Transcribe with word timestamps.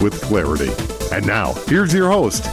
with 0.00 0.20
clarity. 0.22 0.72
And 1.12 1.26
now, 1.26 1.54
here's 1.66 1.92
your 1.92 2.10
host, 2.10 2.44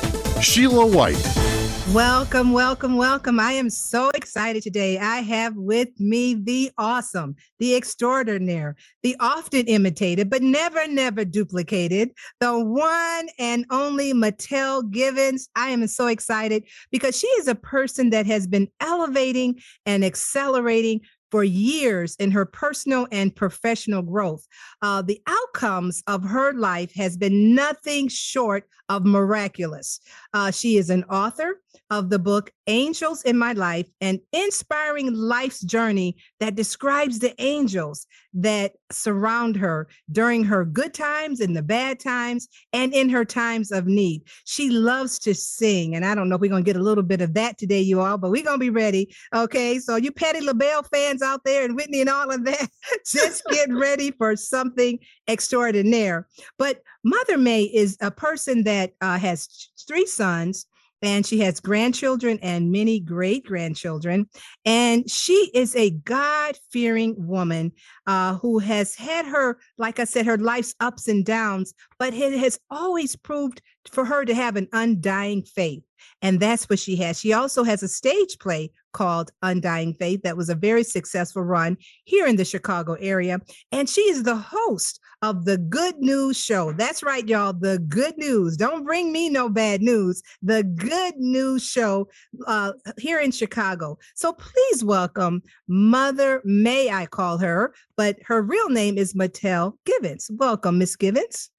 Sheila 0.42 0.86
White. 0.86 1.48
Welcome, 1.94 2.52
welcome, 2.52 2.98
welcome. 2.98 3.40
I 3.40 3.54
am 3.54 3.70
so 3.70 4.10
excited 4.10 4.62
today. 4.62 5.00
I 5.00 5.22
have 5.22 5.56
with 5.56 5.98
me 6.02 6.34
the 6.34 6.70
awesome, 6.78 7.38
the 7.60 7.76
extraordinary, 7.76 8.73
the 9.04 9.16
often 9.22 9.68
imitated, 9.68 10.30
but 10.30 10.42
never, 10.42 10.86
never 10.90 11.23
duplicated, 11.23 12.12
the 12.42 12.60
one 12.60 13.30
and 13.40 13.66
only 13.70 14.14
Mattel 14.14 14.92
Givens. 14.92 15.48
I 15.56 15.70
am 15.70 15.88
so 15.88 16.08
excited 16.08 16.66
because 16.92 17.18
she 17.18 17.28
is 17.28 17.48
a 17.48 17.56
person 17.56 18.09
that 18.09 18.26
has 18.26 18.48
been 18.48 18.68
elevating 18.82 19.62
and 19.86 20.04
accelerating 20.04 21.00
for 21.31 21.44
years 21.44 22.16
in 22.17 22.31
her 22.31 22.45
personal 22.45 23.08
and 23.12 23.36
professional 23.36 24.02
growth. 24.02 24.45
Uh, 24.81 25.02
the 25.02 25.22
outcomes 25.27 26.03
of 26.08 26.23
her 26.23 26.53
life 26.53 26.94
has 26.95 27.17
been 27.17 27.53
nothing 27.53 28.08
short 28.08 28.67
of 28.90 29.05
miraculous. 29.05 30.00
Uh, 30.34 30.52
she 30.52 30.77
is 30.77 30.90
an 30.90 31.04
author 31.05 31.62
of 31.89 32.09
the 32.09 32.20
book 32.20 32.52
Angels 32.67 33.23
in 33.23 33.38
My 33.38 33.53
Life, 33.53 33.88
an 34.02 34.20
inspiring 34.34 35.14
life's 35.14 35.62
journey 35.62 36.17
that 36.39 36.56
describes 36.56 37.20
the 37.20 37.34
angels 37.42 38.08
that 38.34 38.73
surround 38.92 39.56
her 39.56 39.88
during 40.12 40.44
her 40.44 40.66
good 40.66 40.94
times 40.94 41.39
and 41.39 41.56
the 41.56 41.64
bad 41.64 42.00
times 42.00 42.47
and 42.73 42.94
in 42.94 43.09
her 43.09 43.25
times 43.25 43.72
of 43.72 43.88
need. 43.88 44.23
She 44.45 44.70
loves 44.70 45.17
to 45.19 45.34
sing. 45.34 45.95
And 45.95 46.06
I 46.06 46.14
don't 46.14 46.30
know 46.30 46.36
if 46.36 46.42
we're 46.42 46.50
going 46.50 46.64
to 46.64 46.72
get 46.72 46.80
a 46.80 46.84
little 46.84 47.03
bit 47.03 47.22
of 47.22 47.34
that 47.36 47.58
today, 47.58 47.81
you 47.81 48.02
all, 48.02 48.17
but 48.17 48.31
we're 48.31 48.44
going 48.44 48.59
to 48.59 48.66
be 48.66 48.69
ready. 48.69 49.14
Okay. 49.34 49.80
So, 49.80 49.95
you 49.95 50.12
Patti 50.12 50.42
LaBelle 50.42 50.84
fans 50.84 51.22
out 51.22 51.44
there 51.45 51.66
and 51.66 51.75
Whitney 51.75 52.02
and 52.02 52.09
all 52.09 52.31
of 52.31 52.45
that, 52.45 52.69
just 53.06 53.44
get 53.50 53.73
ready 53.73 54.12
for 54.12 54.36
something 54.36 55.00
extraordinaire. 55.28 56.28
But 56.58 56.81
Mother 57.08 57.38
May 57.38 57.63
is 57.63 57.97
a 58.02 58.11
person 58.11 58.63
that 58.63 58.91
uh, 59.00 59.17
has 59.17 59.69
three 59.88 60.05
sons 60.05 60.66
and 61.02 61.25
she 61.25 61.39
has 61.39 61.61
grandchildren 61.61 62.38
and 62.41 62.69
many 62.69 63.00
great 63.00 63.45
grandchildren. 63.45 64.27
And 64.66 65.09
she 65.09 65.50
is 65.53 65.73
a 65.78 65.91
God 65.91 66.58
fearing 66.69 67.16
woman 67.17 67.72
uh, 68.08 68.35
who 68.35 68.59
has 68.59 68.94
had 68.94 69.25
her, 69.25 69.58
like 69.78 70.02
I 70.02 70.03
said, 70.03 70.25
her 70.25 70.38
life's 70.38 70.75
ups 70.81 71.08
and 71.08 71.23
downs, 71.23 71.73
but 71.97 72.13
it 72.13 72.38
has 72.39 72.59
always 72.69 73.16
proved 73.16 73.61
for 73.89 74.03
her 74.03 74.25
to 74.25 74.33
have 74.33 74.58
an 74.58 74.67
undying 74.73 75.44
faith. 75.44 75.83
And 76.22 76.41
that's 76.41 76.69
what 76.69 76.80
she 76.80 76.97
has. 76.97 77.22
She 77.22 77.31
also 77.31 77.63
has 77.63 77.83
a 77.83 77.88
stage 77.88 78.38
play 78.38 78.72
called 78.98 79.30
Undying 79.44 79.94
Faith 79.94 80.23
that 80.23 80.36
was 80.36 80.50
a 80.50 80.56
very 80.56 80.84
successful 80.84 81.44
run 81.44 81.78
here 82.06 82.26
in 82.26 82.36
the 82.36 82.44
Chicago 82.44 82.94
area. 82.94 83.38
And 83.72 83.88
she 83.88 84.02
is 84.02 84.23
the 84.23 84.36
host 84.36 85.00
of 85.22 85.45
the 85.45 85.59
Good 85.59 86.00
News 86.00 86.44
Show. 86.44 86.72
That's 86.72 87.03
right, 87.03 87.28
y'all. 87.28 87.53
The 87.53 87.78
Good 87.78 88.18
News. 88.18 88.58
Don't 88.58 88.84
bring 88.84 89.12
me 89.12 89.30
no 89.30 89.50
bad 89.50 89.84
news. 89.84 90.23
The 90.42 90.64
Good 90.64 91.14
News 91.18 91.64
Show 91.64 92.09
uh, 92.48 92.73
here 92.98 93.20
in 93.20 93.30
Chicago. 93.30 94.00
So 94.16 94.34
please 94.34 94.84
welcome 94.84 95.44
Mother 95.68 96.41
May, 96.44 96.90
I 96.90 97.06
call 97.06 97.38
her, 97.38 97.75
but 97.97 98.18
her 98.25 98.41
real 98.41 98.69
name 98.69 98.97
is 98.97 99.14
Mattel 99.14 99.74
Givens. 99.85 100.31
Welcome, 100.34 100.79
Miss 100.79 100.96
Givens. 100.96 101.52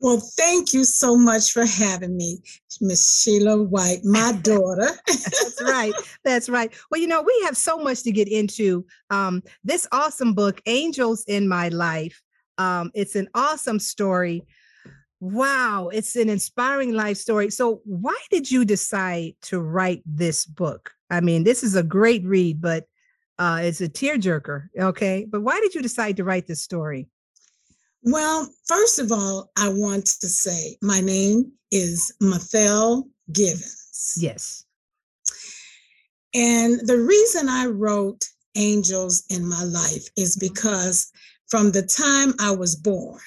Well, 0.00 0.20
thank 0.36 0.74
you 0.74 0.84
so 0.84 1.16
much 1.16 1.52
for 1.52 1.64
having 1.64 2.16
me, 2.16 2.42
Miss 2.80 3.22
Sheila 3.22 3.62
White, 3.62 4.04
my 4.04 4.32
daughter. 4.42 4.90
That's 5.06 5.62
right. 5.62 5.94
That's 6.24 6.48
right. 6.48 6.72
Well, 6.90 7.00
you 7.00 7.06
know, 7.06 7.22
we 7.22 7.42
have 7.44 7.56
so 7.56 7.78
much 7.78 8.02
to 8.02 8.12
get 8.12 8.28
into. 8.28 8.84
Um, 9.10 9.42
this 9.62 9.86
awesome 9.92 10.34
book, 10.34 10.60
Angels 10.66 11.24
in 11.26 11.48
My 11.48 11.68
Life. 11.68 12.20
Um, 12.58 12.90
it's 12.94 13.16
an 13.16 13.28
awesome 13.34 13.78
story. 13.78 14.44
Wow, 15.20 15.88
it's 15.88 16.16
an 16.16 16.28
inspiring 16.28 16.92
life 16.92 17.16
story. 17.16 17.50
So, 17.50 17.80
why 17.84 18.18
did 18.30 18.50
you 18.50 18.64
decide 18.64 19.34
to 19.42 19.60
write 19.60 20.02
this 20.04 20.44
book? 20.44 20.90
I 21.08 21.20
mean, 21.20 21.44
this 21.44 21.62
is 21.62 21.76
a 21.76 21.82
great 21.82 22.24
read, 22.24 22.60
but 22.60 22.84
uh, 23.38 23.60
it's 23.62 23.80
a 23.80 23.88
tearjerker. 23.88 24.68
Okay, 24.78 25.26
but 25.28 25.40
why 25.40 25.60
did 25.60 25.74
you 25.74 25.80
decide 25.80 26.18
to 26.18 26.24
write 26.24 26.46
this 26.46 26.62
story? 26.62 27.08
Well, 28.04 28.52
first 28.66 28.98
of 28.98 29.10
all, 29.10 29.50
I 29.56 29.70
want 29.70 30.06
to 30.20 30.28
say 30.28 30.76
my 30.82 31.00
name 31.00 31.50
is 31.70 32.12
Mathel 32.22 33.08
Givens. 33.32 34.14
Yes. 34.18 34.66
And 36.34 36.80
the 36.86 36.98
reason 36.98 37.48
I 37.48 37.66
wrote 37.66 38.28
Angels 38.56 39.24
in 39.30 39.48
My 39.48 39.64
Life 39.64 40.06
is 40.18 40.36
because 40.36 41.10
from 41.46 41.72
the 41.72 41.82
time 41.82 42.34
I 42.38 42.54
was 42.54 42.76
born, 42.76 43.20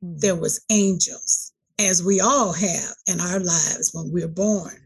hmm. 0.00 0.16
there 0.16 0.36
was 0.36 0.64
angels 0.68 1.52
as 1.78 2.02
we 2.02 2.20
all 2.20 2.52
have 2.52 2.94
in 3.06 3.20
our 3.20 3.40
lives 3.40 3.90
when 3.92 4.10
we're 4.10 4.28
born. 4.28 4.76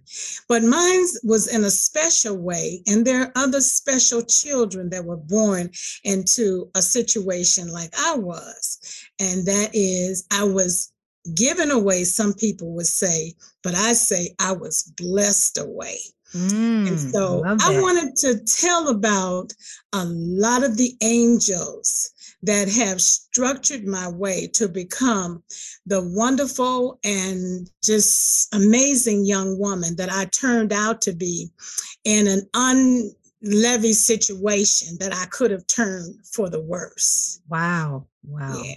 But 0.48 0.62
mine 0.62 1.04
was 1.24 1.48
in 1.48 1.64
a 1.64 1.70
special 1.70 2.36
way, 2.36 2.82
and 2.86 3.04
there 3.04 3.22
are 3.22 3.32
other 3.34 3.60
special 3.60 4.22
children 4.22 4.90
that 4.90 5.04
were 5.04 5.16
born 5.16 5.70
into 6.04 6.70
a 6.74 6.82
situation 6.82 7.68
like 7.68 7.92
I 7.98 8.16
was. 8.16 8.78
And 9.20 9.46
that 9.46 9.70
is, 9.72 10.26
I 10.30 10.44
was 10.44 10.92
given 11.34 11.70
away, 11.70 12.04
some 12.04 12.34
people 12.34 12.72
would 12.74 12.86
say, 12.86 13.34
but 13.62 13.74
I 13.74 13.94
say 13.94 14.34
I 14.38 14.52
was 14.52 14.82
blessed 14.96 15.58
away. 15.58 15.98
Mm, 16.34 16.88
and 16.88 17.00
so 17.00 17.42
I 17.44 17.80
wanted 17.80 18.16
to 18.16 18.38
tell 18.44 18.88
about 18.88 19.52
a 19.92 20.04
lot 20.04 20.64
of 20.64 20.76
the 20.76 20.94
angels 21.00 22.12
that 22.42 22.68
have 22.68 23.00
structured 23.00 23.86
my 23.86 24.08
way 24.08 24.46
to 24.46 24.68
become 24.68 25.42
the 25.86 26.02
wonderful 26.02 26.98
and 27.04 27.70
just 27.82 28.54
amazing 28.54 29.24
young 29.24 29.58
woman 29.58 29.96
that 29.96 30.10
I 30.10 30.26
turned 30.26 30.72
out 30.72 31.00
to 31.02 31.12
be 31.12 31.50
in 32.04 32.26
an 32.28 32.48
unlevy 33.46 33.94
situation 33.94 34.96
that 35.00 35.14
I 35.14 35.26
could 35.26 35.50
have 35.50 35.66
turned 35.66 36.26
for 36.26 36.48
the 36.50 36.60
worse. 36.60 37.40
Wow. 37.48 38.06
Wow. 38.24 38.62
Yeah. 38.62 38.74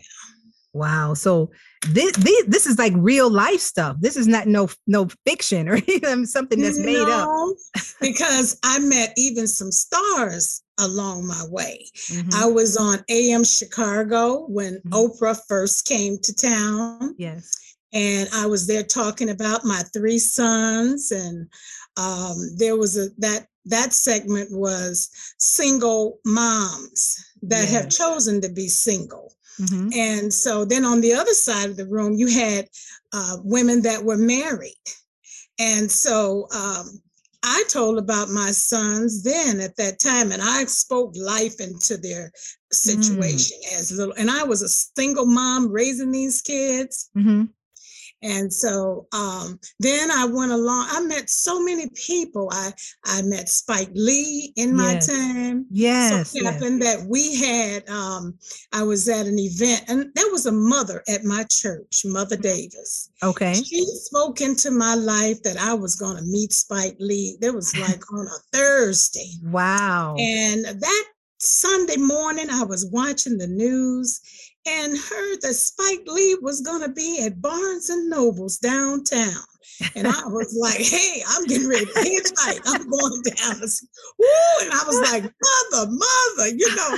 Wow. 0.72 1.16
So 1.16 1.50
this, 1.88 2.16
this 2.18 2.46
this 2.46 2.68
is 2.68 2.78
like 2.78 2.94
real 2.96 3.30
life 3.30 3.60
stuff. 3.60 3.98
This 4.00 4.16
is 4.16 4.28
not 4.28 4.48
no 4.48 4.70
no 4.86 5.08
fiction 5.26 5.68
or 5.68 5.76
even 5.88 6.28
something 6.28 6.62
that's 6.62 6.78
made 6.78 6.94
no, 6.98 7.56
up. 7.76 7.84
because 8.02 8.60
I 8.64 8.80
met 8.80 9.14
even 9.18 9.48
some 9.48 9.72
stars 9.72 10.62
along 10.78 11.28
my 11.28 11.44
way. 11.50 11.86
Mm-hmm. 12.08 12.30
I 12.36 12.46
was 12.46 12.78
on 12.78 13.04
AM 13.10 13.44
Chicago 13.44 14.46
when 14.48 14.76
mm-hmm. 14.76 14.94
Oprah 14.94 15.40
first 15.48 15.86
came 15.88 16.18
to 16.20 16.34
town. 16.34 17.16
Yes. 17.18 17.52
And 17.92 18.30
I 18.36 18.46
was 18.46 18.68
there 18.68 18.84
talking 18.84 19.32
about 19.32 19.66
my 19.66 19.82
three 19.92 20.20
sons 20.20 21.12
and 21.12 21.50
um, 21.98 22.38
there 22.58 22.78
was 22.78 22.98
a 22.98 23.10
that 23.18 23.48
that 23.66 23.94
segment 23.94 24.50
was 24.52 25.10
single 25.38 26.20
moms 26.26 27.18
that 27.44 27.68
have 27.70 27.90
chosen 27.90 28.42
to 28.42 28.50
be 28.50 28.68
single 28.68 29.34
Mm-hmm. 29.60 29.90
And 29.94 30.34
so 30.34 30.66
then 30.66 30.86
on 30.86 31.02
the 31.02 31.14
other 31.14 31.34
side 31.34 31.70
of 31.70 31.78
the 31.78 31.86
room, 31.86 32.14
you 32.14 32.28
had 32.28 32.68
uh, 33.14 33.38
women 33.44 33.82
that 33.84 34.04
were 34.04 34.18
married. 34.18 34.74
And 35.60 35.92
so 35.92 36.48
um, 36.56 37.02
I 37.44 37.64
told 37.70 37.98
about 37.98 38.30
my 38.30 38.52
sons 38.52 39.24
then 39.24 39.60
at 39.60 39.76
that 39.76 40.00
time, 40.00 40.32
and 40.32 40.42
I 40.42 40.64
spoke 40.66 41.14
life 41.16 41.60
into 41.60 41.98
their 41.98 42.32
situation 42.72 43.58
mm. 43.68 43.80
as 43.80 43.92
little. 43.92 44.14
And 44.18 44.32
I 44.32 44.44
was 44.44 44.62
a 44.62 44.70
single 44.70 45.26
mom 45.26 45.70
raising 45.70 46.12
these 46.12 46.42
kids. 46.42 47.10
Mm-hmm. 47.18 47.46
And 48.22 48.52
so 48.52 49.08
um, 49.14 49.60
then 49.80 50.12
I 50.12 50.26
went 50.26 50.52
along. 50.52 50.88
I 50.90 51.02
met 51.02 51.30
so 51.30 51.64
many 51.64 51.90
people. 51.96 52.50
I 52.52 52.72
I 53.06 53.22
met 53.22 53.48
Spike 53.48 53.92
Lee 53.94 54.52
in 54.56 54.76
my 54.76 54.94
yes. 54.94 55.08
time. 55.08 55.66
Yes. 55.72 56.32
So 56.32 56.44
happened 56.44 56.82
yes. 56.82 56.98
that 56.98 57.08
we 57.10 57.38
had. 57.38 57.88
Um, 57.90 58.38
I 58.74 58.84
was 58.84 59.08
at 59.08 59.26
an 59.26 59.40
event, 59.40 59.86
and 59.88 60.12
there 60.16 60.32
was 60.32 60.46
a 60.46 60.52
mother 60.52 61.04
at 61.08 61.24
my 61.24 61.44
church, 61.46 62.04
Mother 62.06 62.36
Davis. 62.36 63.10
Okay. 63.24 63.54
She 63.54 63.86
spoke 63.86 64.42
into 64.42 64.72
my 64.72 64.96
life 64.96 65.42
that 65.44 65.58
I 65.58 65.74
was 65.74 65.96
going 65.96 66.18
to 66.18 66.24
meet 66.24 66.52
Spike 66.52 66.98
Lee. 67.00 67.38
There 67.40 67.54
was 67.54 67.78
like 67.80 68.12
on 68.12 68.28
a 68.28 68.58
Thursday. 68.58 69.32
Wow. 69.44 70.16
And 70.20 70.66
that 70.66 71.06
Sunday 71.40 71.98
morning, 71.98 72.48
I 72.52 72.64
was 72.64 72.86
watching 72.88 73.38
the 73.38 73.48
news 73.48 74.20
and 74.70 74.98
heard 74.98 75.42
that 75.42 75.54
Spike 75.56 76.04
Lee 76.06 76.38
was 76.42 76.62
going 76.62 76.82
to 76.82 76.90
be 76.90 77.24
at 77.26 77.42
Barnes 77.42 77.90
and 77.90 78.10
Nobles 78.10 78.58
downtown. 78.58 79.44
And 79.96 80.08
I 80.08 80.28
was 80.28 80.56
like, 80.60 80.80
hey, 80.80 81.24
I'm 81.28 81.46
getting 81.46 81.68
ready 81.68 81.86
to 81.86 81.92
hitchhike. 81.92 82.62
I'm 82.66 82.90
going 82.90 83.22
down. 83.24 83.60
Woo, 84.20 84.26
and 84.62 84.72
I 84.72 84.84
was 84.86 85.12
like, 85.12 85.24
mother, 85.24 85.92
mother, 85.92 86.56
you 86.56 86.76
know. 86.76 86.98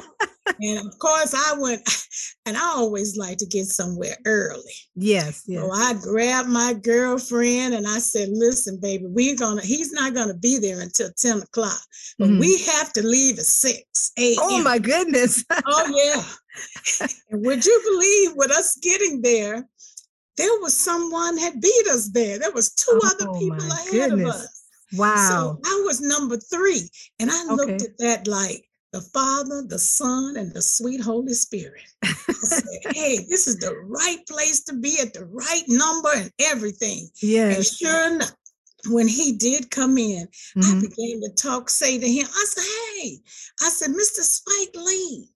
And 0.60 0.88
of 0.88 0.98
course, 1.00 1.34
I 1.34 1.56
went, 1.58 1.82
and 2.46 2.58
I 2.58 2.62
always 2.62 3.18
like 3.18 3.38
to 3.38 3.46
get 3.46 3.66
somewhere 3.66 4.18
early. 4.26 4.74
Yes, 4.96 5.44
yes. 5.48 5.62
So 5.62 5.72
I 5.72 5.94
grabbed 6.02 6.50
my 6.50 6.74
girlfriend 6.74 7.74
and 7.74 7.88
I 7.88 8.00
said, 8.00 8.30
listen, 8.32 8.80
baby, 8.80 9.06
we're 9.08 9.36
gonna, 9.36 9.62
he's 9.62 9.92
not 9.92 10.14
gonna 10.14 10.34
be 10.34 10.58
there 10.60 10.82
until 10.82 11.10
10 11.18 11.42
o'clock, 11.42 11.82
but 12.18 12.30
mm-hmm. 12.30 12.40
we 12.40 12.60
have 12.64 12.92
to 12.94 13.06
leave 13.06 13.40
at 13.40 13.46
6 13.46 14.12
a.m. 14.18 14.38
Oh 14.40 14.64
my 14.64 14.80
goodness. 14.80 15.44
oh 15.66 15.88
yeah. 15.94 17.08
and 17.30 17.46
would 17.46 17.66
you 17.66 17.82
believe 17.92 18.32
with 18.36 18.52
us 18.52 18.78
getting 18.78 19.22
there, 19.22 19.68
there 20.38 20.60
was 20.62 20.76
someone 20.78 21.38
had 21.38 21.62
beat 21.62 21.88
us 21.88 22.10
there. 22.10 22.40
There 22.40 22.52
was 22.52 22.74
two 22.74 23.00
oh, 23.04 23.10
other 23.10 23.40
people 23.40 23.72
ahead 23.72 24.12
goodness. 24.12 24.36
of 24.36 24.42
us. 24.42 24.62
Wow. 24.94 25.28
So 25.30 25.60
I 25.66 25.84
was 25.86 26.02
number 26.02 26.38
three. 26.38 26.90
And 27.20 27.30
I 27.32 27.44
okay. 27.46 27.54
looked 27.54 27.82
at 27.84 27.98
that 28.00 28.28
like 28.28 28.66
the 28.92 29.02
Father, 29.02 29.64
the 29.66 29.80
Son, 29.80 30.36
and 30.38 30.54
the 30.54 30.62
sweet 30.62 31.02
Holy 31.02 31.34
Spirit. 31.34 31.84
said, 32.04 32.64
hey, 32.96 33.18
this 33.30 33.48
is 33.48 33.58
the 33.58 33.76
right 33.86 34.26
place 34.28 34.64
to 34.66 34.74
be 34.74 35.00
at 35.02 35.14
the 35.14 35.26
right 35.26 35.64
number 35.68 36.10
and 36.16 36.32
everything. 36.40 37.10
Yeah. 37.22 37.50
And 37.50 37.66
sure 37.66 38.16
enough, 38.16 38.34
when 38.90 39.08
he 39.08 39.34
did 39.34 39.70
come 39.70 39.98
in, 39.98 40.28
mm-hmm. 40.28 40.62
I 40.62 40.82
began 40.82 41.22
to 41.22 41.32
talk, 41.36 41.70
say 41.70 42.00
to 42.00 42.08
him, 42.08 42.26
I 42.26 42.46
said, 42.48 42.64
hey, 42.64 43.18
I 43.62 43.70
said, 43.70 43.92
Mr. 43.92 44.22
Spike 44.22 44.76
Lee. 44.76 45.30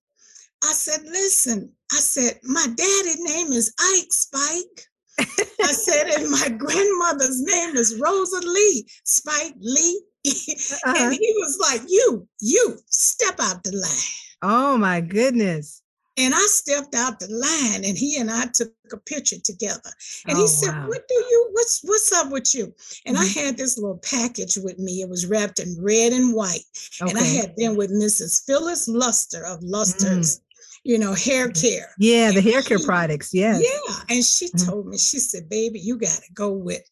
I 0.64 0.74
said, 0.74 1.04
listen, 1.06 1.72
I 1.92 1.98
said, 1.98 2.40
my 2.44 2.66
daddy 2.66 3.22
name 3.22 3.52
is 3.52 3.74
Ike 3.80 4.12
Spike. 4.12 4.88
I 5.20 5.72
said, 5.72 6.08
and 6.08 6.30
my 6.30 6.50
grandmother's 6.58 7.42
name 7.42 7.76
is 7.76 8.00
Rosa 8.00 8.40
Lee, 8.40 8.88
Spike 9.04 9.56
Lee. 9.60 10.02
Uh-huh. 10.26 10.94
And 10.98 11.14
he 11.14 11.34
was 11.38 11.58
like, 11.60 11.82
You, 11.88 12.28
you, 12.42 12.78
step 12.88 13.36
out 13.40 13.64
the 13.64 13.72
line. 13.72 14.42
Oh 14.42 14.78
my 14.78 15.02
goodness. 15.02 15.82
And 16.18 16.34
I 16.34 16.46
stepped 16.48 16.96
out 16.96 17.20
the 17.20 17.28
line 17.28 17.84
and 17.84 17.98
he 17.98 18.18
and 18.18 18.32
I 18.32 18.46
took 18.46 18.72
a 18.94 18.98
picture 18.98 19.40
together. 19.44 19.90
And 20.28 20.38
oh, 20.38 20.42
he 20.42 20.48
said, 20.48 20.74
wow. 20.74 20.88
What 20.88 21.06
do 21.10 21.14
you, 21.16 21.50
what's 21.52 21.82
what's 21.84 22.14
up 22.14 22.32
with 22.32 22.56
you? 22.56 22.74
And 23.06 23.18
mm-hmm. 23.18 23.40
I 23.40 23.42
had 23.42 23.58
this 23.58 23.78
little 23.78 23.98
package 23.98 24.56
with 24.56 24.80
me. 24.80 25.02
It 25.02 25.10
was 25.10 25.26
wrapped 25.26 25.60
in 25.60 25.76
red 25.78 26.14
and 26.14 26.34
white. 26.34 26.64
Okay. 27.02 27.10
And 27.10 27.20
I 27.20 27.24
had 27.24 27.56
been 27.58 27.76
with 27.76 27.92
Mrs. 27.92 28.46
Phyllis 28.46 28.88
Luster 28.88 29.46
of 29.46 29.62
Luster's. 29.62 30.38
Mm 30.38 30.42
you 30.86 31.00
know, 31.00 31.16
hair 31.16 31.50
care. 31.50 31.90
Yeah, 31.98 32.32
the 32.32 32.42
hair 32.42 32.62
care 32.62 32.78
products. 32.78 33.34
Yeah. 33.34 33.58
Yeah. 33.58 33.96
And 34.08 34.24
she 34.24 34.50
mm-hmm. 34.50 34.70
told 34.70 34.86
me, 34.86 35.00
she 35.00 35.18
said, 35.18 35.50
baby, 35.50 35.80
you 35.80 35.98
got 35.98 36.14
to 36.14 36.34
go 36.34 36.52
with 36.52 36.84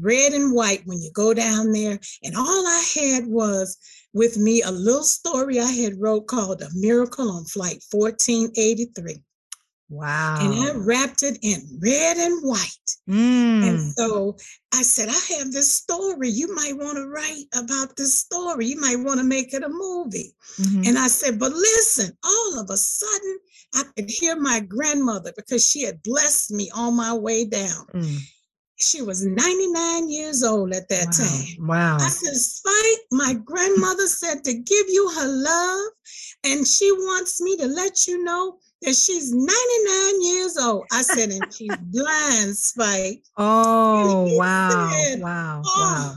red 0.00 0.32
and 0.32 0.54
white 0.54 0.82
when 0.84 1.00
you 1.00 1.10
go 1.12 1.34
down 1.34 1.72
there. 1.72 1.98
And 2.22 2.36
all 2.36 2.66
I 2.66 2.84
had 2.94 3.26
was 3.26 3.76
with 4.12 4.38
me 4.38 4.62
a 4.62 4.70
little 4.70 5.02
story 5.02 5.60
I 5.60 5.70
had 5.70 6.00
wrote 6.00 6.26
called 6.26 6.62
A 6.62 6.68
Miracle 6.74 7.30
on 7.30 7.44
Flight 7.44 7.82
1483. 7.90 9.22
Wow. 9.88 10.38
And 10.40 10.54
I 10.54 10.72
wrapped 10.74 11.22
it 11.22 11.38
in 11.42 11.78
red 11.80 12.16
and 12.16 12.42
white. 12.42 12.90
Mm. 13.08 13.68
And 13.68 13.92
so 13.92 14.36
I 14.74 14.82
said, 14.82 15.08
I 15.08 15.36
have 15.38 15.52
this 15.52 15.72
story. 15.72 16.28
You 16.28 16.52
might 16.54 16.76
want 16.76 16.96
to 16.96 17.06
write 17.06 17.44
about 17.56 17.96
this 17.96 18.18
story. 18.18 18.66
You 18.66 18.80
might 18.80 18.96
want 18.96 19.20
to 19.20 19.24
make 19.24 19.54
it 19.54 19.62
a 19.62 19.68
movie. 19.68 20.32
Mm-hmm. 20.60 20.82
And 20.86 20.98
I 20.98 21.06
said, 21.06 21.38
but 21.38 21.52
listen, 21.52 22.16
all 22.24 22.58
of 22.58 22.68
a 22.70 22.76
sudden, 22.76 23.38
I 23.74 23.84
could 23.94 24.10
hear 24.10 24.34
my 24.36 24.60
grandmother 24.60 25.32
because 25.36 25.64
she 25.68 25.82
had 25.82 26.02
blessed 26.02 26.50
me 26.50 26.70
on 26.74 26.96
my 26.96 27.14
way 27.14 27.44
down. 27.44 27.86
Mm. 27.94 28.18
She 28.78 29.00
was 29.00 29.24
99 29.24 30.10
years 30.10 30.42
old 30.42 30.74
at 30.74 30.88
that 30.90 31.06
wow. 31.06 31.26
time. 31.26 31.66
Wow. 31.66 31.96
I 31.96 32.08
said, 32.08 32.34
Spike, 32.34 33.06
my 33.10 33.34
grandmother 33.42 34.06
said 34.06 34.44
to 34.44 34.52
give 34.52 34.86
you 34.88 35.10
her 35.16 35.26
love, 35.26 35.92
and 36.44 36.66
she 36.66 36.92
wants 36.92 37.40
me 37.40 37.56
to 37.56 37.66
let 37.66 38.06
you 38.06 38.22
know 38.22 38.58
that 38.82 38.94
she's 38.94 39.32
99 39.32 40.22
years 40.22 40.58
old. 40.58 40.84
I 40.92 41.02
said, 41.02 41.30
and 41.30 41.52
she's 41.54 41.76
blind, 41.90 42.56
Spike. 42.56 43.22
Oh, 43.38 44.36
wow. 44.36 44.90
Said, 44.92 45.20
wow. 45.20 45.62
Oh, 45.64 45.80
wow. 45.80 46.14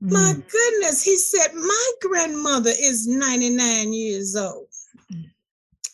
My 0.00 0.32
mm. 0.34 0.50
goodness. 0.50 1.04
He 1.04 1.16
said, 1.16 1.54
my 1.54 1.90
grandmother 2.00 2.70
is 2.70 3.06
99 3.06 3.92
years 3.92 4.34
old. 4.34 4.61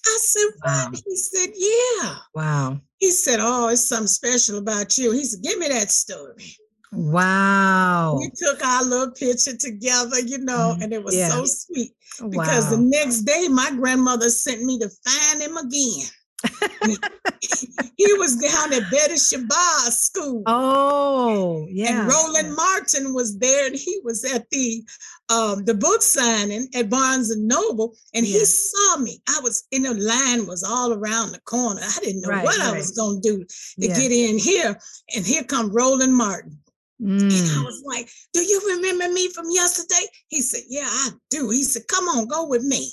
I 0.08 0.18
said, 0.20 0.46
What? 0.60 0.66
Wow. 0.66 0.90
He 1.06 1.16
said, 1.16 1.48
Yeah. 1.54 2.14
Wow. 2.34 2.80
He 2.98 3.10
said, 3.10 3.38
Oh, 3.40 3.68
it's 3.68 3.88
something 3.88 4.06
special 4.06 4.58
about 4.58 4.96
you. 4.98 5.12
He 5.12 5.24
said, 5.24 5.42
Give 5.42 5.58
me 5.58 5.68
that 5.68 5.90
story. 5.90 6.56
Wow. 6.92 8.16
We 8.18 8.30
took 8.34 8.64
our 8.64 8.84
little 8.84 9.12
picture 9.12 9.56
together, 9.56 10.20
you 10.20 10.38
know, 10.38 10.76
mm, 10.76 10.82
and 10.82 10.92
it 10.92 11.04
was 11.04 11.14
yeah. 11.14 11.28
so 11.28 11.44
sweet 11.44 11.92
because 12.30 12.64
wow. 12.64 12.70
the 12.70 12.78
next 12.78 13.20
day 13.22 13.46
my 13.48 13.70
grandmother 13.76 14.30
sent 14.30 14.62
me 14.62 14.78
to 14.78 14.88
find 15.04 15.42
him 15.42 15.56
again. 15.58 16.06
he 17.96 18.12
was 18.14 18.36
down 18.36 18.72
at 18.72 18.90
Betty 18.90 19.14
Shabazz 19.14 19.90
school. 19.90 20.42
Oh, 20.46 21.66
yeah. 21.68 22.00
And 22.00 22.08
Roland 22.08 22.54
Martin 22.54 23.12
was 23.12 23.38
there, 23.38 23.66
and 23.66 23.74
he 23.74 24.00
was 24.04 24.24
at 24.24 24.48
the 24.50 24.84
um, 25.30 25.64
the 25.64 25.74
book 25.74 26.00
signing 26.00 26.68
at 26.74 26.88
Barnes 26.88 27.30
and 27.30 27.48
Noble, 27.48 27.94
and 28.14 28.24
yeah. 28.24 28.38
he 28.38 28.44
saw 28.44 28.98
me. 28.98 29.20
I 29.28 29.40
was 29.42 29.66
in 29.72 29.82
the 29.82 29.94
line 29.94 30.46
was 30.46 30.62
all 30.62 30.92
around 30.92 31.32
the 31.32 31.40
corner. 31.40 31.80
I 31.82 31.98
didn't 32.00 32.22
know 32.22 32.28
right, 32.28 32.44
what 32.44 32.58
right. 32.58 32.68
I 32.68 32.76
was 32.76 32.92
gonna 32.92 33.20
do 33.20 33.44
to 33.44 33.46
yeah. 33.76 33.96
get 33.96 34.12
in 34.12 34.38
here, 34.38 34.78
and 35.14 35.26
here 35.26 35.42
come 35.42 35.72
Roland 35.72 36.14
Martin. 36.14 36.58
Mm. 37.00 37.20
And 37.20 37.32
I 37.32 37.60
mm. 37.60 37.64
was 37.64 37.82
like, 37.86 38.10
Do 38.32 38.40
you 38.40 38.60
remember 38.76 39.12
me 39.12 39.28
from 39.30 39.46
yesterday? 39.50 40.04
He 40.28 40.42
said, 40.42 40.62
Yeah, 40.68 40.88
I 40.88 41.10
do. 41.30 41.48
He 41.50 41.62
said, 41.62 41.86
Come 41.86 42.08
on, 42.08 42.26
go 42.26 42.46
with 42.46 42.64
me. 42.64 42.90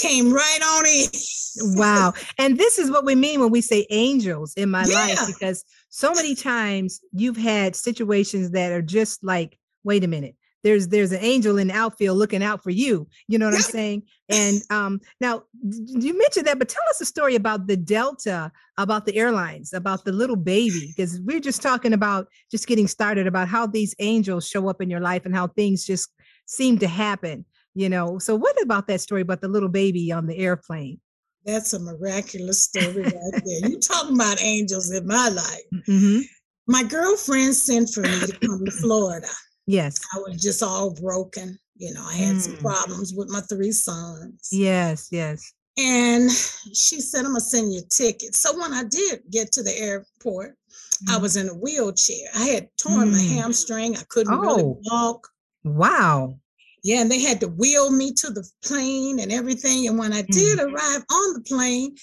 Came 0.00 0.32
right 0.32 0.60
on 0.62 0.86
in. 0.86 1.76
wow. 1.78 2.12
And 2.38 2.58
this 2.58 2.78
is 2.78 2.90
what 2.90 3.04
we 3.04 3.14
mean 3.14 3.40
when 3.40 3.50
we 3.50 3.60
say 3.60 3.86
angels 3.90 4.54
in 4.54 4.70
my 4.70 4.84
yeah. 4.86 4.94
life, 4.94 5.26
because 5.26 5.64
so 5.88 6.12
many 6.12 6.34
times 6.34 7.00
you've 7.12 7.36
had 7.36 7.74
situations 7.74 8.50
that 8.52 8.72
are 8.72 8.82
just 8.82 9.24
like, 9.24 9.58
wait 9.84 10.04
a 10.04 10.08
minute, 10.08 10.36
there's 10.64 10.88
there's 10.88 11.12
an 11.12 11.22
angel 11.22 11.58
in 11.58 11.68
the 11.68 11.74
outfield 11.74 12.18
looking 12.18 12.42
out 12.42 12.62
for 12.62 12.70
you 12.70 13.06
you 13.28 13.38
know 13.38 13.46
what 13.46 13.54
i'm 13.54 13.60
saying 13.60 14.02
and 14.28 14.62
um 14.70 15.00
now 15.20 15.42
you 15.62 16.16
mentioned 16.16 16.46
that 16.46 16.58
but 16.58 16.68
tell 16.68 16.82
us 16.90 17.00
a 17.00 17.04
story 17.04 17.34
about 17.34 17.66
the 17.66 17.76
delta 17.76 18.50
about 18.76 19.06
the 19.06 19.16
airlines 19.16 19.72
about 19.72 20.04
the 20.04 20.12
little 20.12 20.36
baby 20.36 20.92
because 20.94 21.20
we're 21.20 21.40
just 21.40 21.62
talking 21.62 21.92
about 21.92 22.28
just 22.50 22.66
getting 22.66 22.88
started 22.88 23.26
about 23.26 23.48
how 23.48 23.66
these 23.66 23.94
angels 23.98 24.46
show 24.46 24.68
up 24.68 24.80
in 24.80 24.90
your 24.90 25.00
life 25.00 25.24
and 25.24 25.34
how 25.34 25.46
things 25.46 25.84
just 25.84 26.10
seem 26.46 26.78
to 26.78 26.88
happen 26.88 27.44
you 27.74 27.88
know 27.88 28.18
so 28.18 28.34
what 28.34 28.60
about 28.62 28.86
that 28.86 29.00
story 29.00 29.22
about 29.22 29.40
the 29.40 29.48
little 29.48 29.68
baby 29.68 30.12
on 30.12 30.26
the 30.26 30.36
airplane 30.36 31.00
that's 31.44 31.72
a 31.72 31.78
miraculous 31.78 32.62
story 32.62 33.02
right 33.02 33.12
there 33.32 33.70
you 33.70 33.78
talking 33.78 34.14
about 34.14 34.40
angels 34.42 34.90
in 34.90 35.06
my 35.06 35.28
life 35.28 35.86
mm-hmm. 35.88 36.20
my 36.66 36.82
girlfriend 36.82 37.54
sent 37.54 37.88
for 37.90 38.02
me 38.02 38.20
to 38.20 38.38
come 38.40 38.64
to 38.64 38.70
florida 38.70 39.28
Yes. 39.68 40.00
I 40.14 40.18
was 40.18 40.42
just 40.42 40.62
all 40.62 40.94
broken. 40.94 41.58
You 41.76 41.92
know, 41.92 42.02
I 42.02 42.14
had 42.14 42.36
mm. 42.36 42.40
some 42.40 42.56
problems 42.56 43.12
with 43.14 43.28
my 43.28 43.40
three 43.42 43.70
sons. 43.70 44.48
Yes, 44.50 45.08
yes. 45.12 45.52
And 45.76 46.30
she 46.30 47.00
said, 47.00 47.26
I'm 47.26 47.34
to 47.34 47.40
send 47.40 47.72
you 47.72 47.80
a 47.80 47.88
ticket. 47.88 48.34
So 48.34 48.58
when 48.58 48.72
I 48.72 48.82
did 48.84 49.20
get 49.30 49.52
to 49.52 49.62
the 49.62 49.78
airport, 49.78 50.56
mm. 51.04 51.14
I 51.14 51.18
was 51.18 51.36
in 51.36 51.50
a 51.50 51.54
wheelchair. 51.54 52.28
I 52.34 52.46
had 52.46 52.68
torn 52.78 53.10
mm. 53.10 53.12
my 53.12 53.22
hamstring. 53.22 53.94
I 53.94 54.02
couldn't 54.08 54.32
oh. 54.32 54.40
really 54.40 54.74
walk. 54.90 55.28
Wow. 55.64 56.38
Yeah, 56.82 57.00
and 57.00 57.10
they 57.10 57.20
had 57.20 57.40
to 57.40 57.48
wheel 57.48 57.90
me 57.90 58.12
to 58.14 58.30
the 58.30 58.48
plane 58.64 59.18
and 59.20 59.32
everything. 59.32 59.88
And 59.88 59.98
when 59.98 60.12
I 60.12 60.22
did 60.22 60.58
mm. 60.58 60.64
arrive 60.64 61.04
on 61.10 61.34
the 61.34 61.44
plane, 61.46 61.96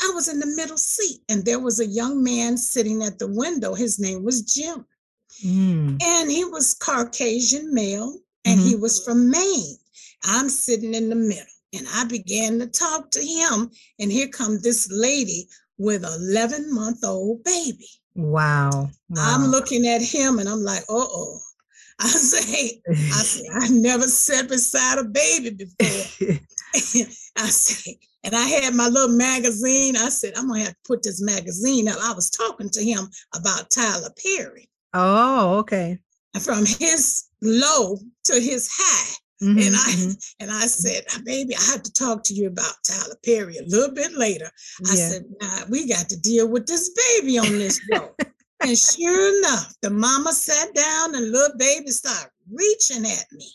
I 0.00 0.10
was 0.14 0.28
in 0.28 0.40
the 0.40 0.46
middle 0.46 0.78
seat 0.78 1.20
and 1.28 1.44
there 1.44 1.60
was 1.60 1.80
a 1.80 1.86
young 1.86 2.22
man 2.22 2.56
sitting 2.56 3.02
at 3.02 3.18
the 3.18 3.28
window. 3.28 3.74
His 3.74 3.98
name 3.98 4.24
was 4.24 4.42
Jim. 4.42 4.84
Mm. 5.44 6.02
And 6.02 6.30
he 6.30 6.44
was 6.44 6.74
Caucasian 6.74 7.72
male 7.72 8.18
and 8.44 8.58
mm-hmm. 8.58 8.68
he 8.68 8.76
was 8.76 9.04
from 9.04 9.30
Maine. 9.30 9.76
I'm 10.24 10.48
sitting 10.48 10.94
in 10.94 11.08
the 11.08 11.14
middle 11.14 11.44
and 11.72 11.86
I 11.94 12.04
began 12.04 12.58
to 12.58 12.66
talk 12.66 13.10
to 13.12 13.20
him. 13.20 13.70
And 13.98 14.10
here 14.10 14.28
comes 14.28 14.62
this 14.62 14.88
lady 14.90 15.48
with 15.78 16.04
an 16.04 16.12
11 16.20 16.72
month 16.72 17.04
old 17.04 17.44
baby. 17.44 17.88
Wow. 18.14 18.70
wow. 18.70 18.88
I'm 19.16 19.46
looking 19.46 19.86
at 19.86 20.02
him 20.02 20.38
and 20.38 20.48
I'm 20.48 20.62
like, 20.62 20.82
uh 20.82 21.06
oh. 21.08 21.38
I 22.00 22.08
say, 22.08 22.80
I 22.88 22.92
say, 22.94 23.48
I 23.52 23.68
never 23.68 24.04
sat 24.04 24.48
beside 24.48 24.98
a 24.98 25.04
baby 25.04 25.50
before. 25.50 26.38
I 27.36 27.46
say, 27.46 27.98
and 28.24 28.34
I 28.34 28.42
had 28.42 28.74
my 28.74 28.88
little 28.88 29.16
magazine. 29.16 29.96
I 29.96 30.08
said, 30.08 30.34
I'm 30.36 30.48
gonna 30.48 30.60
have 30.60 30.70
to 30.70 30.76
put 30.86 31.02
this 31.02 31.20
magazine 31.20 31.88
up. 31.88 31.98
I 32.02 32.12
was 32.12 32.30
talking 32.30 32.70
to 32.70 32.84
him 32.84 33.08
about 33.34 33.70
Tyler 33.70 34.10
Perry. 34.22 34.68
Oh, 34.94 35.58
okay. 35.58 35.98
From 36.40 36.64
his 36.64 37.24
low 37.40 37.98
to 38.24 38.34
his 38.34 38.68
high. 38.72 39.16
Mm-hmm, 39.42 39.58
and 39.58 39.74
I 39.74 39.90
mm-hmm. 39.90 40.10
and 40.38 40.50
I 40.52 40.66
said, 40.66 41.04
baby, 41.24 41.56
I 41.56 41.72
have 41.72 41.82
to 41.82 41.92
talk 41.92 42.22
to 42.24 42.34
you 42.34 42.46
about 42.46 42.74
Tyler 42.86 43.16
Perry 43.24 43.56
a 43.56 43.64
little 43.64 43.92
bit 43.92 44.12
later. 44.12 44.48
I 44.88 44.94
yeah. 44.94 45.08
said, 45.08 45.24
nah, 45.40 45.64
we 45.68 45.88
got 45.88 46.08
to 46.10 46.20
deal 46.20 46.46
with 46.48 46.66
this 46.66 46.94
baby 47.18 47.38
on 47.38 47.46
this 47.46 47.80
show. 47.92 48.14
And 48.62 48.78
sure 48.78 49.38
enough, 49.38 49.74
the 49.82 49.90
mama 49.90 50.32
sat 50.32 50.74
down 50.74 51.14
and 51.14 51.30
little 51.30 51.56
baby 51.58 51.90
started 51.90 52.30
reaching 52.50 53.04
at 53.04 53.26
me. 53.32 53.48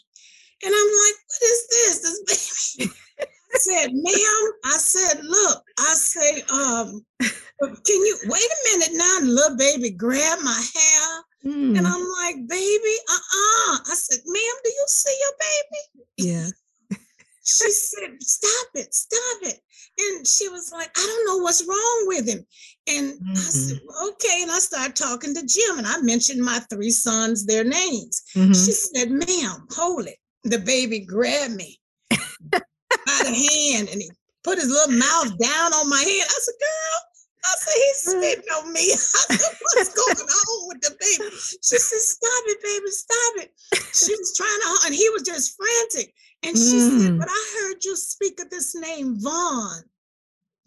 And 0.64 0.74
I'm 0.74 0.88
like, 0.88 1.16
what 1.28 1.42
is 1.44 1.68
this? 1.70 2.24
This 2.26 2.76
baby. 2.78 2.92
I 3.20 3.60
said, 3.60 3.94
ma'am, 3.94 4.52
I 4.66 4.78
said, 4.78 5.24
look, 5.24 5.64
I 5.80 5.94
say, 5.94 6.42
um, 6.52 7.06
can 7.62 7.76
you 7.88 8.18
wait 8.26 8.42
a 8.42 8.78
minute 8.78 8.92
now? 8.94 9.18
And 9.20 9.34
little 9.34 9.58
baby 9.58 9.90
grabbed 9.90 10.44
my 10.44 10.68
hair. 10.76 11.24
Mm. 11.46 11.78
And 11.78 11.88
I'm 11.88 12.06
like, 12.22 12.36
baby, 12.48 12.96
uh-uh. 13.10 13.78
I 13.90 13.94
said, 13.96 14.20
ma'am, 14.26 14.56
do 14.64 14.70
you 14.70 14.86
see 14.88 15.18
your 15.20 15.32
baby? 15.40 16.30
Yeah. 16.30 16.50
She 17.48 17.72
said, 17.72 18.22
stop 18.22 18.68
it, 18.76 18.94
stop 18.94 19.38
it. 19.44 19.60
And 20.00 20.28
she 20.28 20.48
was 20.50 20.72
like, 20.72 20.90
I 20.96 21.06
don't 21.06 21.26
know 21.28 21.44
what's 21.44 21.66
wrong 21.66 22.04
with 22.08 22.28
him. 22.28 22.46
And 22.88 23.14
mm-hmm. 23.14 23.32
I 23.32 23.36
said, 23.36 23.80
okay. 24.10 24.44
And 24.44 24.52
I 24.52 24.60
started 24.60 24.96
talking 24.96 25.34
to 25.34 25.46
Jim 25.46 25.80
and 25.80 25.88
I 25.88 26.00
mentioned 26.02 26.44
my 26.44 26.60
three 26.70 26.92
sons, 26.92 27.46
their 27.46 27.64
names. 27.64 28.24
Mm-hmm. 28.36 28.52
She 28.54 28.72
said, 28.72 29.10
ma'am, 29.10 29.66
hold 29.72 30.08
it. 30.08 30.18
The 30.44 30.60
baby 30.60 31.00
grabbed 31.00 31.56
me 31.56 31.80
by 32.12 32.60
the 33.24 33.74
hand 33.74 33.90
and 33.92 34.02
he 34.02 34.12
put 34.44 34.60
his 34.60 34.70
little 34.70 34.98
mouth 34.98 35.38
down 35.40 35.74
on 35.74 35.90
my 35.90 36.00
head. 36.00 36.28
I 36.28 36.40
said, 36.40 36.56
girl, 36.60 36.87
I 37.48 37.56
said, 37.60 37.74
he's 37.76 38.02
spitting 38.12 38.50
on 38.58 38.74
me. 38.74 38.92
I 38.92 38.96
said, 38.96 39.58
what's 39.62 39.94
going 39.94 40.30
on 40.30 40.68
with 40.68 40.82
the 40.82 40.92
baby? 41.00 41.32
She 41.36 41.78
said, 41.78 42.00
stop 42.00 42.44
it, 42.48 42.64
baby, 42.64 42.92
stop 42.92 43.34
it. 43.44 43.52
She 43.96 44.14
was 44.16 44.36
trying 44.36 44.50
to, 44.50 44.86
and 44.88 44.96
he 44.96 45.10
was 45.10 45.24
just 45.24 45.56
frantic. 45.56 46.14
And 46.44 46.56
she 46.58 46.78
mm. 46.78 47.02
said, 47.02 47.20
but 47.20 47.30
I 47.30 47.60
heard 47.60 47.84
you 47.84 47.96
speak 47.96 48.40
of 48.40 48.50
this 48.50 48.76
name, 48.76 49.20
Vaughn. 49.20 49.84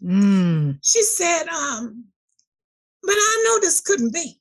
Mm. 0.03 0.79
She 0.83 1.03
said, 1.03 1.47
um, 1.47 2.05
but 3.03 3.15
I 3.15 3.43
know 3.45 3.59
this 3.61 3.79
couldn't 3.81 4.13
be. 4.13 4.39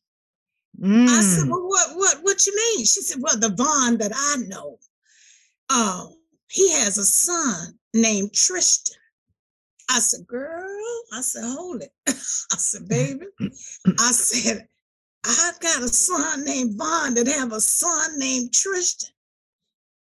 Mm. 0.80 1.08
I 1.08 1.20
said, 1.20 1.46
mm. 1.46 1.50
well, 1.50 1.68
what, 1.68 1.96
what, 1.96 2.18
what 2.22 2.46
you 2.46 2.56
mean? 2.56 2.84
She 2.84 3.02
said, 3.02 3.18
well, 3.20 3.38
the 3.38 3.50
Vaughn 3.50 3.98
that 3.98 4.12
I 4.14 4.36
know, 4.48 4.78
um, 5.68 6.14
he 6.50 6.72
has 6.72 6.98
a 6.98 7.04
son 7.04 7.78
named 7.94 8.32
Tristan. 8.32 8.96
I 9.88 9.98
said, 9.98 10.26
girl, 10.26 10.66
I 11.12 11.20
said, 11.22 11.44
hold 11.44 11.82
it. 11.82 11.92
I 12.08 12.56
said, 12.56 12.88
baby, 12.88 13.26
I 13.40 14.12
said, 14.12 14.68
I've 15.24 15.60
got 15.60 15.82
a 15.82 15.88
son 15.88 16.44
named 16.44 16.76
Vaughn 16.78 17.14
that 17.14 17.26
have 17.26 17.52
a 17.52 17.60
son 17.60 18.18
named 18.18 18.54
Tristan. 18.54 19.10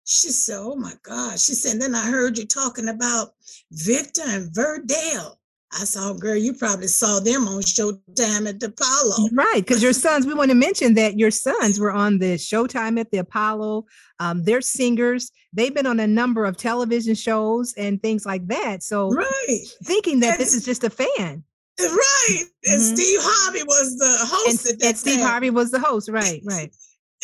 She 0.04 0.30
said, 0.30 0.58
oh 0.58 0.76
my 0.76 0.92
God. 1.02 1.40
She 1.40 1.54
said, 1.54 1.80
then 1.80 1.94
I 1.94 2.06
heard 2.06 2.36
you 2.36 2.46
talking 2.46 2.88
about 2.88 3.34
Victor 3.70 4.22
and 4.26 4.50
Verdell. 4.52 5.36
I 5.76 5.84
saw, 5.84 6.12
girl, 6.12 6.36
you 6.36 6.54
probably 6.54 6.86
saw 6.86 7.18
them 7.18 7.48
on 7.48 7.60
Showtime 7.62 8.48
at 8.48 8.60
the 8.60 8.66
Apollo. 8.66 9.28
Right, 9.32 9.56
because 9.56 9.82
your 9.82 9.92
sons, 9.92 10.24
we 10.24 10.34
want 10.34 10.50
to 10.50 10.54
mention 10.54 10.94
that 10.94 11.18
your 11.18 11.32
sons 11.32 11.80
were 11.80 11.90
on 11.90 12.18
the 12.18 12.34
Showtime 12.34 12.98
at 13.00 13.10
the 13.10 13.18
Apollo. 13.18 13.86
Um, 14.20 14.44
they're 14.44 14.60
singers. 14.60 15.32
They've 15.52 15.74
been 15.74 15.86
on 15.86 15.98
a 15.98 16.06
number 16.06 16.44
of 16.44 16.56
television 16.56 17.16
shows 17.16 17.74
and 17.76 18.00
things 18.00 18.24
like 18.24 18.46
that. 18.46 18.84
So, 18.84 19.10
right, 19.10 19.60
thinking 19.82 20.20
that 20.20 20.34
and, 20.34 20.40
this 20.40 20.54
is 20.54 20.64
just 20.64 20.84
a 20.84 20.90
fan. 20.90 21.42
Right, 21.80 22.42
and 22.66 22.80
mm-hmm. 22.80 22.94
Steve 22.94 23.18
Harvey 23.20 23.64
was 23.64 23.96
the 23.98 24.16
host. 24.20 24.70
And, 24.70 24.82
and 24.82 24.96
Steve 24.96 25.20
Harvey 25.20 25.50
was 25.50 25.72
the 25.72 25.80
host. 25.80 26.08
Right, 26.08 26.40
right. 26.44 26.72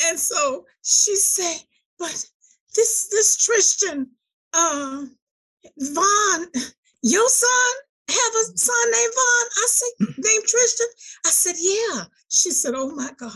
and 0.09 0.19
so 0.19 0.67
she 0.83 1.15
said, 1.15 1.63
"But 2.01 2.27
this 2.75 3.09
this 3.11 3.37
Tristan, 3.37 4.11
uh, 4.55 5.05
Vaughn, 5.79 6.47
your 7.03 7.29
son." 7.29 7.73
Have 8.11 8.35
a 8.35 8.59
son 8.59 8.91
named 8.91 9.13
Vaughn? 9.15 9.49
I 9.57 9.67
said, 9.69 10.09
named 10.19 10.45
Tristan. 10.47 10.87
I 11.27 11.31
said, 11.31 11.55
yeah. 11.59 12.05
She 12.29 12.51
said, 12.51 12.75
oh 12.77 12.95
my 12.95 13.11
God. 13.19 13.33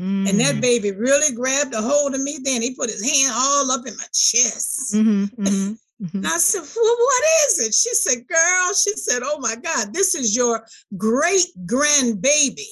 Mm. 0.00 0.30
And 0.30 0.40
that 0.40 0.56
mm. 0.56 0.60
baby 0.60 0.92
really 0.92 1.34
grabbed 1.34 1.74
a 1.74 1.82
hold 1.82 2.14
of 2.14 2.22
me. 2.22 2.38
Then 2.42 2.62
he 2.62 2.74
put 2.74 2.90
his 2.90 3.04
hand 3.04 3.32
all 3.36 3.70
up 3.70 3.86
in 3.86 3.96
my 3.96 4.04
chest. 4.12 4.94
Mm-hmm, 4.94 5.24
mm-hmm, 5.42 6.04
mm-hmm. 6.04 6.16
And 6.16 6.26
I 6.26 6.38
said, 6.38 6.60
well, 6.60 6.96
what 6.96 7.24
is 7.46 7.58
it? 7.60 7.74
She 7.74 7.94
said, 7.94 8.26
girl, 8.26 8.74
she 8.74 8.92
said, 8.92 9.22
oh 9.22 9.38
my 9.40 9.56
God, 9.56 9.92
this 9.92 10.14
is 10.14 10.34
your 10.34 10.64
great 10.96 11.46
grandbaby 11.66 12.70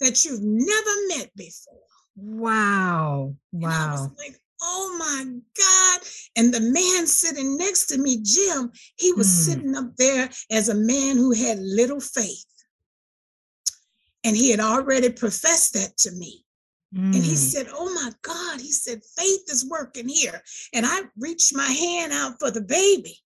that 0.00 0.24
you've 0.24 0.42
never 0.42 0.90
met 1.08 1.30
before. 1.36 1.74
Wow. 2.16 3.34
Wow. 3.52 4.12
like, 4.18 4.40
oh 4.66 4.96
my 4.98 5.24
God. 5.24 6.00
And 6.36 6.52
the 6.52 6.60
man 6.60 7.06
sitting 7.06 7.56
next 7.56 7.86
to 7.86 7.98
me, 7.98 8.18
Jim, 8.22 8.70
he 8.96 9.12
was 9.12 9.28
mm. 9.28 9.30
sitting 9.30 9.74
up 9.76 9.96
there 9.96 10.28
as 10.50 10.68
a 10.68 10.74
man 10.74 11.16
who 11.16 11.32
had 11.32 11.58
little 11.60 12.00
faith. 12.00 12.44
And 14.24 14.36
he 14.36 14.50
had 14.50 14.60
already 14.60 15.10
professed 15.10 15.74
that 15.74 15.96
to 15.98 16.10
me. 16.10 16.44
Mm. 16.94 17.14
And 17.14 17.24
he 17.24 17.30
hmm. 17.30 17.36
said, 17.36 17.66
Oh 17.72 17.92
my 17.94 18.10
God, 18.22 18.60
he 18.60 18.72
said, 18.72 19.00
faith 19.16 19.44
is 19.48 19.68
working 19.68 20.08
here. 20.08 20.40
And 20.72 20.86
I 20.86 21.02
reached 21.18 21.54
my 21.54 21.66
hand 21.66 22.12
out 22.12 22.38
for 22.40 22.50
the 22.50 22.60
baby. 22.60 23.18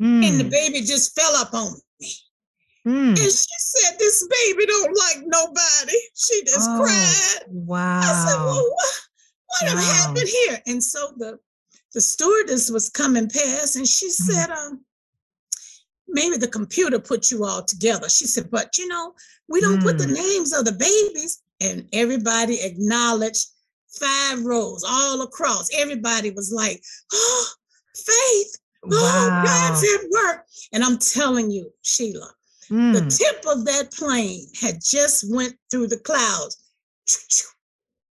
Mm. 0.00 0.24
And 0.24 0.40
the 0.40 0.44
hmm. 0.44 0.50
baby 0.50 0.80
just 0.80 1.18
fell 1.18 1.34
up 1.36 1.52
on 1.54 1.74
me. 2.00 2.12
Mm. 2.86 3.08
And 3.08 3.18
she 3.18 3.58
said, 3.58 3.98
This 3.98 4.26
baby 4.28 4.66
don't 4.66 4.96
like 4.96 5.24
nobody. 5.26 5.98
She 6.14 6.42
just 6.44 6.68
oh, 6.70 6.82
cried. 6.82 7.48
Wow. 7.48 8.00
I 8.02 8.26
said, 8.26 8.38
Well, 8.38 8.54
what? 8.54 9.00
What 9.62 9.74
wow. 9.74 9.80
happened 9.80 10.28
here? 10.28 10.58
And 10.66 10.82
so 10.82 11.12
the 11.16 11.38
the 11.92 12.00
stewardess 12.00 12.70
was 12.70 12.88
coming 12.90 13.28
past 13.28 13.76
and 13.76 13.86
she 13.86 14.08
mm-hmm. 14.08 14.32
said, 14.32 14.50
um, 14.50 14.84
maybe 16.08 16.36
the 16.36 16.48
computer 16.48 16.98
put 16.98 17.30
you 17.30 17.44
all 17.44 17.62
together. 17.62 18.08
She 18.08 18.26
said, 18.26 18.50
but 18.50 18.76
you 18.78 18.88
know, 18.88 19.14
we 19.48 19.60
don't 19.60 19.78
mm. 19.78 19.84
put 19.84 19.98
the 19.98 20.06
mm. 20.06 20.14
names 20.14 20.52
of 20.52 20.64
the 20.64 20.72
babies. 20.72 21.40
And 21.60 21.88
everybody 21.92 22.60
acknowledged 22.62 23.46
five 23.88 24.44
rows 24.44 24.84
all 24.86 25.22
across. 25.22 25.68
Everybody 25.72 26.32
was 26.32 26.52
like, 26.52 26.82
oh, 27.12 27.46
faith. 27.94 28.58
Oh, 28.84 28.88
wow. 28.90 29.44
God's 29.44 29.84
at 29.94 30.10
work. 30.10 30.46
And 30.72 30.82
I'm 30.82 30.98
telling 30.98 31.50
you, 31.50 31.70
Sheila, 31.82 32.30
mm. 32.68 32.92
the 32.92 33.08
tip 33.08 33.44
of 33.46 33.64
that 33.66 33.92
plane 33.92 34.46
had 34.60 34.80
just 34.84 35.32
went 35.32 35.54
through 35.70 35.86
the 35.86 35.98
clouds. 35.98 36.56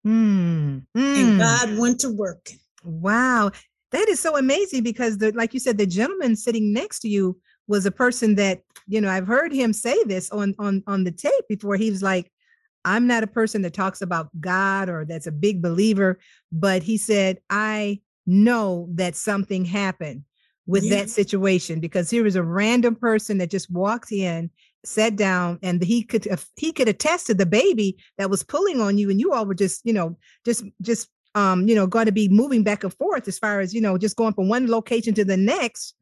Mm, 0.06 0.84
mm. 0.96 1.16
And 1.16 1.38
God 1.38 1.78
went 1.78 2.00
to 2.00 2.10
work. 2.10 2.50
Wow. 2.84 3.50
That 3.92 4.08
is 4.08 4.20
so 4.20 4.36
amazing 4.36 4.82
because 4.82 5.18
the 5.18 5.32
like 5.32 5.54
you 5.54 5.60
said, 5.60 5.78
the 5.78 5.86
gentleman 5.86 6.36
sitting 6.36 6.72
next 6.72 7.00
to 7.00 7.08
you 7.08 7.38
was 7.66 7.86
a 7.86 7.90
person 7.90 8.34
that, 8.34 8.62
you 8.86 9.00
know, 9.00 9.08
I've 9.08 9.26
heard 9.26 9.52
him 9.52 9.72
say 9.72 10.02
this 10.04 10.30
on 10.30 10.54
on 10.58 10.82
on 10.86 11.04
the 11.04 11.12
tape 11.12 11.48
before. 11.48 11.76
He 11.76 11.90
was 11.90 12.02
like, 12.02 12.30
I'm 12.84 13.06
not 13.06 13.22
a 13.22 13.28
person 13.28 13.62
that 13.62 13.72
talks 13.72 14.02
about 14.02 14.28
God 14.40 14.88
or 14.88 15.04
that's 15.04 15.26
a 15.26 15.32
big 15.32 15.62
believer, 15.62 16.18
but 16.52 16.82
he 16.82 16.98
said, 16.98 17.38
I 17.48 18.00
know 18.26 18.88
that 18.92 19.16
something 19.16 19.64
happened 19.64 20.24
with 20.66 20.84
yeah. 20.84 20.96
that 20.96 21.10
situation 21.10 21.80
because 21.80 22.10
here 22.10 22.24
was 22.24 22.36
a 22.36 22.42
random 22.42 22.94
person 22.94 23.38
that 23.38 23.50
just 23.50 23.70
walked 23.70 24.12
in 24.12 24.50
sat 24.84 25.16
down 25.16 25.58
and 25.62 25.82
he 25.82 26.02
could 26.02 26.26
he 26.56 26.72
could 26.72 26.88
attest 26.88 27.26
to 27.26 27.34
the 27.34 27.46
baby 27.46 27.96
that 28.18 28.30
was 28.30 28.42
pulling 28.42 28.80
on 28.80 28.98
you 28.98 29.10
and 29.10 29.20
you 29.20 29.32
all 29.32 29.46
were 29.46 29.54
just 29.54 29.80
you 29.84 29.92
know 29.92 30.16
just 30.44 30.64
just 30.82 31.08
um 31.34 31.66
you 31.68 31.74
know 31.74 31.86
going 31.86 32.06
to 32.06 32.12
be 32.12 32.28
moving 32.28 32.62
back 32.62 32.84
and 32.84 32.94
forth 32.94 33.26
as 33.28 33.38
far 33.38 33.60
as 33.60 33.74
you 33.74 33.80
know 33.80 33.98
just 33.98 34.16
going 34.16 34.34
from 34.34 34.48
one 34.48 34.68
location 34.68 35.14
to 35.14 35.24
the 35.24 35.36
next. 35.36 35.94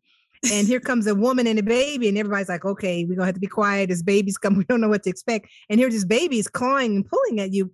And 0.52 0.66
here 0.66 0.80
comes 0.80 1.06
a 1.06 1.14
woman 1.14 1.46
and 1.46 1.60
a 1.60 1.62
baby 1.62 2.08
and 2.08 2.18
everybody's 2.18 2.48
like 2.48 2.64
okay 2.64 3.04
we're 3.04 3.14
gonna 3.14 3.26
have 3.26 3.34
to 3.34 3.40
be 3.40 3.46
quiet. 3.46 3.90
As 3.90 4.02
babies 4.02 4.36
come. 4.36 4.56
We 4.58 4.64
don't 4.64 4.80
know 4.80 4.88
what 4.88 5.04
to 5.04 5.10
expect. 5.10 5.48
And 5.70 5.78
here 5.78 5.88
this 5.88 6.04
baby 6.04 6.38
is 6.38 6.48
clawing 6.48 6.96
and 6.96 7.06
pulling 7.06 7.40
at 7.40 7.52
you 7.52 7.70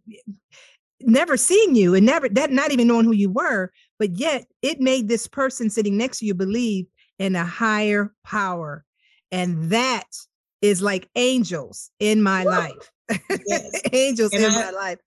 never 1.00 1.36
seeing 1.36 1.74
you 1.74 1.94
and 1.94 2.04
never 2.04 2.28
that 2.28 2.50
not 2.50 2.72
even 2.72 2.88
knowing 2.88 3.04
who 3.04 3.12
you 3.12 3.30
were 3.30 3.70
but 3.98 4.16
yet 4.16 4.46
it 4.62 4.80
made 4.80 5.08
this 5.08 5.26
person 5.26 5.70
sitting 5.70 5.96
next 5.96 6.18
to 6.18 6.26
you 6.26 6.34
believe 6.34 6.86
in 7.18 7.34
a 7.34 7.44
higher 7.44 8.14
power. 8.24 8.84
And 9.30 9.70
that 9.70 10.06
is 10.62 10.82
like 10.82 11.08
angels 11.14 11.90
in 12.00 12.22
my 12.22 12.44
Woo! 12.44 12.50
life. 12.50 12.90
Yes. 13.46 13.80
angels 13.92 14.32
and 14.32 14.44
in 14.44 14.50
I, 14.50 14.54
my 14.54 14.70
life. 14.70 14.98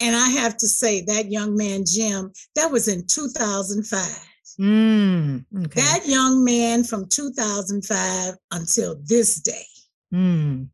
And 0.00 0.16
I 0.16 0.28
have 0.30 0.56
to 0.58 0.66
say, 0.66 1.02
that 1.02 1.30
young 1.30 1.56
man, 1.56 1.84
Jim, 1.84 2.32
that 2.56 2.70
was 2.70 2.88
in 2.88 3.06
2005. 3.06 4.26
Mm, 4.58 5.44
okay. 5.64 5.80
That 5.80 6.06
young 6.06 6.44
man 6.44 6.84
from 6.84 7.06
2005 7.08 8.34
until 8.52 9.00
this 9.04 9.40
day 9.40 9.66
mm. 10.12 10.68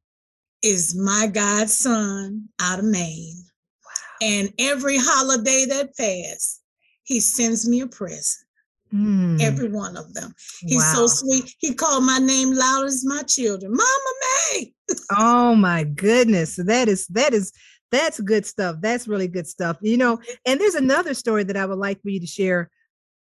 is 0.63 0.97
my 0.97 1.29
godson 1.33 2.49
out 2.61 2.79
of 2.79 2.85
Maine. 2.85 3.45
Wow. 3.85 4.27
And 4.29 4.53
every 4.59 4.97
holiday 4.99 5.67
that 5.69 5.97
passed, 5.97 6.63
he 7.05 7.21
sends 7.21 7.69
me 7.69 7.81
a 7.81 7.87
present. 7.87 8.46
Mm. 8.95 9.41
Every 9.41 9.69
one 9.69 9.97
of 9.97 10.15
them. 10.15 10.33
He's 10.61 10.83
wow. 10.83 10.93
so 10.95 11.07
sweet. 11.07 11.55
He 11.59 11.75
called 11.75 12.05
my 12.05 12.19
name 12.19 12.53
loud 12.53 12.87
as 12.87 13.05
my 13.05 13.23
children. 13.23 13.73
Mama 13.73 14.13
May. 14.53 14.73
oh 15.19 15.55
my 15.55 15.85
goodness. 15.85 16.57
That 16.57 16.89
is 16.89 17.07
that 17.09 17.35
is 17.35 17.53
that's 17.91 18.21
good 18.21 18.47
stuff. 18.47 18.77
That's 18.81 19.09
really 19.09 19.29
good 19.29 19.47
stuff. 19.47 19.77
You 19.81 19.97
know, 19.97 20.21
and 20.45 20.61
there's 20.61 20.75
another 20.75 21.15
story 21.15 21.45
that 21.45 21.57
I 21.57 21.67
would 21.67 21.79
like 21.79 22.01
for 22.03 22.11
you 22.11 22.21
to 22.21 22.27
share 22.27 22.71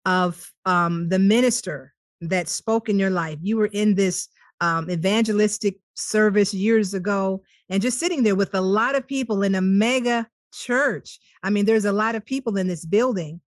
of 0.07 0.50
um, 0.64 1.09
the 1.09 1.19
minister 1.19 1.93
that 2.23 2.49
spoke 2.49 2.88
in 2.88 2.99
your 2.99 3.11
life. 3.11 3.38
You 3.43 3.57
were 3.57 3.67
in 3.67 3.95
this 3.95 4.29
um, 4.61 4.90
evangelistic 4.90 5.76
service 5.95 6.52
years 6.52 6.95
ago 6.95 7.43
and 7.69 7.83
just 7.83 7.99
sitting 7.99 8.23
there 8.23 8.35
with 8.35 8.55
a 8.55 8.61
lot 8.61 8.95
of 8.95 9.07
people 9.07 9.43
in 9.43 9.55
a 9.55 9.61
mega 9.61 10.26
church. 10.52 11.19
I 11.43 11.50
mean, 11.50 11.64
there's 11.64 11.85
a 11.85 11.93
lot 11.93 12.14
of 12.14 12.25
people 12.25 12.57
in 12.57 12.67
this 12.67 12.85
building. 12.85 13.40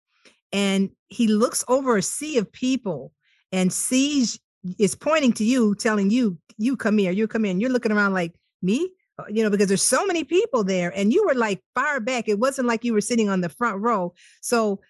And 0.52 0.90
he 1.08 1.26
looks 1.28 1.64
over 1.68 1.96
a 1.96 2.02
sea 2.02 2.38
of 2.38 2.52
people 2.52 3.12
and 3.52 3.72
sees, 3.72 4.38
is 4.78 4.94
pointing 4.94 5.32
to 5.34 5.44
you, 5.44 5.74
telling 5.74 6.10
you, 6.10 6.38
you 6.58 6.76
come 6.76 6.98
here, 6.98 7.12
you 7.12 7.26
come 7.26 7.44
in. 7.44 7.60
You're 7.60 7.70
looking 7.70 7.92
around 7.92 8.14
like, 8.14 8.34
me? 8.62 8.90
Uh, 9.18 9.24
you 9.28 9.42
know, 9.42 9.50
because 9.50 9.68
there's 9.68 9.82
so 9.82 10.06
many 10.06 10.24
people 10.24 10.64
there 10.64 10.92
and 10.96 11.12
you 11.12 11.24
were 11.26 11.34
like 11.34 11.60
far 11.74 12.00
back. 12.00 12.28
It 12.28 12.38
wasn't 12.38 12.68
like 12.68 12.84
you 12.84 12.92
were 12.92 13.00
sitting 13.00 13.28
on 13.28 13.40
the 13.40 13.48
front 13.48 13.80
row. 13.80 14.14
So 14.40 14.80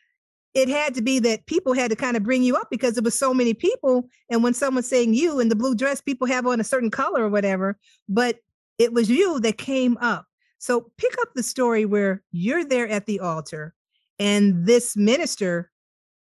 it 0.54 0.68
had 0.68 0.94
to 0.94 1.02
be 1.02 1.18
that 1.20 1.46
people 1.46 1.72
had 1.72 1.90
to 1.90 1.96
kind 1.96 2.16
of 2.16 2.22
bring 2.22 2.42
you 2.42 2.56
up 2.56 2.68
because 2.70 2.94
there 2.94 3.02
was 3.02 3.18
so 3.18 3.32
many 3.32 3.54
people. 3.54 4.08
And 4.30 4.42
when 4.42 4.54
someone's 4.54 4.88
saying 4.88 5.14
you 5.14 5.40
in 5.40 5.48
the 5.48 5.56
blue 5.56 5.74
dress, 5.74 6.00
people 6.00 6.26
have 6.26 6.46
on 6.46 6.60
a 6.60 6.64
certain 6.64 6.90
color 6.90 7.24
or 7.24 7.28
whatever, 7.28 7.78
but 8.08 8.36
it 8.78 8.92
was 8.92 9.10
you 9.10 9.40
that 9.40 9.58
came 9.58 9.96
up. 9.98 10.26
So 10.58 10.92
pick 10.98 11.14
up 11.22 11.30
the 11.34 11.42
story 11.42 11.84
where 11.84 12.22
you're 12.30 12.64
there 12.64 12.88
at 12.88 13.06
the 13.06 13.20
altar 13.20 13.74
and 14.22 14.64
this 14.64 14.96
minister 14.96 15.68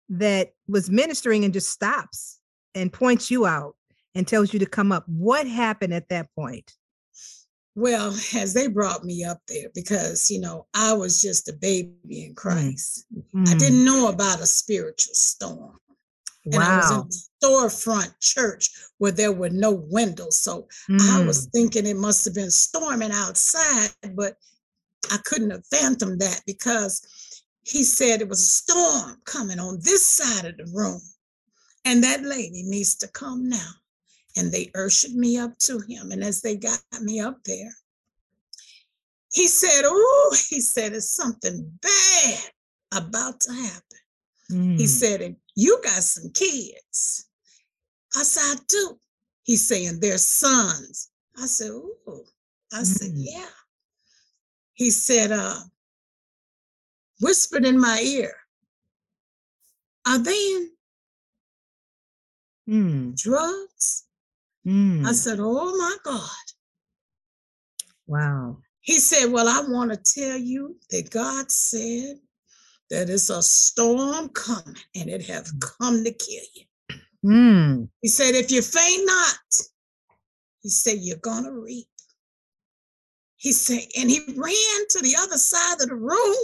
that 0.08 0.52
was 0.68 0.88
ministering 0.88 1.44
and 1.44 1.52
just 1.52 1.70
stops 1.70 2.38
and 2.76 2.92
points 2.92 3.28
you 3.28 3.44
out 3.44 3.74
and 4.14 4.26
tells 4.26 4.52
you 4.52 4.60
to 4.60 4.66
come 4.66 4.92
up. 4.92 5.04
What 5.08 5.48
happened 5.48 5.92
at 5.92 6.08
that 6.10 6.28
point? 6.36 6.72
Well, 7.74 8.08
as 8.36 8.54
they 8.54 8.68
brought 8.68 9.04
me 9.04 9.24
up 9.24 9.38
there, 9.48 9.68
because, 9.74 10.30
you 10.30 10.40
know, 10.40 10.66
I 10.74 10.92
was 10.92 11.20
just 11.20 11.48
a 11.48 11.52
baby 11.52 11.92
in 12.08 12.32
mm. 12.32 12.36
Christ. 12.36 13.04
Mm. 13.34 13.48
I 13.48 13.58
didn't 13.58 13.84
know 13.84 14.08
about 14.08 14.40
a 14.40 14.46
spiritual 14.46 15.14
storm. 15.14 15.78
Wow. 16.46 16.52
And 16.52 16.62
I 16.62 16.76
was 16.76 16.90
in 16.92 16.98
a 17.00 17.46
storefront 17.46 18.14
church 18.20 18.70
where 18.98 19.12
there 19.12 19.32
were 19.32 19.50
no 19.50 19.72
windows. 19.72 20.38
So 20.38 20.68
mm. 20.88 21.00
I 21.00 21.24
was 21.24 21.48
mm. 21.48 21.50
thinking 21.50 21.86
it 21.86 21.96
must 21.96 22.24
have 22.26 22.34
been 22.34 22.50
storming 22.52 23.10
outside, 23.12 23.90
but 24.14 24.36
I 25.10 25.18
couldn't 25.24 25.50
have 25.50 25.66
fathomed 25.66 26.20
that 26.20 26.42
because 26.46 27.02
he 27.68 27.84
said 27.84 28.22
it 28.22 28.28
was 28.28 28.40
a 28.40 28.46
storm 28.46 29.20
coming 29.26 29.58
on 29.58 29.78
this 29.82 30.06
side 30.06 30.46
of 30.46 30.56
the 30.56 30.72
room. 30.72 31.02
And 31.84 32.02
that 32.02 32.22
lady 32.22 32.62
needs 32.64 32.96
to 32.96 33.08
come 33.08 33.48
now 33.48 33.70
and 34.36 34.50
they 34.50 34.70
ushered 34.74 35.12
me 35.12 35.36
up 35.36 35.56
to 35.58 35.78
him. 35.86 36.10
And 36.10 36.24
as 36.24 36.40
they 36.40 36.56
got 36.56 36.80
me 37.02 37.20
up 37.20 37.44
there, 37.44 37.70
he 39.32 39.48
said, 39.48 39.82
Oh, 39.84 40.36
he 40.48 40.60
said, 40.60 40.94
it's 40.94 41.10
something 41.10 41.70
bad 41.82 42.40
about 42.94 43.40
to 43.40 43.52
happen. 43.52 43.82
Mm. 44.50 44.78
He 44.78 44.86
said, 44.86 45.20
and 45.20 45.36
you 45.54 45.78
got 45.84 46.02
some 46.02 46.30
kids. 46.32 47.28
I 48.16 48.22
said, 48.22 48.56
I 48.58 48.62
do. 48.66 48.98
He's 49.42 49.66
saying 49.66 50.00
they're 50.00 50.16
sons. 50.16 51.10
I 51.36 51.44
said, 51.44 51.70
Oh, 51.72 52.24
I 52.72 52.78
mm. 52.78 52.86
said, 52.86 53.10
yeah. 53.12 53.50
He 54.72 54.90
said, 54.90 55.32
uh, 55.32 55.60
whispered 57.20 57.64
in 57.64 57.80
my 57.80 58.00
ear, 58.00 58.34
Are 60.06 60.18
they 60.18 60.32
in 60.32 60.70
mm. 62.68 63.16
drugs? 63.16 64.04
Mm. 64.66 65.06
I 65.06 65.12
said, 65.12 65.38
Oh 65.40 65.76
my 65.76 65.96
God. 66.04 66.46
Wow. 68.06 68.58
He 68.80 68.98
said, 68.98 69.30
Well, 69.30 69.48
I 69.48 69.62
want 69.68 69.90
to 69.92 70.20
tell 70.20 70.38
you 70.38 70.76
that 70.90 71.10
God 71.10 71.50
said 71.50 72.16
that 72.90 73.10
it's 73.10 73.30
a 73.30 73.42
storm 73.42 74.30
coming 74.30 74.76
and 74.94 75.10
it 75.10 75.26
has 75.26 75.52
mm. 75.52 75.60
come 75.78 76.04
to 76.04 76.12
kill 76.12 76.44
you. 76.54 76.64
Mm. 77.24 77.88
He 78.00 78.08
said, 78.08 78.34
If 78.34 78.50
you 78.50 78.62
faint 78.62 79.06
not, 79.06 79.60
he 80.62 80.68
said, 80.68 80.98
You're 81.00 81.18
going 81.18 81.44
to 81.44 81.52
reap. 81.52 81.86
He 83.38 83.52
said, 83.52 83.82
and 83.96 84.10
he 84.10 84.18
ran 84.36 84.88
to 84.90 85.00
the 85.00 85.14
other 85.16 85.38
side 85.38 85.80
of 85.80 85.88
the 85.88 85.94
room. 85.94 86.36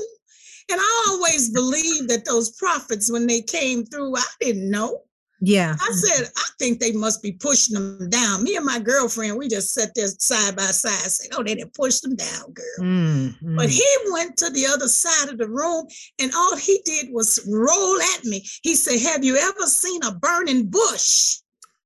And 0.70 0.80
I 0.80 1.06
always 1.08 1.50
believed 1.50 2.08
that 2.10 2.24
those 2.24 2.50
prophets, 2.52 3.10
when 3.10 3.26
they 3.26 3.42
came 3.42 3.84
through, 3.84 4.16
I 4.16 4.24
didn't 4.40 4.70
know. 4.70 5.02
Yeah. 5.40 5.74
I 5.78 5.92
said, 5.92 6.30
I 6.36 6.48
think 6.58 6.80
they 6.80 6.92
must 6.92 7.22
be 7.22 7.32
pushing 7.32 7.74
them 7.74 8.08
down. 8.08 8.42
Me 8.42 8.56
and 8.56 8.64
my 8.64 8.78
girlfriend, 8.78 9.36
we 9.36 9.48
just 9.48 9.74
sat 9.74 9.90
there 9.94 10.06
side 10.06 10.56
by 10.56 10.62
side, 10.62 11.10
saying, 11.10 11.32
Oh, 11.34 11.42
they 11.42 11.54
didn't 11.54 11.74
push 11.74 12.00
them 12.00 12.16
down, 12.16 12.52
girl. 12.52 12.64
Mm-hmm. 12.80 13.56
But 13.56 13.68
he 13.68 13.84
went 14.10 14.38
to 14.38 14.50
the 14.50 14.66
other 14.66 14.88
side 14.88 15.28
of 15.28 15.38
the 15.38 15.48
room 15.48 15.86
and 16.20 16.32
all 16.34 16.56
he 16.56 16.80
did 16.84 17.12
was 17.12 17.46
roll 17.46 18.00
at 18.16 18.24
me. 18.24 18.46
He 18.62 18.74
said, 18.74 19.00
Have 19.00 19.24
you 19.24 19.36
ever 19.36 19.66
seen 19.66 20.02
a 20.04 20.14
burning 20.14 20.68
bush? 20.68 21.36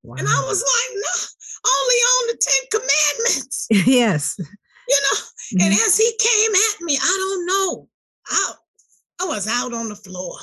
Wow. 0.05 0.17
And 0.19 0.29
I 0.29 0.41
was 0.47 0.63
like, 0.63 1.03
No, 1.03 1.71
only 1.71 1.97
on 1.97 2.27
the 2.29 2.39
Ten 2.41 2.81
Commandments. 2.81 3.67
yes. 3.89 4.37
You 4.39 5.01
know, 5.03 5.19
mm-hmm. 5.19 5.63
and 5.63 5.73
as 5.75 5.99
he 5.99 6.13
came 6.19 6.53
at 6.55 6.81
me, 6.83 6.97
I 6.97 7.17
don't 7.19 7.47
know. 7.47 7.89
I, 8.29 8.53
I 9.21 9.27
was 9.27 9.47
out 9.49 9.73
on 9.73 9.89
the 9.89 9.97
floor. 9.97 10.39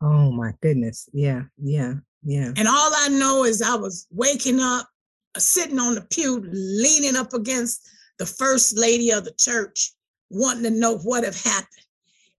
Oh 0.00 0.30
my 0.32 0.52
goodness. 0.60 1.08
Yeah. 1.12 1.42
Yeah. 1.58 1.94
Yeah. 2.24 2.52
And 2.56 2.68
all 2.68 2.92
I 2.94 3.08
know 3.08 3.44
is 3.44 3.62
I 3.62 3.74
was 3.74 4.06
waking 4.10 4.60
up, 4.60 4.88
uh, 5.34 5.40
sitting 5.40 5.78
on 5.78 5.94
the 5.94 6.02
pew, 6.02 6.40
leaning 6.52 7.16
up 7.16 7.32
against 7.32 7.88
the 8.18 8.26
first 8.26 8.76
lady 8.76 9.10
of 9.10 9.24
the 9.24 9.32
church, 9.32 9.92
wanting 10.30 10.64
to 10.64 10.70
know 10.70 10.98
what 10.98 11.24
had 11.24 11.34
happened. 11.34 11.68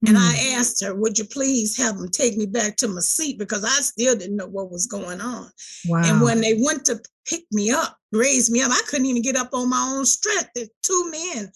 And 0.05 0.17
I 0.17 0.33
mm. 0.33 0.55
asked 0.55 0.83
her, 0.83 0.93
would 0.93 1.17
you 1.17 1.23
please 1.23 1.77
have 1.77 1.97
them 1.97 2.09
take 2.09 2.35
me 2.35 2.45
back 2.45 2.75
to 2.77 2.89
my 2.89 2.99
seat 2.99 3.39
because 3.39 3.63
I 3.63 3.81
still 3.81 4.15
didn't 4.15 4.35
know 4.35 4.47
what 4.47 4.69
was 4.69 4.85
going 4.85 5.21
on. 5.21 5.49
Wow. 5.87 6.01
And 6.03 6.21
when 6.21 6.41
they 6.41 6.59
went 6.61 6.85
to 6.85 7.01
pick 7.25 7.43
me 7.51 7.71
up, 7.71 7.97
raise 8.13 8.49
me 8.49 8.61
up, 8.61 8.71
I 8.71 8.81
couldn't 8.87 9.07
even 9.07 9.21
get 9.21 9.35
up 9.35 9.53
on 9.53 9.69
my 9.69 9.93
own 9.95 10.05
strength. 10.05 10.49
There's 10.55 10.69
two 10.81 11.11
men. 11.11 11.51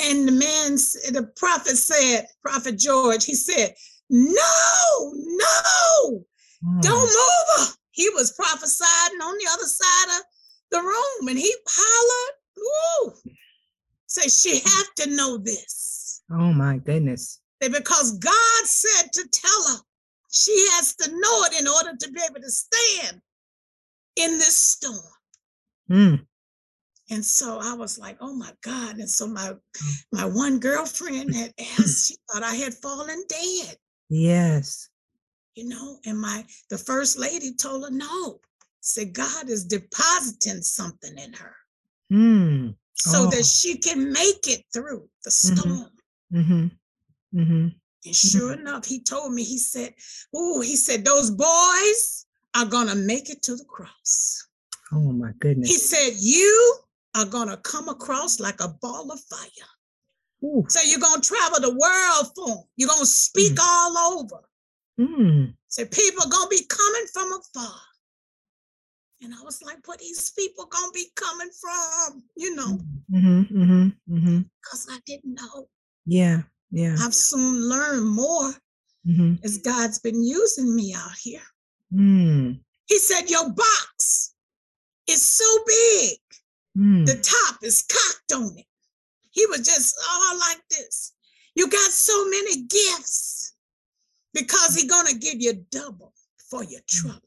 And 0.00 0.28
the 0.28 0.32
man, 0.32 0.76
the 1.12 1.30
prophet 1.36 1.76
said, 1.76 2.26
Prophet 2.42 2.78
George, 2.78 3.24
he 3.24 3.34
said, 3.34 3.74
no, 4.10 5.12
no, 5.14 6.24
Mm. 6.64 6.80
Don't 6.80 7.06
move 7.06 7.68
her. 7.68 7.74
He 7.90 8.08
was 8.10 8.32
prophesying 8.32 9.20
on 9.22 9.36
the 9.38 9.48
other 9.52 9.66
side 9.66 10.18
of 10.18 10.24
the 10.70 10.80
room 10.80 11.28
and 11.28 11.38
he 11.38 11.52
hollered, 11.68 12.34
Ooh. 12.58 13.32
Say, 14.06 14.28
she 14.28 14.60
have 14.60 14.94
to 14.96 15.14
know 15.14 15.38
this. 15.38 16.22
Oh 16.30 16.52
my 16.52 16.78
goodness. 16.78 17.40
Because 17.60 18.18
God 18.18 18.64
said 18.64 19.12
to 19.12 19.28
tell 19.28 19.68
her 19.68 19.82
she 20.30 20.52
has 20.72 20.94
to 20.96 21.10
know 21.10 21.44
it 21.44 21.60
in 21.60 21.68
order 21.68 21.96
to 21.98 22.10
be 22.10 22.20
able 22.28 22.40
to 22.40 22.50
stand 22.50 23.20
in 24.16 24.38
this 24.38 24.56
storm. 24.56 24.98
Mm. 25.90 26.26
And 27.10 27.24
so 27.24 27.58
I 27.60 27.74
was 27.74 27.98
like, 27.98 28.16
oh 28.20 28.34
my 28.34 28.50
God. 28.62 28.96
And 28.96 29.10
so 29.10 29.26
my 29.26 29.52
mm. 29.52 30.04
my 30.12 30.24
one 30.24 30.58
girlfriend 30.58 31.34
had 31.34 31.52
asked, 31.58 32.08
she 32.08 32.16
thought 32.30 32.42
I 32.42 32.54
had 32.54 32.74
fallen 32.74 33.22
dead. 33.28 33.76
Yes 34.08 34.88
you 35.54 35.68
know, 35.68 35.98
and 36.06 36.18
my 36.18 36.44
the 36.70 36.78
first 36.78 37.18
lady 37.18 37.54
told 37.54 37.84
her 37.84 37.90
no. 37.90 38.40
Said 38.80 39.12
God 39.12 39.48
is 39.48 39.64
depositing 39.64 40.60
something 40.60 41.16
in 41.16 41.32
her. 41.34 41.54
Mm. 42.12 42.74
So 42.94 43.26
oh. 43.26 43.30
that 43.30 43.44
she 43.44 43.78
can 43.78 44.12
make 44.12 44.48
it 44.48 44.64
through 44.72 45.08
the 45.24 45.30
mm-hmm. 45.30 45.56
storm. 45.56 45.90
Mm-hmm. 46.32 47.38
Mm-hmm. 47.38 47.68
And 48.04 48.16
sure 48.16 48.52
mm-hmm. 48.52 48.60
enough, 48.60 48.84
he 48.84 49.00
told 49.00 49.32
me, 49.32 49.44
he 49.44 49.58
said, 49.58 49.94
Oh, 50.34 50.60
he 50.60 50.74
said, 50.74 51.04
those 51.04 51.30
boys 51.30 52.26
are 52.56 52.66
gonna 52.66 52.96
make 52.96 53.30
it 53.30 53.42
to 53.42 53.54
the 53.54 53.64
cross. 53.64 54.48
Oh 54.92 55.12
my 55.12 55.32
goodness. 55.40 55.68
He 55.68 55.76
said, 55.76 56.14
You 56.18 56.76
are 57.16 57.24
gonna 57.24 57.56
come 57.58 57.88
across 57.88 58.40
like 58.40 58.60
a 58.60 58.68
ball 58.68 59.10
of 59.10 59.20
fire. 59.20 59.68
Ooh. 60.44 60.64
So 60.68 60.80
you're 60.84 61.00
gonna 61.00 61.22
travel 61.22 61.60
the 61.60 61.70
world 61.70 62.32
for 62.34 62.48
them. 62.48 62.64
You're 62.76 62.88
gonna 62.88 63.06
speak 63.06 63.52
mm. 63.52 63.62
all 63.62 64.20
over. 64.20 64.40
Mm. 65.00 65.54
Say 65.68 65.86
people 65.86 66.28
gonna 66.28 66.48
be 66.48 66.64
coming 66.68 67.06
from 67.12 67.32
afar. 67.32 67.80
And 69.22 69.32
I 69.32 69.42
was 69.44 69.62
like, 69.62 69.86
what 69.86 70.00
these 70.00 70.32
people 70.36 70.66
gonna 70.66 70.92
be 70.92 71.06
coming 71.14 71.50
from? 71.60 72.24
You 72.36 72.56
know. 72.56 72.78
Mm-hmm, 73.12 73.62
mm-hmm, 73.62 74.14
mm-hmm. 74.14 74.38
Cause 74.68 74.88
I 74.90 74.98
didn't 75.06 75.34
know. 75.34 75.68
Yeah, 76.06 76.42
yeah. 76.70 76.96
I've 77.00 77.14
soon 77.14 77.68
learned 77.68 78.08
more 78.08 78.52
mm-hmm. 79.06 79.34
as 79.44 79.58
God's 79.58 80.00
been 80.00 80.22
using 80.22 80.74
me 80.74 80.92
out 80.94 81.16
here. 81.22 81.40
Mm. 81.94 82.60
He 82.86 82.98
said, 82.98 83.30
Your 83.30 83.48
box 83.50 84.31
is 85.08 85.22
so 85.22 85.44
big. 85.66 86.18
Mm. 86.78 87.06
The 87.06 87.16
top 87.16 87.58
is 87.62 87.82
cocked 87.82 88.32
on 88.40 88.56
it. 88.58 88.66
He 89.30 89.46
was 89.46 89.60
just 89.60 89.94
all 90.10 90.38
like 90.38 90.62
this. 90.70 91.14
You 91.54 91.68
got 91.68 91.90
so 91.90 92.24
many 92.28 92.62
gifts 92.62 93.54
because 94.32 94.74
he's 94.74 94.90
going 94.90 95.06
to 95.06 95.18
give 95.18 95.40
you 95.40 95.64
double 95.70 96.12
for 96.50 96.64
your 96.64 96.80
mm. 96.80 96.86
trouble. 96.86 97.20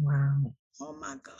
Wow. 0.00 0.54
Oh 0.80 0.96
my 1.00 1.16
God. 1.22 1.34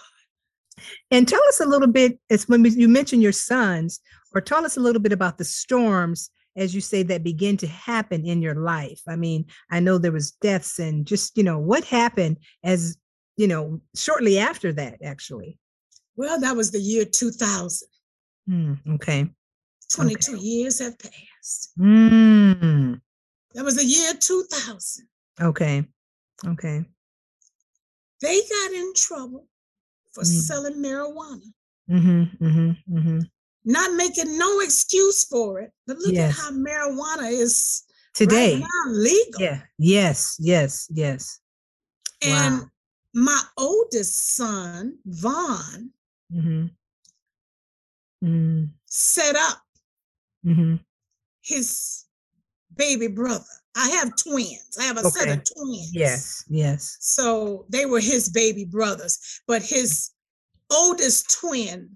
And 1.11 1.29
tell 1.29 1.43
us 1.49 1.61
a 1.61 1.67
little 1.67 1.89
bit, 1.89 2.19
it's 2.29 2.49
when 2.49 2.65
you 2.65 2.89
mentioned 2.89 3.23
your 3.23 3.33
sons, 3.33 4.01
or 4.35 4.41
tell 4.41 4.65
us 4.65 4.77
a 4.77 4.81
little 4.81 5.03
bit 5.03 5.13
about 5.13 5.37
the 5.37 5.45
storms 5.45 6.31
as 6.57 6.75
you 6.75 6.81
say, 6.81 7.03
that 7.05 7.25
begin 7.25 7.57
to 7.59 7.67
happen 7.67 8.27
in 8.27 8.43
your 8.43 8.55
life? 8.55 9.01
I 9.09 9.17
mean, 9.17 9.47
I 9.71 9.81
know 9.81 9.99
there 9.99 10.13
was 10.13 10.33
deaths 10.33 10.79
and 10.79 11.07
just, 11.07 11.37
you 11.37 11.43
know, 11.43 11.59
what 11.59 11.85
happened 11.85 12.39
as, 12.63 12.97
you 13.43 13.49
know, 13.49 13.81
shortly 13.97 14.39
after 14.39 14.73
that, 14.73 15.03
actually? 15.03 15.59
Well, 16.15 16.39
that 16.39 16.55
was 16.55 16.71
the 16.71 16.79
year 16.79 17.05
2000. 17.05 17.89
Hmm, 18.47 18.75
okay. 18.91 19.29
22 19.93 20.35
okay. 20.35 20.41
years 20.41 20.79
have 20.79 20.97
passed. 20.97 21.73
Mm. 21.77 23.01
That 23.55 23.65
was 23.65 23.77
the 23.77 23.85
year 23.85 24.13
2000. 24.15 25.09
Okay. 25.41 25.85
Okay. 26.47 26.85
They 28.21 28.41
got 28.41 28.73
in 28.73 28.93
trouble 28.95 29.49
for 30.13 30.23
mm. 30.23 30.27
selling 30.27 30.81
marijuana. 30.81 31.43
Mm-hmm, 31.91 32.45
mm-hmm, 32.45 32.97
mm-hmm. 32.97 33.19
Not 33.65 33.95
making 33.95 34.39
no 34.39 34.61
excuse 34.61 35.25
for 35.25 35.59
it, 35.63 35.73
but 35.89 35.99
look 35.99 36.15
yes. 36.15 36.31
at 36.31 36.45
how 36.45 36.51
marijuana 36.53 37.29
is 37.33 37.83
today 38.15 38.61
right 38.61 38.69
legal. 38.87 39.41
Yeah. 39.41 39.61
Yes. 39.79 40.37
Yes. 40.39 40.87
Yes. 40.93 41.41
And 42.23 42.61
wow. 42.61 42.67
My 43.15 43.41
oldest 43.59 44.37
son, 44.37 44.99
Vaughn, 45.05 45.91
mm-hmm. 46.33 46.67
mm. 48.25 48.69
set 48.87 49.37
up 49.37 49.63
mm-hmm. 50.45 50.77
his 51.43 52.05
baby 52.77 53.09
brother. 53.09 53.45
I 53.77 53.89
have 53.91 54.17
twins. 54.17 54.77
I 54.79 54.85
have 54.85 54.97
a 54.99 55.01
okay. 55.01 55.11
set 55.11 55.29
of 55.29 55.45
twins. 55.45 55.95
Yes, 55.95 56.45
yes. 56.49 56.99
So 57.01 57.65
they 57.69 57.87
were 57.87 58.01
his 58.01 58.29
baby 58.29 58.65
brothers, 58.65 59.41
but 59.47 59.63
his 59.63 60.11
oldest 60.71 61.39
twin 61.41 61.91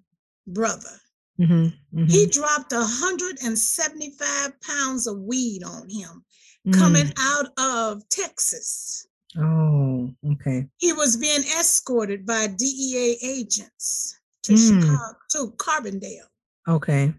brother, 0.47 1.01
mm-hmm, 1.41 1.55
mm-hmm. 1.55 2.05
he 2.07 2.27
dropped 2.27 2.73
175 2.73 4.61
pounds 4.61 5.07
of 5.07 5.19
weed 5.21 5.63
on 5.65 5.89
him 5.89 6.25
mm. 6.67 6.75
coming 6.75 7.13
out 7.19 7.47
of 7.59 8.09
Texas. 8.09 9.07
Oh, 9.38 10.14
okay. 10.33 10.66
He 10.79 10.92
was 10.92 11.16
being 11.16 11.42
escorted 11.59 12.25
by 12.27 12.46
DEA 12.46 13.18
agents 13.22 14.18
to 14.44 14.53
mm. 14.53 14.83
Chicago, 14.83 15.18
to 15.31 15.53
Carbondale. 15.57 16.29
Okay. 16.68 17.12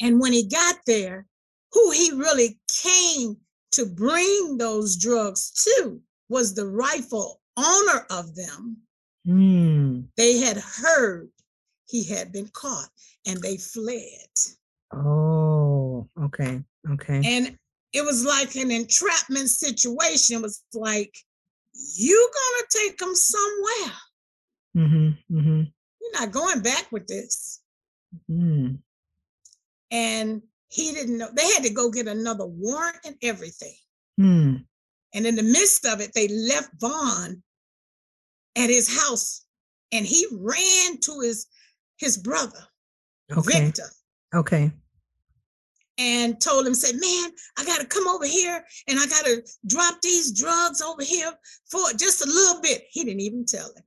And 0.00 0.20
when 0.20 0.32
he 0.32 0.48
got 0.48 0.76
there, 0.86 1.26
who 1.72 1.90
he 1.90 2.12
really 2.12 2.58
came 2.68 3.36
to 3.72 3.86
bring 3.86 4.56
those 4.58 4.96
drugs 4.96 5.50
to 5.64 6.00
was 6.28 6.54
the 6.54 6.66
rightful 6.66 7.40
owner 7.56 8.06
of 8.10 8.34
them. 8.34 8.78
Mm. 9.26 10.06
They 10.16 10.38
had 10.38 10.56
heard 10.56 11.28
he 11.88 12.04
had 12.04 12.32
been 12.32 12.48
caught 12.48 12.88
and 13.26 13.40
they 13.40 13.56
fled. 13.56 14.30
Oh, 14.92 16.08
okay. 16.22 16.62
Okay. 16.90 17.22
And 17.24 17.58
it 17.96 18.04
was 18.04 18.26
like 18.26 18.54
an 18.56 18.70
entrapment 18.70 19.48
situation. 19.48 20.36
It 20.36 20.42
was 20.42 20.62
like, 20.74 21.16
you 21.96 22.30
gonna 22.34 22.66
take 22.68 22.98
them 22.98 23.14
somewhere. 23.14 23.96
Mm-hmm, 24.76 25.36
mm-hmm. 25.38 25.62
You're 26.00 26.20
not 26.20 26.30
going 26.30 26.60
back 26.60 26.92
with 26.92 27.06
this. 27.06 27.62
Mm. 28.30 28.80
And 29.90 30.42
he 30.68 30.92
didn't 30.92 31.16
know. 31.16 31.28
They 31.34 31.50
had 31.52 31.62
to 31.62 31.72
go 31.72 31.90
get 31.90 32.06
another 32.06 32.44
warrant 32.44 32.98
and 33.06 33.16
everything. 33.22 33.76
Hmm. 34.18 34.56
And 35.14 35.26
in 35.26 35.34
the 35.34 35.42
midst 35.42 35.86
of 35.86 36.00
it, 36.00 36.12
they 36.14 36.28
left 36.28 36.70
Vaughn 36.78 37.42
at 38.56 38.68
his 38.68 38.94
house 38.94 39.46
and 39.92 40.04
he 40.04 40.26
ran 40.32 40.98
to 41.00 41.20
his 41.20 41.46
his 41.96 42.18
brother, 42.18 42.60
okay. 43.32 43.64
Victor. 43.64 43.88
Okay. 44.34 44.70
And 45.98 46.38
told 46.40 46.66
him, 46.66 46.74
said, 46.74 46.96
Man, 46.96 47.30
I 47.58 47.64
gotta 47.64 47.86
come 47.86 48.06
over 48.06 48.26
here 48.26 48.62
and 48.86 48.98
I 48.98 49.06
gotta 49.06 49.42
drop 49.66 50.00
these 50.02 50.30
drugs 50.32 50.82
over 50.82 51.02
here 51.02 51.32
for 51.70 51.80
just 51.98 52.24
a 52.24 52.28
little 52.28 52.60
bit. 52.60 52.82
He 52.90 53.04
didn't 53.04 53.20
even 53.20 53.46
tell 53.46 53.68
him. 53.68 53.82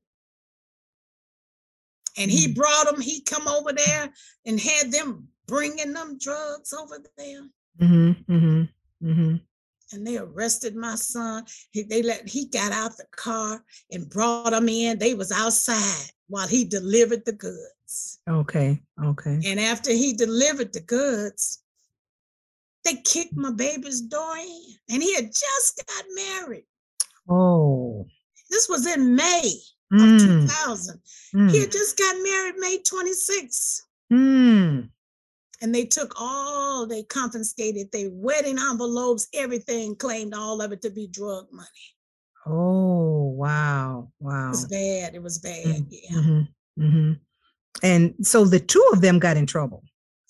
And 2.17 2.31
he 2.31 2.47
hmm. 2.47 2.53
brought 2.53 2.85
them, 2.85 2.99
he 2.99 3.21
come 3.21 3.47
over 3.47 3.71
there 3.71 4.09
and 4.45 4.59
had 4.59 4.91
them 4.91 5.27
bringing 5.47 5.93
them 5.93 6.17
drugs 6.19 6.73
over 6.73 6.97
there. 7.17 7.47
Mm-hmm, 7.81 8.31
mm-hmm, 8.31 9.07
mm-hmm. 9.07 9.35
And 9.91 10.07
they 10.07 10.17
arrested 10.17 10.75
my 10.75 10.95
son. 10.95 11.45
He, 11.71 11.83
they 11.83 12.03
let 12.03 12.27
he 12.27 12.47
got 12.47 12.71
out 12.71 12.95
the 12.97 13.05
car 13.15 13.63
and 13.91 14.09
brought 14.09 14.53
him 14.53 14.69
in. 14.69 14.99
They 14.99 15.15
was 15.15 15.31
outside 15.31 16.11
while 16.27 16.47
he 16.47 16.63
delivered 16.63 17.25
the 17.25 17.31
goods. 17.31 18.19
Okay, 18.29 18.79
okay. 19.03 19.39
And 19.45 19.59
after 19.59 19.91
he 19.91 20.13
delivered 20.13 20.73
the 20.73 20.81
goods, 20.81 21.63
they 22.85 22.95
kicked 22.95 23.35
my 23.35 23.51
baby's 23.51 24.01
door 24.01 24.37
in, 24.37 24.75
and 24.89 25.03
he 25.03 25.13
had 25.15 25.25
just 25.25 25.83
got 25.87 26.05
married. 26.15 26.65
Oh, 27.29 28.05
this 28.49 28.67
was 28.67 28.87
in 28.87 29.15
May 29.15 29.53
mm. 29.93 30.15
of 30.15 30.21
2000. 30.21 30.99
Mm. 31.35 31.51
He 31.51 31.59
had 31.59 31.71
just 31.71 31.97
got 31.97 32.15
married 32.23 32.55
May 32.57 32.79
26. 32.81 33.85
Mm 34.11 34.89
and 35.61 35.73
they 35.73 35.85
took 35.85 36.13
all, 36.19 36.85
they 36.87 37.03
confiscated 37.03 37.91
their 37.91 38.09
wedding 38.11 38.57
envelopes, 38.57 39.27
everything, 39.33 39.95
claimed 39.95 40.33
all 40.33 40.61
of 40.61 40.71
it 40.71 40.81
to 40.83 40.89
be 40.89 41.07
drug 41.07 41.47
money. 41.51 41.67
Oh, 42.47 43.33
wow. 43.35 44.11
Wow. 44.19 44.47
It 44.47 44.49
was 44.49 44.65
bad. 44.65 45.15
It 45.15 45.21
was 45.21 45.39
bad. 45.39 45.65
Mm-hmm. 45.65 45.83
Yeah. 45.89 46.17
Mm-hmm. 46.17 46.83
mm-hmm. 46.83 47.11
And 47.83 48.15
so 48.23 48.45
the 48.45 48.59
two 48.59 48.85
of 48.91 49.01
them 49.01 49.19
got 49.19 49.37
in 49.37 49.45
trouble. 49.45 49.83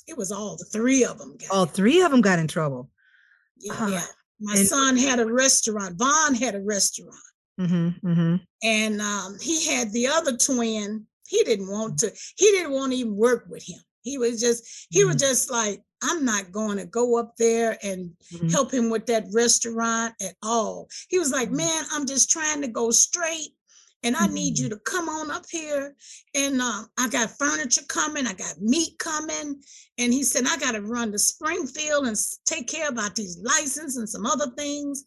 It 0.09 0.17
was 0.17 0.31
all 0.31 0.57
the 0.57 0.65
three 0.65 1.05
of 1.05 1.19
them. 1.19 1.37
all 1.51 1.67
three 1.67 2.01
of 2.01 2.09
them 2.11 2.21
got 2.21 2.39
in 2.39 2.47
trouble. 2.47 2.89
Yeah. 3.59 3.73
Uh, 3.73 3.87
yeah. 3.87 4.05
My 4.41 4.55
and, 4.55 4.67
son 4.67 4.97
had 4.97 5.19
a 5.19 5.31
restaurant. 5.31 5.97
Vaughn 5.97 6.33
had 6.33 6.55
a 6.55 6.61
restaurant. 6.61 7.15
Mm-hmm, 7.59 8.07
mm-hmm. 8.07 8.35
And 8.63 9.01
um, 9.01 9.37
he 9.39 9.67
had 9.67 9.91
the 9.91 10.07
other 10.07 10.35
twin. 10.37 11.05
He 11.27 11.43
didn't 11.43 11.69
want 11.69 11.99
to, 11.99 12.11
he 12.37 12.45
didn't 12.51 12.71
want 12.71 12.91
to 12.93 12.97
even 12.97 13.15
work 13.15 13.45
with 13.49 13.63
him. 13.63 13.79
He 14.01 14.17
was 14.17 14.39
just, 14.39 14.87
he 14.89 15.01
mm-hmm. 15.01 15.09
was 15.09 15.17
just 15.17 15.51
like, 15.51 15.83
I'm 16.01 16.23
not 16.23 16.51
going 16.51 16.77
to 16.77 16.85
go 16.85 17.19
up 17.19 17.35
there 17.37 17.77
and 17.83 18.11
mm-hmm. 18.33 18.47
help 18.47 18.73
him 18.73 18.89
with 18.89 19.05
that 19.07 19.25
restaurant 19.33 20.15
at 20.21 20.35
all. 20.41 20.87
He 21.09 21.19
was 21.19 21.31
like, 21.31 21.49
mm-hmm. 21.49 21.57
man, 21.57 21.83
I'm 21.91 22.07
just 22.07 22.31
trying 22.31 22.61
to 22.61 22.67
go 22.67 22.89
straight. 22.91 23.49
And 24.03 24.15
I 24.15 24.27
need 24.27 24.57
you 24.57 24.69
mm-hmm. 24.69 24.75
to 24.75 24.81
come 24.85 25.09
on 25.09 25.29
up 25.29 25.45
here. 25.49 25.95
And 26.33 26.61
uh, 26.61 26.83
I 26.97 27.09
got 27.09 27.37
furniture 27.37 27.81
coming. 27.87 28.27
I 28.27 28.33
got 28.33 28.61
meat 28.61 28.97
coming. 28.97 29.61
And 29.97 30.13
he 30.13 30.23
said, 30.23 30.45
I 30.47 30.57
got 30.57 30.71
to 30.71 30.81
run 30.81 31.11
to 31.11 31.19
Springfield 31.19 32.07
and 32.07 32.17
take 32.45 32.67
care 32.67 32.89
about 32.89 33.15
these 33.15 33.39
license 33.43 33.97
and 33.97 34.07
some 34.07 34.25
other 34.25 34.51
things. 34.57 35.03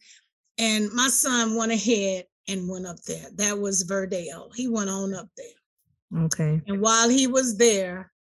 And 0.58 0.92
my 0.92 1.08
son 1.08 1.56
went 1.56 1.72
ahead 1.72 2.26
and 2.48 2.68
went 2.68 2.86
up 2.86 3.00
there. 3.06 3.28
That 3.36 3.58
was 3.58 3.82
Verdale. 3.82 4.50
He 4.54 4.68
went 4.68 4.90
on 4.90 5.14
up 5.14 5.28
there. 5.36 6.24
Okay. 6.24 6.60
And 6.66 6.80
while 6.80 7.08
he 7.08 7.26
was 7.26 7.56
there, 7.56 8.12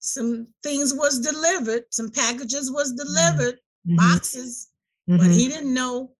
some 0.00 0.48
things 0.62 0.94
was 0.94 1.20
delivered, 1.20 1.84
some 1.90 2.10
packages 2.10 2.70
was 2.70 2.92
mm-hmm. 2.92 3.06
delivered, 3.06 3.58
mm-hmm. 3.86 3.96
boxes, 3.96 4.68
mm-hmm. 5.08 5.18
but 5.18 5.30
he 5.30 5.48
didn't 5.48 5.74
know. 5.74 6.12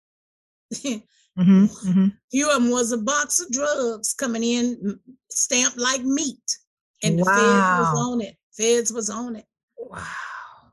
mm-hmm. 1.38 1.64
mm-hmm. 1.64 2.07
Few 2.31 2.51
of 2.51 2.62
them 2.62 2.70
was 2.70 2.92
a 2.92 2.98
box 2.98 3.40
of 3.40 3.51
drugs 3.51 4.14
coming 4.14 4.42
in 4.42 4.98
stamped 5.31 5.79
like 5.79 6.03
meat, 6.03 6.59
and 7.03 7.18
wow. 7.18 7.24
the 7.24 7.31
feds 7.31 7.79
was 7.79 8.09
on 8.09 8.20
it. 8.20 8.37
Feds 8.57 8.92
was 8.92 9.11
on 9.11 9.37
it. 9.37 9.44
Wow. 9.77 10.05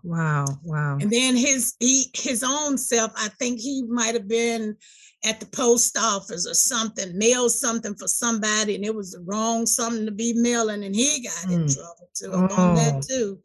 Wow, 0.06 0.46
wow. 0.64 0.98
And 1.02 1.10
then 1.10 1.36
his 1.36 1.74
he 1.80 2.12
his 2.14 2.44
own 2.44 2.78
self, 2.78 3.12
I 3.16 3.30
think 3.40 3.60
he 3.60 3.84
might 3.88 4.14
have 4.14 4.28
been 4.28 4.78
at 5.26 5.40
the 5.40 5.46
post 5.48 5.98
office 5.98 6.48
or 6.48 6.54
something, 6.54 7.18
mailed 7.18 7.52
something 7.52 7.96
for 7.96 8.08
somebody, 8.08 8.76
and 8.76 8.86
it 8.86 8.94
was 8.94 9.12
the 9.12 9.22
wrong 9.22 9.66
something 9.66 10.06
to 10.06 10.12
be 10.12 10.34
mailing, 10.34 10.84
and 10.84 10.96
he 10.96 11.24
got 11.24 11.50
mm. 11.50 11.54
in 11.54 11.68
trouble 11.68 12.10
too 12.14 12.32
oh. 12.32 12.56
on 12.56 12.76
that 12.76 13.02
too. 13.02 13.40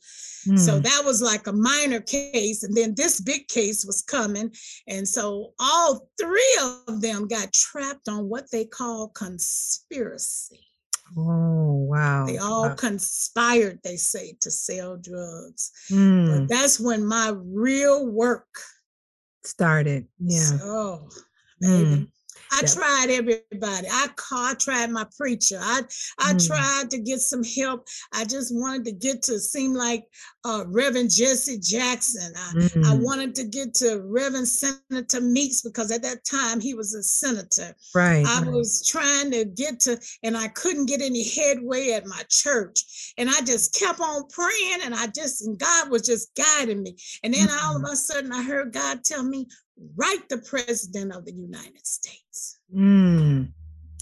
Mm. 0.46 0.58
So 0.58 0.78
that 0.78 1.02
was 1.04 1.20
like 1.20 1.46
a 1.46 1.52
minor 1.52 2.00
case, 2.00 2.62
and 2.62 2.76
then 2.76 2.94
this 2.94 3.20
big 3.20 3.48
case 3.48 3.84
was 3.84 4.02
coming, 4.02 4.52
and 4.86 5.08
so 5.08 5.52
all 5.58 6.08
three 6.20 6.58
of 6.86 7.00
them 7.00 7.26
got 7.26 7.52
trapped 7.52 8.08
on 8.08 8.28
what 8.28 8.50
they 8.50 8.64
call 8.64 9.08
conspiracy. 9.08 10.66
Oh, 11.16 11.86
wow. 11.88 12.24
They 12.24 12.38
all 12.38 12.68
wow. 12.68 12.74
conspired, 12.74 13.80
they 13.82 13.96
say, 13.96 14.36
to 14.40 14.50
sell 14.50 14.96
drugs. 14.96 15.72
Mm. 15.90 16.46
But 16.46 16.48
that's 16.54 16.78
when 16.78 17.04
my 17.04 17.34
real 17.36 18.06
work 18.06 18.46
started. 19.42 20.06
Yeah. 20.20 20.40
So, 20.40 21.08
mm. 21.62 22.08
I 22.52 22.62
tried 22.62 23.10
everybody. 23.10 23.86
I 23.90 24.08
called, 24.16 24.58
tried 24.58 24.90
my 24.90 25.06
preacher. 25.16 25.58
I 25.60 25.82
I 26.18 26.34
mm. 26.34 26.46
tried 26.46 26.90
to 26.90 26.98
get 26.98 27.20
some 27.20 27.44
help. 27.44 27.86
I 28.12 28.24
just 28.24 28.52
wanted 28.54 28.84
to 28.86 28.92
get 28.92 29.22
to 29.24 29.38
seem 29.38 29.72
like 29.72 30.04
uh, 30.44 30.64
Reverend 30.66 31.10
Jesse 31.10 31.58
Jackson. 31.58 32.32
I, 32.36 32.52
mm. 32.54 32.84
I 32.86 32.94
wanted 32.94 33.34
to 33.36 33.44
get 33.44 33.74
to 33.74 34.02
Reverend 34.04 34.48
Senator 34.48 35.20
Meeks 35.20 35.62
because 35.62 35.90
at 35.92 36.02
that 36.02 36.24
time 36.24 36.60
he 36.60 36.74
was 36.74 36.94
a 36.94 37.02
senator. 37.02 37.74
Right. 37.94 38.26
I 38.26 38.42
right. 38.42 38.50
was 38.50 38.86
trying 38.86 39.30
to 39.30 39.44
get 39.44 39.80
to, 39.80 40.00
and 40.22 40.36
I 40.36 40.48
couldn't 40.48 40.86
get 40.86 41.02
any 41.02 41.28
headway 41.28 41.90
at 41.90 42.06
my 42.06 42.22
church. 42.28 43.14
And 43.16 43.28
I 43.28 43.40
just 43.42 43.78
kept 43.78 44.00
on 44.00 44.26
praying, 44.28 44.80
and 44.84 44.94
I 44.94 45.06
just, 45.08 45.46
and 45.46 45.58
God 45.58 45.90
was 45.90 46.02
just 46.02 46.34
guiding 46.34 46.82
me. 46.82 46.96
And 47.22 47.32
then 47.32 47.48
mm. 47.48 47.64
all 47.64 47.76
of 47.76 47.82
mm-hmm. 47.82 47.92
a 47.92 47.96
sudden, 47.96 48.32
I 48.32 48.42
heard 48.42 48.72
God 48.72 49.04
tell 49.04 49.22
me, 49.22 49.46
write 49.96 50.28
the 50.28 50.38
president 50.38 51.14
of 51.14 51.24
the 51.24 51.32
United 51.32 51.86
States. 51.86 52.58
Mm. 52.74 53.52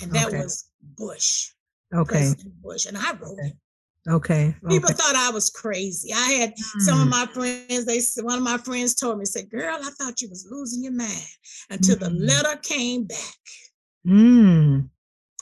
And 0.03 0.13
that 0.13 0.29
okay. 0.29 0.39
was 0.39 0.71
Bush. 0.97 1.51
Okay. 1.95 2.19
President 2.19 2.63
Bush. 2.63 2.87
And 2.87 2.97
I 2.97 3.13
wrote 3.13 3.39
okay. 3.39 3.49
it. 3.49 3.57
Okay. 4.09 4.55
People 4.69 4.91
okay. 4.91 4.95
thought 4.95 5.17
I 5.17 5.31
was 5.31 5.51
crazy. 5.51 6.13
I 6.15 6.31
had 6.33 6.51
mm. 6.51 6.81
some 6.81 6.99
of 6.99 7.05
hmm. 7.05 7.11
my 7.11 7.27
friends, 7.27 7.85
they 7.85 8.01
one 8.23 8.39
of 8.39 8.45
my 8.45 8.57
friends 8.59 8.95
told 8.95 9.19
me, 9.19 9.27
said, 9.27 9.51
girl, 9.51 9.77
I 9.83 9.91
thought 9.99 10.21
you 10.21 10.31
was 10.31 10.49
losing 10.51 10.83
your 10.83 10.93
mind 10.93 11.13
until 11.69 11.97
mm. 11.97 12.01
the 12.01 12.11
letter 12.11 12.59
came 12.63 13.05
back. 13.05 13.39
Mm. 14.07 14.89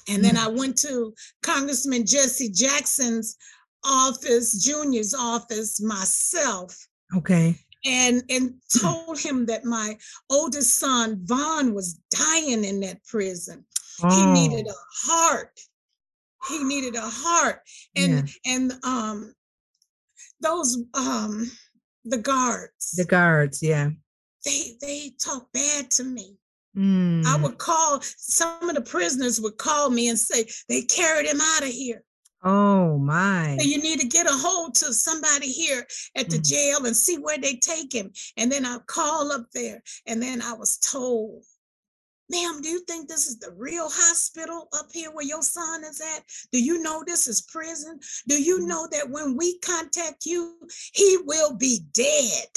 And 0.08 0.24
then 0.24 0.36
I 0.36 0.48
went 0.48 0.78
to 0.78 1.12
Congressman 1.42 2.06
Jesse 2.06 2.50
Jackson's 2.50 3.36
office, 3.84 4.64
Junior's 4.64 5.14
office 5.14 5.80
myself. 5.80 6.76
Okay. 7.16 7.56
And 7.86 8.22
and 8.28 8.54
told 8.80 9.18
him 9.18 9.46
that 9.46 9.64
my 9.64 9.96
oldest 10.30 10.78
son, 10.78 11.20
Vaughn, 11.24 11.74
was 11.74 12.00
dying 12.10 12.64
in 12.64 12.80
that 12.80 13.04
prison. 13.04 13.64
Oh. 14.02 14.10
He 14.10 14.26
needed 14.48 14.66
a 14.66 15.08
heart 15.08 15.58
he 16.48 16.62
needed 16.64 16.94
a 16.94 17.00
heart 17.00 17.60
and 17.96 18.28
yeah. 18.28 18.54
and 18.54 18.72
um 18.84 19.34
those 20.40 20.78
um 20.94 21.50
the 22.04 22.18
guards 22.18 22.92
the 22.92 23.04
guards 23.04 23.62
yeah 23.62 23.90
they 24.44 24.76
they 24.80 25.10
talk 25.18 25.48
bad 25.52 25.90
to 25.90 26.04
me 26.04 26.36
mm. 26.76 27.24
i 27.26 27.36
would 27.36 27.58
call 27.58 28.00
some 28.02 28.68
of 28.68 28.74
the 28.74 28.82
prisoners 28.82 29.40
would 29.40 29.56
call 29.58 29.90
me 29.90 30.08
and 30.08 30.18
say 30.18 30.46
they 30.68 30.82
carried 30.82 31.26
him 31.26 31.40
out 31.40 31.62
of 31.62 31.68
here 31.68 32.02
oh 32.44 32.98
my 32.98 33.56
so 33.58 33.66
you 33.66 33.78
need 33.78 34.00
to 34.00 34.06
get 34.06 34.26
a 34.26 34.32
hold 34.32 34.74
to 34.74 34.92
somebody 34.92 35.50
here 35.50 35.86
at 36.14 36.28
the 36.28 36.36
mm. 36.36 36.48
jail 36.48 36.84
and 36.86 36.96
see 36.96 37.16
where 37.16 37.38
they 37.38 37.56
take 37.56 37.92
him 37.92 38.10
and 38.36 38.50
then 38.50 38.64
i 38.64 38.78
call 38.86 39.32
up 39.32 39.46
there 39.52 39.82
and 40.06 40.22
then 40.22 40.42
i 40.42 40.52
was 40.52 40.78
told 40.78 41.42
Ma'am, 42.28 42.60
do 42.60 42.68
you 42.68 42.80
think 42.80 43.08
this 43.08 43.28
is 43.28 43.38
the 43.38 43.52
real 43.52 43.88
hospital 43.88 44.68
up 44.72 44.86
here 44.92 45.12
where 45.12 45.24
your 45.24 45.42
son 45.42 45.84
is 45.84 46.00
at? 46.00 46.24
Do 46.50 46.60
you 46.62 46.82
know 46.82 47.04
this 47.06 47.28
is 47.28 47.42
prison? 47.42 48.00
Do 48.26 48.42
you 48.42 48.60
mm. 48.60 48.66
know 48.66 48.88
that 48.90 49.08
when 49.08 49.36
we 49.36 49.58
contact 49.60 50.26
you, 50.26 50.58
he 50.92 51.18
will 51.24 51.54
be 51.54 51.80
dead? 51.92 52.48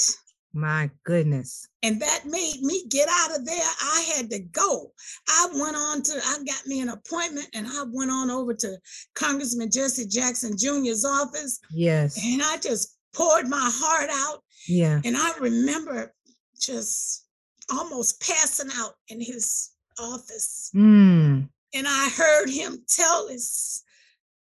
My 0.52 0.90
goodness. 1.04 1.68
And 1.82 2.00
that 2.02 2.22
made 2.26 2.60
me 2.62 2.84
get 2.88 3.08
out 3.08 3.36
of 3.36 3.46
there. 3.46 3.56
I 3.56 4.12
had 4.16 4.30
to 4.30 4.40
go. 4.40 4.92
I 5.28 5.48
went 5.54 5.76
on 5.76 6.02
to, 6.02 6.20
I 6.24 6.38
got 6.44 6.66
me 6.66 6.80
an 6.80 6.88
appointment 6.88 7.48
and 7.54 7.66
I 7.66 7.84
went 7.88 8.10
on 8.10 8.30
over 8.30 8.54
to 8.54 8.76
Congressman 9.14 9.70
Jesse 9.70 10.06
Jackson 10.06 10.56
Jr.'s 10.56 11.04
office. 11.04 11.60
Yes. 11.70 12.20
And 12.24 12.42
I 12.42 12.56
just 12.56 12.96
poured 13.14 13.48
my 13.48 13.70
heart 13.72 14.10
out. 14.12 14.42
Yeah. 14.66 15.00
And 15.04 15.16
I 15.16 15.32
remember 15.38 16.12
just 16.60 17.26
almost 17.72 18.20
passing 18.20 18.70
out 18.76 18.94
in 19.08 19.20
his 19.20 19.70
office. 19.98 20.70
Mm. 20.74 21.48
And 21.74 21.86
I 21.88 22.10
heard 22.16 22.50
him 22.50 22.82
tell 22.88 23.28
his, 23.28 23.82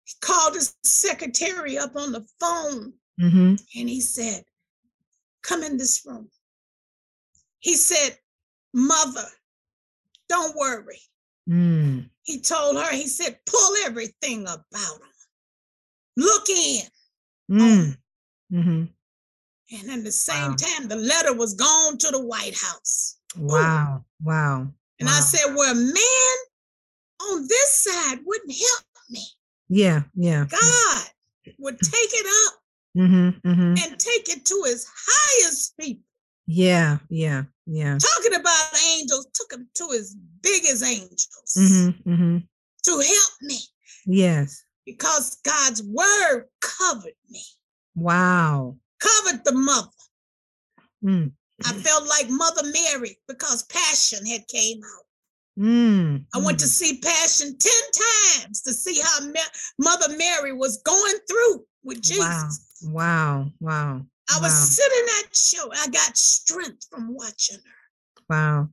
he 0.04 0.14
called 0.20 0.54
his 0.54 0.74
secretary 0.84 1.76
up 1.76 1.96
on 1.96 2.12
the 2.12 2.24
phone 2.38 2.92
mm-hmm. 3.20 3.54
and 3.78 3.88
he 3.88 4.00
said, 4.00 4.44
Come 5.46 5.62
in 5.62 5.76
this 5.76 6.02
room. 6.04 6.28
He 7.60 7.74
said, 7.74 8.18
Mother, 8.74 9.26
don't 10.28 10.56
worry. 10.56 11.00
Mm. 11.48 12.10
He 12.24 12.40
told 12.40 12.76
her, 12.76 12.92
he 12.92 13.06
said, 13.06 13.38
pull 13.46 13.76
everything 13.84 14.42
about 14.42 15.00
him. 15.00 15.08
Look 16.16 16.48
in. 16.48 16.82
Mm. 17.50 17.96
Mm-hmm. 18.52 18.84
And 19.72 19.90
at 19.90 20.04
the 20.04 20.12
same 20.12 20.50
wow. 20.50 20.56
time, 20.56 20.88
the 20.88 20.96
letter 20.96 21.34
was 21.34 21.54
gone 21.54 21.98
to 21.98 22.08
the 22.10 22.20
White 22.20 22.56
House. 22.56 23.18
Wow. 23.36 23.98
Ooh. 23.98 24.26
Wow. 24.26 24.68
And 24.98 25.08
wow. 25.08 25.16
I 25.16 25.20
said, 25.20 25.54
Well, 25.54 25.74
man 25.74 26.36
on 27.30 27.46
this 27.48 27.72
side 27.72 28.18
wouldn't 28.24 28.52
help 28.52 28.84
me. 29.10 29.24
Yeah. 29.68 30.02
Yeah. 30.14 30.46
God 30.48 31.02
would 31.58 31.78
take 31.78 32.10
it 32.12 32.26
up 32.48 32.60
mm-hmm, 32.96 33.48
mm-hmm. 33.48 33.74
and 33.84 33.98
take 33.98 34.28
it 34.28 34.44
to 34.44 34.62
his 34.66 34.86
highest 34.94 35.76
people. 35.78 36.02
Yeah. 36.46 36.98
Yeah. 37.08 37.44
Yeah. 37.66 37.98
Talking 37.98 38.38
about 38.38 38.80
angels, 38.92 39.26
took 39.34 39.52
him 39.52 39.68
to 39.74 39.88
his 39.92 40.16
biggest 40.42 40.84
angels 40.84 41.54
mm-hmm, 41.58 42.10
mm-hmm. 42.10 42.38
to 42.84 42.90
help 42.90 43.32
me. 43.42 43.58
Yes. 44.06 44.62
Because 44.84 45.36
God's 45.44 45.82
word 45.82 46.44
covered 46.60 47.16
me. 47.28 47.42
Wow 47.96 48.76
covered 49.00 49.44
the 49.44 49.52
mother. 49.52 49.88
Mm. 51.04 51.32
I 51.64 51.72
felt 51.72 52.06
like 52.06 52.28
Mother 52.28 52.62
Mary 52.64 53.18
because 53.28 53.62
Passion 53.64 54.26
had 54.26 54.46
came 54.48 54.80
out. 54.84 55.62
Mm. 55.62 56.24
I 56.34 56.38
went 56.38 56.58
to 56.60 56.66
see 56.66 56.98
Passion 56.98 57.56
10 57.58 57.72
times 58.42 58.62
to 58.62 58.74
see 58.74 59.00
how 59.00 59.26
Mother 59.78 60.14
Mary 60.16 60.52
was 60.52 60.82
going 60.82 61.14
through 61.28 61.64
with 61.82 62.02
Jesus. 62.02 62.65
Wow. 62.82 63.50
Wow. 63.60 64.02
I 64.28 64.40
was 64.40 64.42
wow. 64.42 64.48
sitting 64.48 65.06
at 65.20 65.36
show. 65.36 65.70
I 65.72 65.88
got 65.88 66.16
strength 66.16 66.86
from 66.90 67.14
watching 67.14 67.58
her. 67.58 68.24
Wow. 68.28 68.68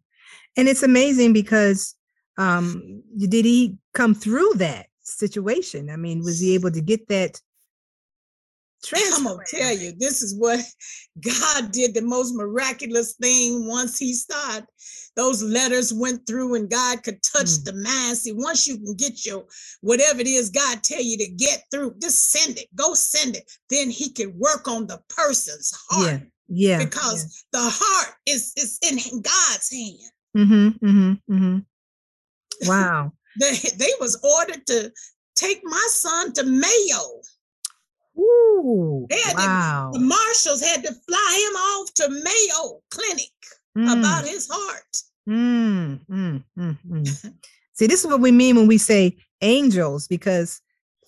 And 0.57 0.67
it's 0.67 0.83
amazing 0.83 1.33
because 1.33 1.95
um 2.37 3.03
did 3.17 3.45
he 3.45 3.77
come 3.93 4.15
through 4.15 4.53
that 4.55 4.87
situation? 5.01 5.89
I 5.89 5.95
mean, 5.95 6.23
was 6.23 6.39
he 6.39 6.55
able 6.55 6.71
to 6.71 6.81
get 6.81 7.07
that 7.09 7.39
I'm 8.91 9.23
gonna 9.23 9.43
tell 9.47 9.75
you, 9.75 9.93
this 9.97 10.21
is 10.21 10.35
what 10.35 10.59
God 11.19 11.71
did 11.71 11.93
the 11.93 12.01
most 12.01 12.33
miraculous 12.33 13.13
thing 13.13 13.67
once 13.67 13.97
He 13.97 14.13
started. 14.13 14.67
Those 15.15 15.43
letters 15.43 15.93
went 15.93 16.25
through, 16.25 16.55
and 16.55 16.69
God 16.69 17.03
could 17.03 17.21
touch 17.21 17.45
mm. 17.45 17.65
the 17.65 17.73
mind. 17.73 18.17
See, 18.17 18.33
once 18.33 18.67
you 18.67 18.77
can 18.77 18.95
get 18.95 19.25
your 19.25 19.45
whatever 19.81 20.19
it 20.19 20.27
is 20.27 20.49
God 20.49 20.83
tell 20.83 21.01
you 21.01 21.17
to 21.17 21.27
get 21.27 21.63
through, 21.71 21.95
just 22.01 22.31
send 22.31 22.57
it. 22.57 22.67
Go 22.75 22.93
send 22.93 23.35
it. 23.35 23.51
Then 23.69 23.89
He 23.89 24.09
can 24.09 24.37
work 24.37 24.67
on 24.67 24.87
the 24.87 24.99
person's 25.09 25.73
heart. 25.89 26.21
Yeah, 26.47 26.77
yeah. 26.77 26.83
Because 26.83 27.45
yeah. 27.53 27.59
the 27.59 27.69
heart 27.71 28.15
is 28.25 28.53
is 28.57 28.79
in 28.81 29.21
God's 29.21 29.71
hand. 29.71 30.11
Mm-hmm. 30.37 30.85
Mm-hmm. 30.85 31.33
Mm-hmm. 31.33 32.69
Wow. 32.69 33.11
they, 33.39 33.55
they 33.77 33.91
was 33.99 34.19
ordered 34.23 34.65
to 34.67 34.91
take 35.35 35.61
my 35.63 35.87
son 35.89 36.33
to 36.33 36.43
Mayo 36.43 37.21
Ooh, 38.17 39.07
wow. 39.35 39.91
To, 39.91 39.99
the 39.99 40.05
marshals 40.05 40.61
had 40.61 40.83
to 40.83 40.93
fly 40.93 41.47
him 41.47 41.55
off 41.55 41.93
to 41.95 42.09
Mayo 42.09 42.81
Clinic 42.91 43.31
mm. 43.77 43.99
about 43.99 44.25
his 44.25 44.47
heart. 44.51 44.97
Mm, 45.27 45.99
mm, 46.07 46.43
mm, 46.57 46.77
mm. 46.87 47.33
See, 47.73 47.87
this 47.87 48.03
is 48.03 48.07
what 48.07 48.19
we 48.21 48.31
mean 48.31 48.55
when 48.55 48.67
we 48.67 48.77
say 48.77 49.17
angels, 49.41 50.07
because 50.07 50.61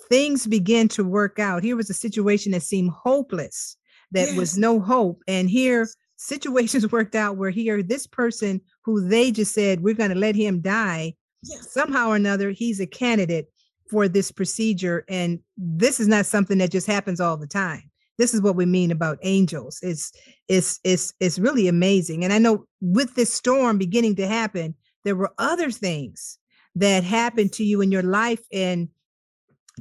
things 0.09 0.47
begin 0.47 0.87
to 0.89 1.03
work 1.03 1.39
out. 1.39 1.63
Here 1.63 1.75
was 1.75 1.89
a 1.89 1.95
situation 1.95 2.51
that 2.53 2.63
seemed 2.63 2.91
hopeless, 2.91 3.77
that 4.11 4.29
yes. 4.29 4.37
was 4.37 4.57
no 4.57 4.79
hope. 4.79 5.21
And 5.27 5.49
here, 5.49 5.87
situations 6.17 6.91
worked 6.91 7.15
out 7.15 7.37
where 7.37 7.49
here, 7.49 7.83
this 7.83 8.07
person 8.07 8.61
who 8.83 9.07
they 9.07 9.31
just 9.31 9.53
said, 9.53 9.81
we're 9.81 9.93
going 9.93 10.11
to 10.11 10.15
let 10.15 10.35
him 10.35 10.61
die, 10.61 11.13
yes. 11.43 11.71
somehow 11.71 12.09
or 12.09 12.15
another, 12.15 12.51
he's 12.51 12.79
a 12.79 12.87
candidate 12.87 13.47
for 13.89 14.07
this 14.07 14.31
procedure. 14.31 15.05
And 15.07 15.39
this 15.57 15.99
is 15.99 16.07
not 16.07 16.25
something 16.25 16.57
that 16.57 16.71
just 16.71 16.87
happens 16.87 17.19
all 17.19 17.37
the 17.37 17.47
time. 17.47 17.91
This 18.17 18.33
is 18.33 18.41
what 18.41 18.55
we 18.55 18.65
mean 18.65 18.91
about 18.91 19.19
angels. 19.23 19.79
It's 19.81 20.11
it's 20.47 20.79
it's 20.83 21.13
it's 21.19 21.39
really 21.39 21.67
amazing. 21.67 22.23
And 22.23 22.33
I 22.33 22.37
know 22.37 22.65
with 22.81 23.15
this 23.15 23.33
storm 23.33 23.77
beginning 23.77 24.15
to 24.17 24.27
happen, 24.27 24.75
there 25.03 25.15
were 25.15 25.33
other 25.37 25.71
things 25.71 26.37
that 26.75 27.03
happened 27.03 27.53
to 27.53 27.63
you 27.63 27.81
in 27.81 27.91
your 27.91 28.03
life 28.03 28.43
and 28.51 28.89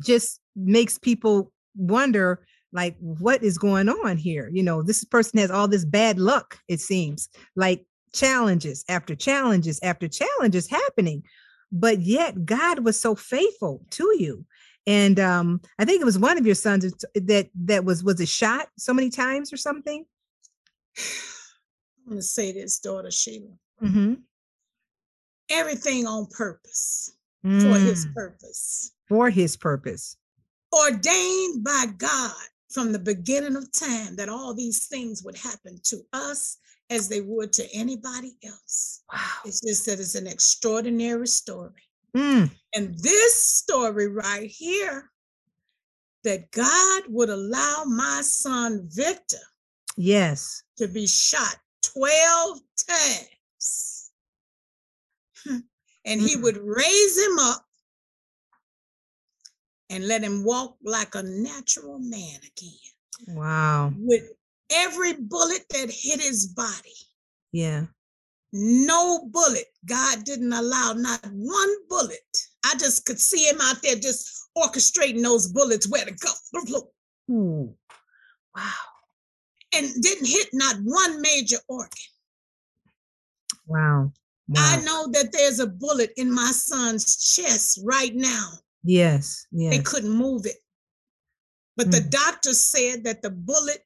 just 0.05 0.41
makes 0.57 0.99
people 0.99 1.53
wonder 1.77 2.47
like 2.73 2.97
what 2.99 3.43
is 3.43 3.59
going 3.59 3.89
on 3.89 4.17
here 4.17 4.49
you 4.53 4.63
know 4.63 4.83
this 4.83 5.05
person 5.05 5.41
has 5.41 5.51
all 5.51 5.67
this 5.67 5.85
bad 5.85 6.19
luck 6.19 6.59
it 6.69 6.81
seems 6.81 7.29
like 7.57 7.85
challenges 8.13 8.85
after 8.89 9.17
challenges 9.17 9.81
after 9.83 10.07
challenges 10.07 10.69
happening 10.69 11.23
but 11.75 12.01
yet 12.03 12.47
God 12.47 12.85
was 12.85 12.99
so 12.99 13.17
faithful 13.17 13.85
to 13.91 14.17
you. 14.17 14.47
And 14.87 15.19
um, 15.19 15.61
I 15.79 15.85
think 15.85 16.03
it 16.03 16.05
was 16.05 16.19
one 16.19 16.37
of 16.37 16.45
your 16.45 16.55
sons 16.55 16.93
that 17.15 17.49
that 17.55 17.85
was 17.85 18.05
was 18.05 18.21
a 18.21 18.27
shot 18.27 18.69
so 18.77 18.93
many 18.93 19.11
times 19.11 19.53
or 19.53 19.57
something. 19.57 20.05
I'm 20.99 22.11
gonna 22.11 22.23
say 22.23 22.53
this, 22.53 22.79
daughter 22.81 23.11
Sheila. 23.11 23.49
Mm-hmm. 23.83 24.15
everything 25.51 26.07
on 26.07 26.27
purpose 26.27 27.17
mm. 27.45 27.61
for 27.61 27.79
his 27.79 28.07
mm. 28.07 28.15
purpose. 28.15 28.93
For 29.09 29.31
his 29.31 29.57
purpose. 29.57 30.17
Ordained 30.73 31.65
by 31.65 31.87
God 31.99 32.33
from 32.71 32.93
the 32.93 32.99
beginning 32.99 33.57
of 33.57 33.71
time 33.73 34.17
that 34.17 34.29
all 34.29 34.55
these 34.55 34.87
things 34.87 35.23
would 35.23 35.37
happen 35.37 35.79
to 35.85 36.01
us 36.13 36.59
as 36.91 37.09
they 37.09 37.21
would 37.21 37.53
to 37.55 37.69
anybody 37.75 38.37
else. 38.45 39.03
Wow. 39.13 39.19
It's 39.45 39.61
just 39.61 39.87
that 39.87 40.01
it's 40.01 40.15
an 40.15 40.27
extraordinary 40.27 41.27
story. 41.27 41.83
Mm. 42.17 42.51
And 42.75 42.99
this 42.99 43.43
story 43.43 44.09
right 44.09 44.51
here, 44.51 45.11
that 46.25 46.51
God 46.51 47.03
would 47.09 47.29
allow 47.29 47.85
my 47.87 48.21
son 48.23 48.89
Victor 48.91 49.37
yes 49.97 50.63
to 50.77 50.89
be 50.89 51.07
shot 51.07 51.57
12 51.83 52.59
times 52.89 54.11
and 56.07 56.21
he 56.21 56.37
would 56.37 56.57
raise 56.57 57.19
him 57.19 57.39
up 57.39 57.65
and 59.91 60.09
let 60.09 60.23
him 60.23 60.45
walk 60.45 60.77
like 60.83 61.15
a 61.15 61.23
natural 61.23 61.99
man 61.99 62.41
again. 62.41 63.37
Wow. 63.37 63.93
With 63.97 64.25
every 64.73 65.13
bullet 65.13 65.65
that 65.71 65.91
hit 65.91 66.21
his 66.21 66.47
body. 66.47 66.97
Yeah. 67.53 67.85
No 68.57 69.29
bullet. 69.33 69.67
God 69.85 70.23
didn't 70.23 70.53
allow 70.53 70.93
not 70.93 71.21
one 71.33 71.75
bullet. 71.89 72.47
I 72.65 72.77
just 72.79 73.05
could 73.05 73.21
see 73.21 73.49
him 73.49 73.59
out 73.61 73.83
there 73.83 73.97
just 73.97 74.49
orchestrating 74.57 75.25
those 75.25 75.49
bullets 75.49 75.89
where 75.89 76.05
to 76.05 76.13
go. 76.13 76.89
Ooh. 77.31 77.75
Wow. 78.57 78.71
And 79.75 80.01
didn't 80.01 80.29
hit 80.29 80.51
not 80.53 80.77
one 80.85 81.21
major 81.21 81.57
organ. 81.67 81.91
Wow. 83.67 84.13
wow. 84.47 84.55
I 84.57 84.81
know 84.85 85.09
that 85.11 85.33
there's 85.33 85.59
a 85.59 85.67
bullet 85.67 86.13
in 86.17 86.33
my 86.33 86.53
son's 86.53 87.35
chest 87.35 87.81
right 87.83 88.15
now. 88.15 88.51
Yes. 88.85 89.49
Yes. 89.51 89.77
They 89.77 89.83
couldn't 89.83 90.17
move 90.17 90.47
it. 90.47 90.59
But 91.77 91.89
mm. 91.89 91.93
the 91.93 92.01
doctor 92.03 92.53
said 92.53 93.03
that 93.03 93.21
the 93.21 93.31
bullet 93.31 93.85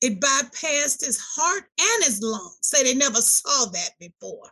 it 0.00 0.20
bypassed 0.20 1.04
his 1.04 1.18
heart 1.20 1.64
and 1.78 2.04
his 2.04 2.22
lungs. 2.22 2.58
Say 2.62 2.82
they 2.84 2.94
never 2.94 3.20
saw 3.20 3.66
that 3.66 3.90
before. 3.98 4.50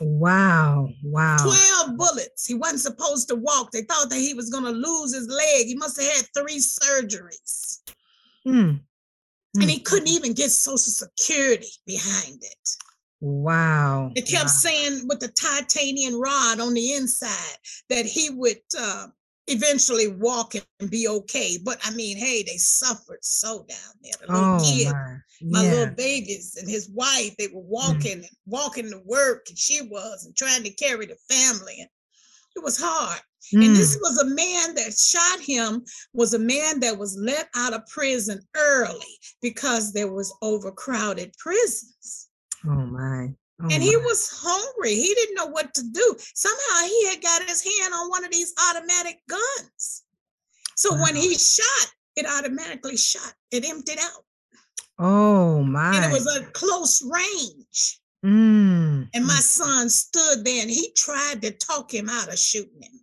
Wow. 0.00 0.88
Wow. 1.04 1.36
12 1.42 1.96
bullets. 1.96 2.46
He 2.46 2.54
wasn't 2.54 2.80
supposed 2.80 3.28
to 3.28 3.36
walk. 3.36 3.70
They 3.70 3.82
thought 3.82 4.10
that 4.10 4.18
he 4.18 4.34
was 4.34 4.50
going 4.50 4.64
to 4.64 4.70
lose 4.70 5.14
his 5.14 5.28
leg. 5.28 5.66
He 5.66 5.74
must 5.74 6.00
have 6.00 6.12
had 6.12 6.26
three 6.36 6.58
surgeries. 6.58 7.80
Mm. 8.46 8.80
And 9.54 9.70
he 9.70 9.80
couldn't 9.80 10.08
even 10.08 10.34
get 10.34 10.50
Social 10.50 10.78
Security 10.78 11.70
behind 11.86 12.42
it. 12.42 12.76
Wow. 13.20 14.12
It 14.14 14.28
kept 14.28 14.44
wow. 14.44 14.48
saying 14.48 15.08
with 15.08 15.20
the 15.20 15.28
titanium 15.28 16.20
rod 16.20 16.60
on 16.60 16.74
the 16.74 16.92
inside 16.92 17.56
that 17.88 18.04
he 18.04 18.28
would 18.30 18.58
uh, 18.78 19.06
eventually 19.48 20.08
walk 20.08 20.54
and 20.54 20.90
be 20.90 21.08
okay. 21.08 21.58
But 21.62 21.78
I 21.84 21.90
mean, 21.92 22.16
hey, 22.16 22.42
they 22.42 22.56
suffered 22.56 23.22
so 23.22 23.64
down 23.68 23.92
there. 24.02 24.12
The 24.20 24.32
little 24.32 24.56
oh, 24.56 24.74
kid, 24.74 24.92
my, 24.92 25.60
my 25.60 25.64
yeah. 25.64 25.70
little 25.70 25.94
babies 25.94 26.56
and 26.60 26.68
his 26.68 26.88
wife, 26.90 27.34
they 27.38 27.48
were 27.48 27.62
mm. 27.62 27.68
walking 27.68 28.18
mm. 28.18 28.28
walking 28.46 28.90
to 28.90 29.00
work, 29.04 29.46
and 29.48 29.58
she 29.58 29.82
was 29.82 30.26
and 30.26 30.36
trying 30.36 30.64
to 30.64 30.70
carry 30.70 31.06
the 31.06 31.16
family. 31.28 31.76
And 31.80 31.88
it 32.56 32.62
was 32.62 32.80
hard. 32.80 33.20
Mm. 33.54 33.66
And 33.66 33.76
this 33.76 33.96
mm. 33.96 34.00
was 34.00 34.18
a 34.18 34.26
man 34.26 34.74
that 34.74 34.98
shot 34.98 35.40
him, 35.40 35.84
was 36.12 36.34
a 36.34 36.38
man 36.38 36.80
that 36.80 36.98
was 36.98 37.16
let 37.16 37.48
out 37.54 37.74
of 37.74 37.86
prison 37.86 38.40
early 38.56 39.18
because 39.40 39.92
there 39.92 40.12
was 40.12 40.34
overcrowded 40.42 41.34
prisons. 41.38 42.28
Oh 42.64 42.70
my. 42.70 43.28
Oh 43.62 43.68
and 43.70 43.82
he 43.82 43.96
was 43.96 44.28
hungry. 44.42 44.94
He 44.94 45.14
didn't 45.14 45.34
know 45.34 45.46
what 45.46 45.72
to 45.74 45.82
do. 45.90 46.16
Somehow 46.18 46.86
he 46.86 47.08
had 47.08 47.22
got 47.22 47.48
his 47.48 47.62
hand 47.62 47.94
on 47.94 48.10
one 48.10 48.24
of 48.24 48.30
these 48.30 48.52
automatic 48.70 49.20
guns. 49.28 50.04
So 50.76 50.92
wow. 50.92 51.02
when 51.02 51.16
he 51.16 51.34
shot, 51.34 51.90
it 52.16 52.26
automatically 52.26 52.96
shot. 52.96 53.32
It 53.50 53.66
emptied 53.66 53.98
out. 53.98 54.24
Oh 54.98 55.62
my. 55.62 55.96
And 55.96 56.04
it 56.04 56.12
was 56.12 56.26
a 56.26 56.44
close 56.52 57.02
range. 57.02 58.00
Mm. 58.24 59.08
And 59.14 59.26
my 59.26 59.34
son 59.34 59.88
stood 59.88 60.44
there 60.44 60.62
and 60.62 60.70
he 60.70 60.92
tried 60.96 61.42
to 61.42 61.50
talk 61.52 61.94
him 61.94 62.08
out 62.10 62.28
of 62.28 62.38
shooting 62.38 62.82
him. 62.82 63.00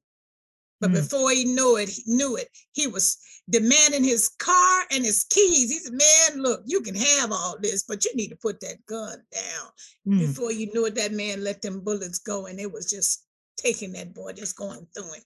But 0.82 0.92
mm. 0.92 0.96
before 0.96 1.32
he 1.32 1.46
knew 1.46 1.78
it, 1.78 1.90
he 1.90 2.04
knew 2.08 2.36
it, 2.36 2.50
he 2.74 2.88
was 2.88 3.18
demanding 3.50 4.04
his 4.04 4.30
car 4.40 4.84
and 4.92 5.04
his 5.04 5.26
keys. 5.26 5.72
He 5.72 5.80
said, 5.80 5.94
Man, 5.94 6.42
look, 6.42 6.62
you 6.66 6.82
can 6.82 6.96
have 6.96 7.32
all 7.32 7.58
this, 7.60 7.84
but 7.84 8.06
you 8.06 8.16
need 8.16 8.30
to 8.30 8.38
put 8.38 8.60
that 8.62 8.86
gun 8.88 9.20
down. 9.32 9.70
Mm. 10.08 10.20
Before 10.20 10.52
you 10.52 10.72
knew 10.74 10.86
it, 10.86 10.96
that 10.96 11.12
man 11.12 11.44
let 11.44 11.62
them 11.62 11.82
bullets 11.82 12.20
go, 12.20 12.46
and 12.46 12.60
it 12.60 12.72
was 12.72 12.90
just 12.90 13.26
taking 13.58 13.94
that 13.94 14.14
boy, 14.14 14.34
just 14.34 14.58
going 14.58 14.88
through 14.96 15.14
him. 15.14 15.22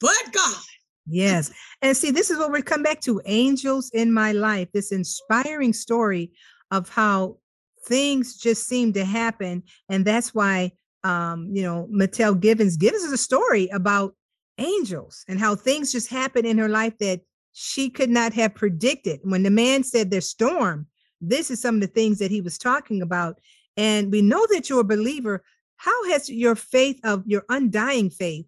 But 0.00 0.32
God. 0.32 0.62
Yes. 1.06 1.52
And 1.80 1.96
see, 1.96 2.10
this 2.10 2.30
is 2.30 2.38
what 2.38 2.52
we 2.52 2.62
come 2.62 2.82
back 2.82 3.00
to 3.02 3.20
angels 3.24 3.90
in 3.92 4.12
my 4.12 4.32
life, 4.32 4.68
this 4.72 4.92
inspiring 4.92 5.72
story 5.72 6.30
of 6.70 6.88
how 6.88 7.38
things 7.86 8.36
just 8.36 8.68
seem 8.68 8.92
to 8.92 9.04
happen. 9.04 9.64
And 9.88 10.04
that's 10.04 10.32
why, 10.32 10.72
um, 11.02 11.48
you 11.52 11.62
know, 11.62 11.88
Mathel 11.92 12.38
Givens 12.38 12.76
gives 12.76 13.04
us 13.04 13.12
a 13.12 13.18
story 13.18 13.68
about 13.68 14.14
angels 14.58 15.24
and 15.28 15.40
how 15.40 15.56
things 15.56 15.90
just 15.90 16.08
happen 16.08 16.46
in 16.46 16.58
her 16.58 16.68
life 16.68 16.96
that 16.98 17.20
she 17.52 17.90
could 17.90 18.10
not 18.10 18.32
have 18.32 18.54
predicted. 18.54 19.20
When 19.22 19.42
the 19.42 19.50
man 19.50 19.84
said 19.84 20.10
there's 20.10 20.28
storm, 20.28 20.86
this 21.20 21.50
is 21.50 21.60
some 21.60 21.76
of 21.76 21.80
the 21.80 21.86
things 21.86 22.18
that 22.18 22.30
he 22.30 22.40
was 22.40 22.58
talking 22.58 23.02
about. 23.02 23.38
And 23.76 24.10
we 24.10 24.22
know 24.22 24.46
that 24.50 24.68
you're 24.68 24.80
a 24.80 24.84
believer. 24.84 25.42
How 25.76 26.10
has 26.10 26.28
your 26.28 26.54
faith 26.54 27.00
of 27.04 27.22
your 27.26 27.44
undying 27.48 28.10
faith 28.10 28.46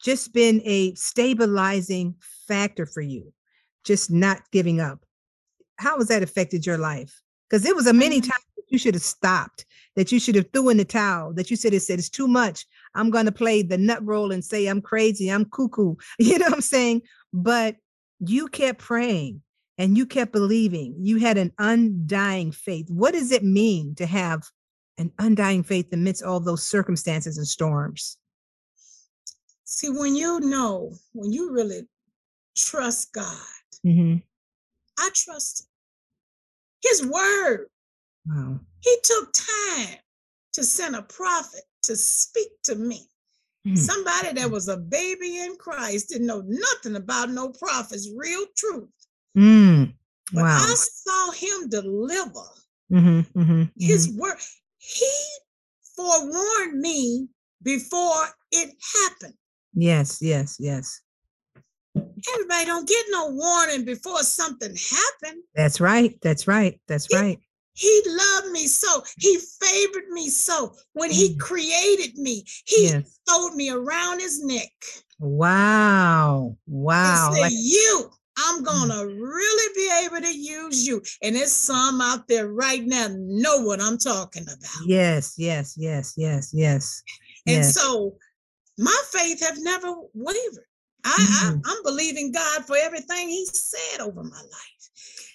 just 0.00 0.32
been 0.32 0.60
a 0.64 0.94
stabilizing 0.94 2.14
factor 2.46 2.86
for 2.86 3.00
you? 3.00 3.32
Just 3.84 4.10
not 4.10 4.50
giving 4.52 4.80
up. 4.80 5.04
How 5.76 5.98
has 5.98 6.08
that 6.08 6.22
affected 6.22 6.64
your 6.64 6.78
life? 6.78 7.22
Because 7.48 7.66
it 7.66 7.76
was 7.76 7.86
a 7.86 7.92
many 7.92 8.20
mm-hmm. 8.20 8.30
times 8.30 8.44
that 8.56 8.64
you 8.68 8.78
should 8.78 8.94
have 8.94 9.02
stopped, 9.02 9.66
that 9.96 10.12
you 10.12 10.20
should 10.20 10.34
have 10.36 10.50
threw 10.52 10.68
in 10.68 10.76
the 10.76 10.84
towel, 10.84 11.32
that 11.34 11.50
you 11.50 11.56
said 11.56 11.74
it 11.74 11.80
said 11.80 11.98
it's 11.98 12.08
too 12.08 12.28
much. 12.28 12.66
I'm 12.94 13.10
going 13.10 13.26
to 13.26 13.32
play 13.32 13.62
the 13.62 13.76
nut 13.76 14.04
roll 14.04 14.32
and 14.32 14.44
say 14.44 14.66
I'm 14.66 14.80
crazy, 14.80 15.28
I'm 15.28 15.44
cuckoo. 15.44 15.96
You 16.18 16.38
know 16.38 16.46
what 16.46 16.54
I'm 16.54 16.60
saying? 16.60 17.02
But 17.32 17.76
you 18.28 18.48
kept 18.48 18.80
praying 18.80 19.42
and 19.78 19.96
you 19.96 20.06
kept 20.06 20.32
believing. 20.32 20.94
You 20.98 21.18
had 21.18 21.38
an 21.38 21.52
undying 21.58 22.52
faith. 22.52 22.86
What 22.88 23.14
does 23.14 23.32
it 23.32 23.42
mean 23.42 23.94
to 23.96 24.06
have 24.06 24.42
an 24.98 25.12
undying 25.18 25.62
faith 25.62 25.92
amidst 25.92 26.22
all 26.22 26.40
those 26.40 26.64
circumstances 26.64 27.38
and 27.38 27.46
storms? 27.46 28.16
See, 29.64 29.90
when 29.90 30.14
you 30.14 30.40
know, 30.40 30.92
when 31.12 31.32
you 31.32 31.52
really 31.52 31.82
trust 32.56 33.12
God, 33.12 33.36
mm-hmm. 33.84 34.18
I 34.98 35.10
trust 35.14 35.66
His 36.82 37.04
word. 37.04 37.66
Wow. 38.26 38.60
He 38.80 38.96
took 39.02 39.32
time 39.32 39.96
to 40.52 40.62
send 40.62 40.94
a 40.94 41.02
prophet 41.02 41.62
to 41.82 41.96
speak 41.96 42.48
to 42.64 42.76
me. 42.76 43.08
Mm. 43.66 43.78
Somebody 43.78 44.32
that 44.34 44.50
was 44.50 44.68
a 44.68 44.76
baby 44.76 45.38
in 45.38 45.56
Christ 45.56 46.10
didn't 46.10 46.26
know 46.26 46.42
nothing 46.46 46.96
about 46.96 47.30
no 47.30 47.50
prophets, 47.50 48.10
real 48.14 48.44
truth. 48.56 48.90
Mm. 49.36 49.94
Wow. 50.32 50.42
But 50.42 50.70
I 50.70 50.74
saw 50.74 51.30
him 51.32 51.68
deliver 51.68 52.48
mm-hmm, 52.92 53.20
mm-hmm, 53.38 53.62
his 53.78 54.08
mm-hmm. 54.08 54.20
word. 54.20 54.36
He 54.78 55.12
forewarned 55.96 56.80
me 56.80 57.28
before 57.62 58.26
it 58.52 58.74
happened. 58.94 59.34
Yes, 59.74 60.20
yes, 60.20 60.56
yes. 60.60 61.00
Everybody 61.96 62.64
don't 62.64 62.88
get 62.88 63.06
no 63.10 63.30
warning 63.30 63.84
before 63.84 64.22
something 64.22 64.74
happened. 64.74 65.42
That's 65.54 65.80
right. 65.80 66.18
That's 66.22 66.48
right. 66.48 66.80
That's 66.88 67.06
he, 67.06 67.16
right. 67.16 67.38
He 67.74 68.02
loved 68.06 68.52
me 68.52 68.66
so. 68.66 69.02
He 69.18 69.38
favored 69.60 70.08
me 70.10 70.28
so. 70.28 70.74
When 70.92 71.10
he 71.10 71.34
mm. 71.34 71.38
created 71.38 72.16
me, 72.16 72.44
he 72.66 72.88
yes. 72.88 73.18
throwed 73.28 73.54
me 73.54 73.70
around 73.70 74.20
his 74.20 74.42
neck. 74.44 74.72
Wow. 75.18 76.56
Wow. 76.66 77.30
Said, 77.32 77.40
like, 77.40 77.52
you, 77.54 78.10
I'm 78.38 78.62
mm. 78.62 78.66
gonna 78.66 79.06
really 79.06 79.72
be 79.74 80.06
able 80.06 80.20
to 80.20 80.36
use 80.36 80.86
you. 80.86 81.02
And 81.22 81.34
there's 81.34 81.52
some 81.52 82.00
out 82.00 82.28
there 82.28 82.48
right 82.48 82.84
now 82.84 83.08
know 83.10 83.62
what 83.62 83.80
I'm 83.80 83.98
talking 83.98 84.44
about. 84.44 84.86
Yes, 84.86 85.34
yes, 85.36 85.74
yes, 85.76 86.14
yes, 86.16 86.52
yes. 86.54 87.02
And 87.46 87.56
yes. 87.56 87.74
so 87.74 88.16
my 88.78 89.02
faith 89.12 89.40
have 89.40 89.58
never 89.58 89.94
wavered. 90.14 90.66
I, 91.04 91.10
mm-hmm. 91.10 91.58
I, 91.64 91.72
I'm 91.72 91.82
believing 91.82 92.32
God 92.32 92.64
for 92.64 92.76
everything 92.76 93.28
He 93.28 93.46
said 93.46 94.00
over 94.00 94.22
my 94.22 94.40
life. 94.40 94.73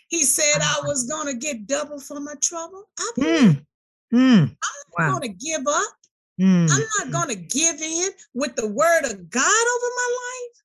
He 0.09 0.23
said 0.23 0.61
I 0.61 0.81
was 0.85 1.03
going 1.09 1.27
to 1.27 1.33
get 1.33 1.67
double 1.67 1.99
for 1.99 2.19
my 2.19 2.35
trouble. 2.41 2.83
I 2.99 3.11
mm. 3.17 3.65
Mm. 4.13 4.41
I'm 4.41 4.49
not 4.49 4.57
wow. 4.97 5.09
going 5.11 5.21
to 5.21 5.45
give 5.45 5.61
up. 5.67 5.93
Mm. 6.39 6.69
I'm 6.71 7.11
not 7.11 7.11
going 7.11 7.35
to 7.35 7.43
give 7.43 7.81
in 7.81 8.09
with 8.33 8.55
the 8.55 8.67
word 8.67 9.05
of 9.05 9.29
God 9.29 9.41
over 9.75 9.89
my 9.95 10.17
life. 10.21 10.63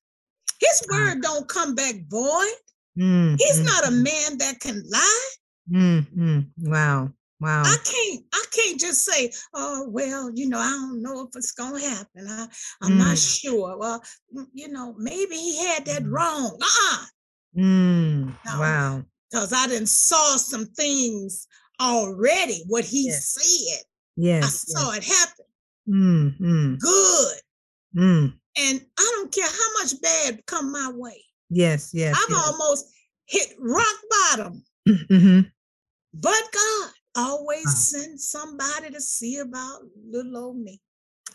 His 0.59 0.83
word 0.89 1.21
don't 1.21 1.47
come 1.47 1.75
back 1.75 1.95
void. 2.07 2.55
Mm. 2.97 3.35
He's 3.37 3.61
not 3.61 3.87
a 3.87 3.91
man 3.91 4.37
that 4.37 4.59
can 4.61 4.81
lie. 4.89 5.29
Mm-hmm. 5.71 6.39
Wow. 6.59 7.11
Wow. 7.41 7.63
I 7.65 7.75
can't 7.83 8.23
I 8.33 8.43
can't 8.51 8.79
just 8.79 9.03
say, 9.03 9.31
oh 9.53 9.87
well, 9.89 10.31
you 10.33 10.47
know, 10.47 10.57
I 10.57 10.69
don't 10.69 11.01
know 11.01 11.23
if 11.23 11.35
it's 11.35 11.51
gonna 11.51 11.81
happen. 11.81 12.27
I, 12.27 12.47
I'm 12.81 12.93
mm. 12.93 12.97
not 12.97 13.17
sure. 13.17 13.77
Well, 13.77 14.01
you 14.53 14.69
know, 14.69 14.95
maybe 14.97 15.35
he 15.35 15.57
had 15.65 15.85
that 15.85 16.03
mm. 16.03 16.11
wrong. 16.11 16.57
Uh-uh. 16.61 17.05
Mm. 17.57 18.33
No, 18.45 18.59
wow. 18.59 19.03
Because 19.35 19.51
I 19.51 19.67
didn't 19.67 19.89
saw 19.89 20.37
some 20.37 20.65
things 20.65 21.45
already, 21.81 22.63
what 22.69 22.85
he 22.85 23.07
yes. 23.07 23.35
said. 23.37 23.83
Yes. 24.15 24.45
I 24.45 24.47
saw 24.47 24.93
yes. 24.93 24.97
it 24.97 25.13
happen. 25.13 26.39
Mm, 26.39 26.79
Good. 26.79 27.37
Mm. 27.97 28.33
And 28.57 28.85
I 28.97 29.11
don't 29.17 29.33
care 29.33 29.45
how 29.45 29.83
much 29.83 30.01
bad 30.01 30.45
come 30.45 30.71
my 30.71 30.89
way. 30.95 31.21
Yes, 31.49 31.91
yes. 31.93 32.15
I've 32.17 32.29
yes. 32.29 32.47
almost 32.47 32.85
hit 33.25 33.47
rock 33.59 33.95
bottom. 34.09 34.63
Mm-hmm. 34.87 35.41
But 36.13 36.43
God 36.53 36.89
always 37.17 37.77
send 37.77 38.21
somebody 38.21 38.89
to 38.91 39.01
see 39.01 39.39
about 39.39 39.81
little 40.09 40.37
old 40.37 40.59
me. 40.59 40.79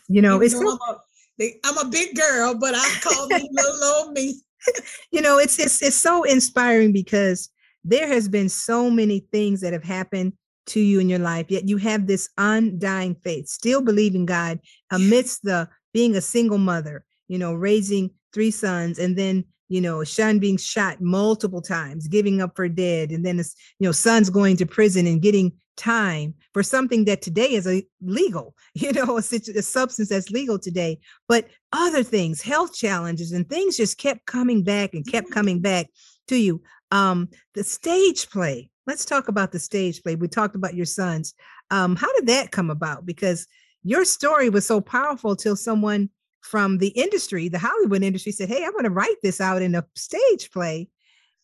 You 0.07 0.23
know, 0.23 0.37
Even 0.37 0.45
it's 0.45 0.55
so- 0.55 0.79
I'm, 0.89 0.95
a, 1.39 1.53
I'm 1.65 1.85
a 1.85 1.89
big 1.91 2.15
girl, 2.15 2.55
but 2.55 2.73
I 2.73 2.99
call 3.03 3.27
me 3.27 3.47
little 3.51 3.83
old 3.83 4.13
me. 4.13 4.41
you 5.11 5.21
know, 5.21 5.37
it's 5.37 5.59
it's 5.59 5.83
it's 5.83 5.95
so 5.95 6.23
inspiring 6.23 6.93
because 6.93 7.51
there 7.83 8.07
has 8.07 8.27
been 8.27 8.49
so 8.49 8.89
many 8.89 9.25
things 9.31 9.61
that 9.61 9.73
have 9.73 9.83
happened 9.83 10.33
to 10.67 10.79
you 10.79 10.99
in 10.99 11.09
your 11.09 11.19
life, 11.19 11.47
yet 11.49 11.67
you 11.67 11.77
have 11.77 12.07
this 12.07 12.29
undying 12.37 13.15
faith, 13.15 13.47
still 13.47 13.81
believing 13.81 14.25
God 14.25 14.59
amidst 14.91 15.43
the 15.43 15.67
being 15.93 16.15
a 16.15 16.21
single 16.21 16.59
mother, 16.59 17.03
you 17.27 17.37
know, 17.37 17.53
raising 17.53 18.11
three 18.33 18.51
sons, 18.51 18.99
and 18.99 19.17
then 19.17 19.45
you 19.71 19.79
know, 19.79 20.03
son 20.03 20.37
being 20.37 20.57
shot 20.57 20.99
multiple 20.99 21.61
times, 21.61 22.09
giving 22.09 22.41
up 22.41 22.57
for 22.57 22.67
dead, 22.67 23.09
and 23.09 23.25
then 23.25 23.39
it's, 23.39 23.55
you 23.79 23.87
know, 23.87 23.93
sons 23.93 24.29
going 24.29 24.57
to 24.57 24.65
prison 24.65 25.07
and 25.07 25.21
getting 25.21 25.53
time 25.77 26.33
for 26.53 26.61
something 26.61 27.05
that 27.05 27.21
today 27.21 27.53
is 27.53 27.65
a 27.65 27.81
legal 28.01 28.53
you 28.73 28.91
know, 28.91 29.17
a, 29.17 29.19
a 29.19 29.61
substance 29.61 30.09
that's 30.09 30.29
legal 30.29 30.59
today. 30.59 30.99
But 31.27 31.47
other 31.71 32.03
things, 32.03 32.41
health 32.41 32.73
challenges 32.73 33.31
and 33.31 33.49
things 33.49 33.77
just 33.77 33.97
kept 33.97 34.25
coming 34.25 34.63
back 34.63 34.93
and 34.93 35.05
kept 35.05 35.31
coming 35.31 35.61
back 35.61 35.87
to 36.27 36.35
you. 36.35 36.61
Um, 36.91 37.29
the 37.53 37.63
stage 37.63 38.29
play. 38.29 38.69
Let's 38.87 39.05
talk 39.05 39.27
about 39.27 39.51
the 39.51 39.59
stage 39.59 40.01
play. 40.03 40.15
We 40.15 40.27
talked 40.27 40.55
about 40.55 40.73
your 40.73 40.85
sons. 40.85 41.33
Um, 41.69 41.95
how 41.95 42.11
did 42.13 42.27
that 42.27 42.51
come 42.51 42.69
about? 42.69 43.05
Because 43.05 43.47
your 43.83 44.05
story 44.05 44.49
was 44.49 44.65
so 44.65 44.81
powerful 44.81 45.35
till 45.35 45.55
someone 45.55 46.09
from 46.41 46.79
the 46.79 46.89
industry, 46.89 47.47
the 47.47 47.59
Hollywood 47.59 48.03
industry, 48.03 48.31
said, 48.31 48.49
Hey, 48.49 48.65
I 48.65 48.69
want 48.69 48.85
to 48.85 48.91
write 48.91 49.17
this 49.21 49.39
out 49.39 49.61
in 49.61 49.75
a 49.75 49.85
stage 49.95 50.51
play 50.51 50.89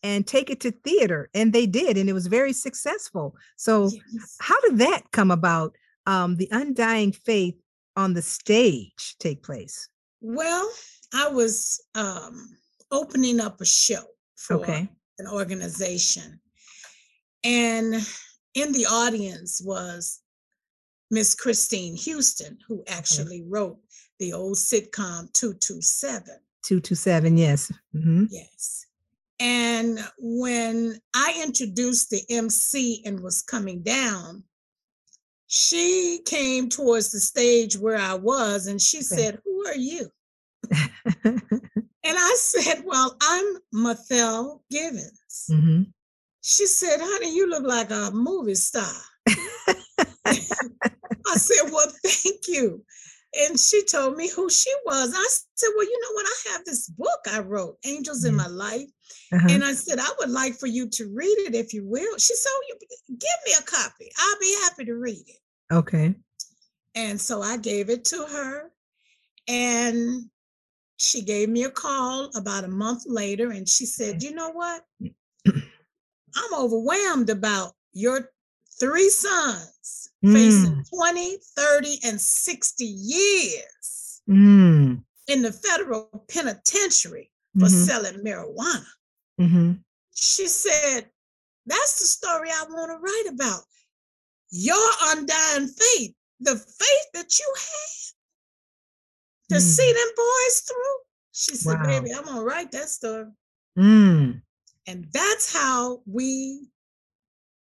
and 0.02 0.26
take 0.26 0.50
it 0.50 0.60
to 0.60 0.70
theater. 0.70 1.30
And 1.34 1.52
they 1.52 1.66
did, 1.66 1.96
and 1.96 2.08
it 2.08 2.12
was 2.12 2.26
very 2.26 2.52
successful. 2.52 3.34
So, 3.56 3.90
yes. 4.12 4.36
how 4.40 4.60
did 4.60 4.78
that 4.78 5.10
come 5.12 5.30
about? 5.30 5.76
Um, 6.06 6.36
the 6.36 6.48
undying 6.50 7.12
faith 7.12 7.54
on 7.98 8.14
the 8.14 8.22
stage 8.22 9.16
take 9.18 9.42
place? 9.42 9.88
Well, 10.20 10.70
I 11.12 11.28
was 11.28 11.82
um, 11.94 12.56
opening 12.92 13.40
up 13.40 13.60
a 13.60 13.66
show 13.66 14.04
for 14.36 14.54
okay. 14.54 14.88
An 15.18 15.26
organization. 15.26 16.40
And 17.44 17.94
in 18.54 18.72
the 18.72 18.86
audience 18.86 19.62
was 19.64 20.20
Miss 21.10 21.34
Christine 21.34 21.96
Houston, 21.96 22.58
who 22.66 22.84
actually 22.88 23.44
wrote 23.48 23.78
the 24.18 24.32
old 24.32 24.56
sitcom 24.56 25.32
227. 25.32 26.24
227, 26.64 27.38
yes. 27.38 27.72
Mm-hmm. 27.94 28.24
Yes. 28.30 28.86
And 29.40 30.00
when 30.18 30.98
I 31.14 31.40
introduced 31.44 32.10
the 32.10 32.22
MC 32.28 33.02
and 33.04 33.20
was 33.20 33.42
coming 33.42 33.82
down, 33.82 34.42
she 35.46 36.20
came 36.26 36.68
towards 36.68 37.10
the 37.10 37.20
stage 37.20 37.78
where 37.78 37.96
I 37.96 38.14
was 38.14 38.66
and 38.66 38.82
she 38.82 39.00
said, 39.02 39.40
Who 39.44 39.66
are 39.66 39.76
you? 39.76 40.10
and 42.08 42.16
I 42.18 42.36
said, 42.38 42.82
Well, 42.84 43.16
I'm 43.22 43.44
Mathel 43.74 44.60
Givens. 44.70 45.46
Mm-hmm. 45.50 45.82
She 46.42 46.66
said, 46.66 46.98
Honey, 47.00 47.34
you 47.34 47.48
look 47.48 47.64
like 47.64 47.90
a 47.90 48.10
movie 48.12 48.54
star. 48.54 48.90
I 50.26 51.36
said, 51.36 51.70
Well, 51.70 51.92
thank 52.04 52.48
you 52.48 52.84
and 53.36 53.58
she 53.58 53.84
told 53.84 54.16
me 54.16 54.30
who 54.30 54.48
she 54.48 54.72
was. 54.84 55.12
I 55.14 55.26
said, 55.54 55.68
Well, 55.76 55.84
you 55.84 56.00
know 56.02 56.14
what? 56.14 56.26
I 56.26 56.52
have 56.52 56.64
this 56.64 56.88
book 56.88 57.20
I 57.30 57.40
wrote, 57.40 57.76
Angels 57.84 58.24
in 58.24 58.34
mm. 58.34 58.38
My 58.38 58.46
Life. 58.46 58.88
Uh-huh. 59.32 59.48
And 59.50 59.64
I 59.64 59.72
said, 59.74 59.98
I 59.98 60.10
would 60.18 60.30
like 60.30 60.54
for 60.54 60.66
you 60.66 60.88
to 60.90 61.12
read 61.14 61.36
it 61.38 61.54
if 61.54 61.72
you 61.72 61.86
will. 61.86 62.16
She 62.18 62.34
said, 62.34 62.50
oh, 62.52 62.76
Give 63.08 63.18
me 63.46 63.52
a 63.58 63.62
copy. 63.62 64.10
I'll 64.18 64.40
be 64.40 64.56
happy 64.64 64.84
to 64.86 64.94
read 64.94 65.24
it. 65.26 65.74
Okay. 65.74 66.14
And 66.94 67.20
so 67.20 67.42
I 67.42 67.58
gave 67.58 67.90
it 67.90 68.04
to 68.06 68.26
her. 68.26 68.70
And 69.46 70.28
she 70.98 71.22
gave 71.22 71.48
me 71.48 71.62
a 71.62 71.70
call 71.70 72.28
about 72.34 72.64
a 72.64 72.68
month 72.68 73.04
later. 73.06 73.52
And 73.52 73.68
she 73.68 73.86
said, 73.86 74.22
You 74.22 74.34
know 74.34 74.50
what? 74.50 74.84
I'm 75.46 76.54
overwhelmed 76.54 77.30
about 77.30 77.72
your 77.92 78.30
three 78.78 79.08
sons 79.08 80.10
mm. 80.24 80.32
facing 80.32 80.84
20, 80.92 81.38
30, 81.56 81.98
and 82.04 82.20
60 82.20 82.84
years 82.84 84.22
mm. 84.28 85.02
in 85.28 85.42
the 85.42 85.52
federal 85.52 86.24
penitentiary 86.28 87.30
for 87.54 87.66
mm-hmm. 87.66 87.84
selling 87.84 88.24
marijuana. 88.24 88.86
Mm-hmm. 89.40 89.72
She 90.14 90.48
said, 90.48 91.08
That's 91.66 92.00
the 92.00 92.06
story 92.06 92.50
I 92.50 92.64
want 92.68 92.90
to 92.90 92.98
write 92.98 93.34
about. 93.34 93.62
Your 94.50 94.90
undying 95.06 95.68
faith, 95.68 96.14
the 96.40 96.56
faith 96.56 97.06
that 97.14 97.38
you 97.38 97.54
had 97.56 98.17
to 99.48 99.56
mm. 99.56 99.60
see 99.60 99.92
them 99.92 100.10
boys 100.16 100.60
through. 100.60 100.98
She 101.32 101.54
said, 101.56 101.78
wow. 101.78 101.86
Baby, 101.86 102.12
I'm 102.12 102.24
to 102.24 102.42
write 102.42 102.72
that 102.72 102.88
story. 102.88 103.26
Mm. 103.78 104.42
And 104.86 105.06
that's 105.12 105.52
how 105.52 106.00
we 106.06 106.66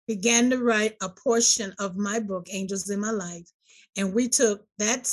began 0.07 0.49
to 0.49 0.57
write 0.57 0.95
a 1.01 1.09
portion 1.09 1.73
of 1.79 1.95
my 1.95 2.19
book, 2.19 2.47
Angels 2.51 2.89
in 2.89 2.99
My 2.99 3.11
Life. 3.11 3.49
And 3.97 4.13
we 4.13 4.27
took 4.27 4.65
that 4.77 5.11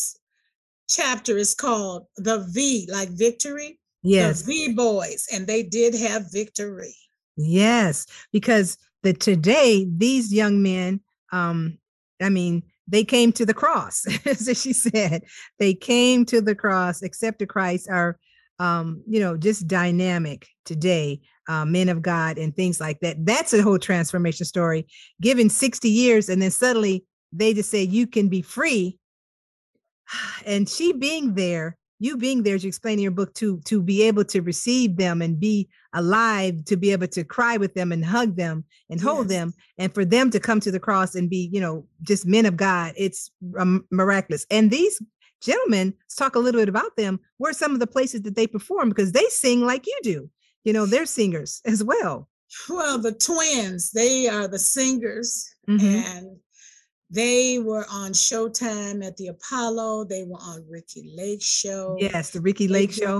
chapter 0.88 1.36
is 1.36 1.54
called 1.54 2.06
The 2.16 2.46
V, 2.50 2.88
like 2.90 3.08
victory. 3.10 3.78
Yes. 4.02 4.42
The 4.42 4.52
V 4.52 4.72
boys. 4.74 5.26
And 5.32 5.46
they 5.46 5.62
did 5.62 5.94
have 5.94 6.32
victory. 6.32 6.94
Yes. 7.36 8.06
Because 8.32 8.76
the 9.02 9.12
today, 9.12 9.86
these 9.88 10.32
young 10.32 10.62
men, 10.62 11.00
um, 11.32 11.78
I 12.20 12.28
mean, 12.28 12.64
they 12.90 13.04
came 13.04 13.32
to 13.32 13.46
the 13.46 13.54
cross, 13.54 14.04
as 14.26 14.60
she 14.60 14.72
said. 14.72 15.22
They 15.58 15.74
came 15.74 16.24
to 16.26 16.40
the 16.40 16.54
cross, 16.54 17.02
accepted 17.02 17.48
Christ, 17.48 17.88
are 17.90 18.18
um, 18.58 19.02
you 19.06 19.20
know, 19.20 19.38
just 19.38 19.66
dynamic 19.66 20.46
today 20.66 21.22
uh, 21.48 21.64
men 21.64 21.88
of 21.88 22.02
God 22.02 22.36
and 22.36 22.54
things 22.54 22.78
like 22.78 23.00
that. 23.00 23.24
That's 23.24 23.54
a 23.54 23.62
whole 23.62 23.78
transformation 23.78 24.44
story. 24.44 24.86
Given 25.20 25.48
60 25.48 25.88
years, 25.88 26.28
and 26.28 26.42
then 26.42 26.50
suddenly 26.50 27.06
they 27.32 27.54
just 27.54 27.70
say, 27.70 27.82
You 27.82 28.06
can 28.06 28.28
be 28.28 28.42
free. 28.42 28.98
And 30.44 30.68
she 30.68 30.92
being 30.92 31.34
there, 31.34 31.78
you 32.00 32.16
being 32.16 32.42
there, 32.42 32.56
as 32.56 32.64
you 32.64 32.68
explain 32.68 32.94
in 32.94 33.02
your 33.02 33.12
book, 33.12 33.32
to, 33.34 33.60
to 33.66 33.80
be 33.80 34.02
able 34.02 34.24
to 34.24 34.40
receive 34.40 34.96
them 34.96 35.22
and 35.22 35.38
be 35.38 35.68
alive, 35.92 36.64
to 36.64 36.76
be 36.76 36.90
able 36.90 37.06
to 37.08 37.22
cry 37.22 37.56
with 37.56 37.74
them 37.74 37.92
and 37.92 38.04
hug 38.04 38.34
them 38.34 38.64
and 38.88 39.00
hold 39.00 39.30
yes. 39.30 39.38
them, 39.38 39.54
and 39.78 39.94
for 39.94 40.04
them 40.04 40.30
to 40.30 40.40
come 40.40 40.58
to 40.60 40.72
the 40.72 40.80
cross 40.80 41.14
and 41.14 41.30
be, 41.30 41.48
you 41.52 41.60
know, 41.60 41.86
just 42.02 42.26
men 42.26 42.46
of 42.46 42.56
God, 42.56 42.94
it's 42.96 43.30
um, 43.56 43.86
miraculous. 43.92 44.44
And 44.50 44.70
these 44.70 45.00
gentlemen, 45.40 45.94
let's 46.02 46.16
talk 46.16 46.34
a 46.34 46.40
little 46.40 46.60
bit 46.60 46.68
about 46.68 46.96
them. 46.96 47.20
Where 47.38 47.52
some 47.52 47.72
of 47.72 47.78
the 47.78 47.86
places 47.86 48.22
that 48.22 48.34
they 48.34 48.48
perform 48.48 48.88
because 48.88 49.12
they 49.12 49.24
sing 49.28 49.60
like 49.64 49.86
you 49.86 49.98
do 50.02 50.30
you 50.64 50.72
know, 50.72 50.86
they're 50.86 51.06
singers 51.06 51.60
as 51.66 51.82
well. 51.82 52.28
Well, 52.68 52.98
the 52.98 53.12
twins, 53.12 53.92
they 53.92 54.28
are 54.28 54.48
the 54.48 54.58
singers, 54.58 55.48
mm-hmm. 55.68 55.86
and 55.86 56.36
they 57.10 57.58
were 57.58 57.86
on 57.90 58.12
Showtime 58.12 59.04
at 59.04 59.16
the 59.16 59.28
Apollo. 59.28 60.04
They 60.04 60.24
were 60.24 60.38
on 60.40 60.64
Ricki 60.68 61.12
Lake 61.14 61.42
Show. 61.42 61.96
Yes, 61.98 62.30
the 62.30 62.40
Ricki 62.40 62.68
Lake 62.68 62.92
Show. 62.92 63.18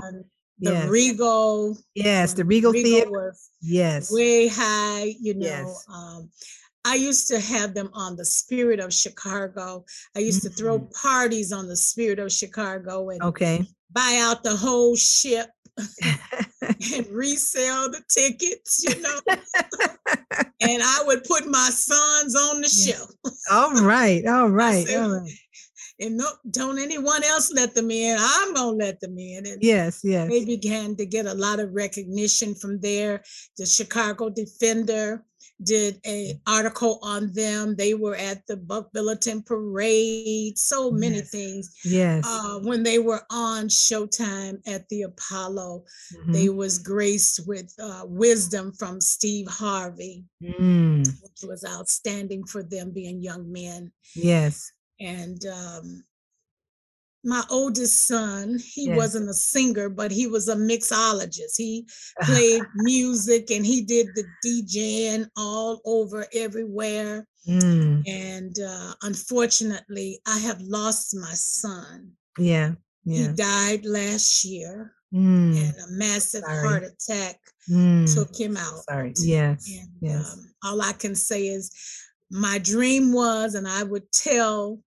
The 0.59 0.71
yes. 0.71 0.89
Regal. 0.89 1.77
Yes, 1.95 2.33
the 2.33 2.45
Regal, 2.45 2.71
Regal 2.71 2.91
Theater. 2.91 3.35
yes. 3.61 4.11
Way 4.11 4.47
high, 4.47 5.15
you 5.19 5.33
know. 5.33 5.45
Yes. 5.45 5.85
Um, 5.91 6.29
I 6.85 6.95
used 6.95 7.27
to 7.27 7.39
have 7.39 7.73
them 7.73 7.89
on 7.93 8.15
the 8.15 8.25
Spirit 8.25 8.79
of 8.79 8.93
Chicago. 8.93 9.85
I 10.15 10.19
used 10.19 10.43
mm-hmm. 10.43 10.49
to 10.49 10.55
throw 10.55 10.79
mm. 10.79 10.93
parties 10.93 11.51
on 11.51 11.67
the 11.67 11.75
Spirit 11.75 12.19
of 12.19 12.31
Chicago 12.31 13.09
and 13.09 13.21
okay. 13.21 13.67
buy 13.91 14.19
out 14.21 14.43
the 14.43 14.55
whole 14.55 14.95
ship 14.95 15.49
and 16.93 17.07
resell 17.07 17.89
the 17.89 18.01
tickets, 18.09 18.83
you 18.83 19.01
know. 19.01 19.19
and 20.61 20.81
I 20.83 21.03
would 21.05 21.23
put 21.23 21.47
my 21.47 21.69
sons 21.71 22.35
on 22.35 22.61
the 22.61 22.69
show. 22.69 23.05
all 23.51 23.73
right, 23.83 24.25
all 24.25 24.49
right, 24.49 24.87
said, 24.87 25.01
all 25.01 25.19
right. 25.19 25.31
And 25.99 26.17
no, 26.17 26.25
don't 26.49 26.79
anyone 26.79 27.23
else 27.23 27.53
let 27.53 27.75
them 27.75 27.91
in. 27.91 28.17
I'm 28.19 28.53
gonna 28.55 28.71
let 28.71 28.99
them 28.99 29.17
in. 29.19 29.45
And 29.45 29.61
yes, 29.61 30.01
yes. 30.03 30.29
They 30.29 30.45
began 30.45 30.95
to 30.95 31.05
get 31.05 31.27
a 31.27 31.33
lot 31.33 31.59
of 31.59 31.73
recognition 31.73 32.55
from 32.55 32.79
there. 32.79 33.21
The 33.57 33.67
Chicago 33.67 34.29
Defender 34.29 35.23
did 35.63 35.99
a 36.05 36.39
article 36.47 36.99
on 37.01 37.31
them. 37.33 37.75
They 37.75 37.93
were 37.93 38.15
at 38.15 38.45
the 38.47 38.57
Bud 38.57 38.85
Billiken 38.93 39.43
Parade, 39.43 40.57
so 40.57 40.91
many 40.91 41.17
Yes. 41.17 41.29
things. 41.29 41.75
Yes. 41.83 42.25
Uh, 42.27 42.59
when 42.59 42.83
they 42.83 42.99
were 42.99 43.21
on 43.29 43.67
Showtime 43.67 44.61
at 44.65 44.87
the 44.89 45.03
Apollo, 45.03 45.85
Mhm. 46.13 46.33
they 46.33 46.49
was 46.49 46.77
graced 46.79 47.45
with 47.47 47.73
uh, 47.79 48.05
wisdom 48.07 48.71
from 48.73 48.99
Steve 49.01 49.47
Harvey, 49.47 50.25
Mm, 50.41 51.05
which 51.21 51.43
was 51.43 51.63
outstanding 51.65 52.45
for 52.45 52.63
them 52.63 52.91
being 52.91 53.21
young 53.21 53.51
men. 53.51 53.91
yes. 54.15 54.71
And 54.99 55.45
um, 55.47 56.03
my 57.23 57.43
oldest 57.49 58.07
son, 58.07 58.57
he 58.59 58.87
Yes. 58.87 58.97
wasn't 58.97 59.29
a 59.29 59.33
singer, 59.33 59.89
but 59.89 60.11
he 60.11 60.25
was 60.27 60.47
a 60.47 60.55
mixologist. 60.55 61.55
He 61.57 61.87
played 62.23 62.63
music 62.75 63.51
and 63.51 63.65
he 63.65 63.81
did 63.81 64.07
the 64.15 64.25
DJing 64.43 65.27
all 65.37 65.81
over 65.85 66.25
everywhere. 66.33 67.27
Mm, 67.47 68.03
And 68.07 68.59
uh, 68.59 68.93
unfortunately, 69.03 70.19
I 70.27 70.37
have 70.39 70.61
lost 70.61 71.15
my 71.15 71.33
son. 71.33 72.11
yeah. 72.37 72.73
He 73.03 73.27
died 73.29 73.83
last 73.85 74.45
year, 74.45 74.93
Mm, 75.13 75.57
and 75.57 75.75
a 75.79 75.87
massive 75.91 76.43
Sorry. 76.45 76.67
heart 76.67 76.83
attack 76.83 77.37
mm. 77.69 78.13
took 78.15 78.33
him 78.39 78.55
out. 78.55 78.83
Sorry. 78.89 79.13
Yes. 79.17 79.67
And 79.69 79.89
Yes. 79.99 80.33
um, 80.33 80.53
all 80.63 80.81
I 80.81 80.93
can 80.93 81.15
say 81.15 81.47
is 81.47 81.69
my 82.29 82.59
dream 82.59 83.11
was, 83.11 83.55
and 83.55 83.67
I 83.67 83.83
would 83.83 84.09
tell 84.13 84.79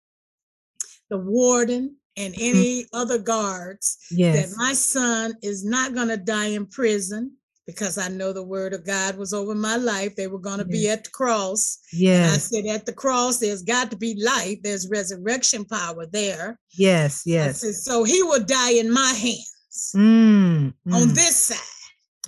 the 1.10 1.18
warden 1.18 1.96
and 2.16 2.34
Mhm. 2.34 2.38
any 2.40 2.86
other 2.92 3.18
guards 3.18 3.96
Yes. 4.10 4.50
that 4.50 4.56
my 4.56 4.72
son 4.74 5.34
is 5.42 5.64
not 5.64 5.94
going 5.94 6.08
to 6.08 6.16
die 6.16 6.46
in 6.48 6.66
prison 6.66 7.32
because 7.66 7.96
I 7.96 8.08
know 8.08 8.32
the 8.32 8.42
word 8.42 8.74
of 8.74 8.84
God 8.84 9.16
was 9.16 9.32
over 9.32 9.54
my 9.54 9.76
life. 9.76 10.14
They 10.16 10.26
were 10.26 10.38
going 10.38 10.58
to 10.58 10.66
be 10.66 10.88
at 10.90 11.04
the 11.04 11.10
cross. 11.10 11.78
And 11.94 12.30
I 12.32 12.36
said, 12.36 12.66
at 12.66 12.84
the 12.84 12.92
cross, 12.92 13.38
there's 13.38 13.62
got 13.62 13.90
to 13.90 13.96
be 13.96 14.14
life. 14.22 14.58
There's 14.62 14.86
resurrection 14.88 15.64
power 15.64 16.04
there. 16.06 16.58
Yes. 16.76 17.22
Yes. 17.24 17.62
said, 17.62 17.74
so 17.74 18.04
he 18.04 18.22
will 18.22 18.44
die 18.44 18.72
in 18.72 18.90
my 18.90 19.12
hands 19.12 19.92
Mm, 19.96 20.74
on 20.92 21.08
mm. 21.08 21.14
this 21.14 21.36
side. 21.36 21.58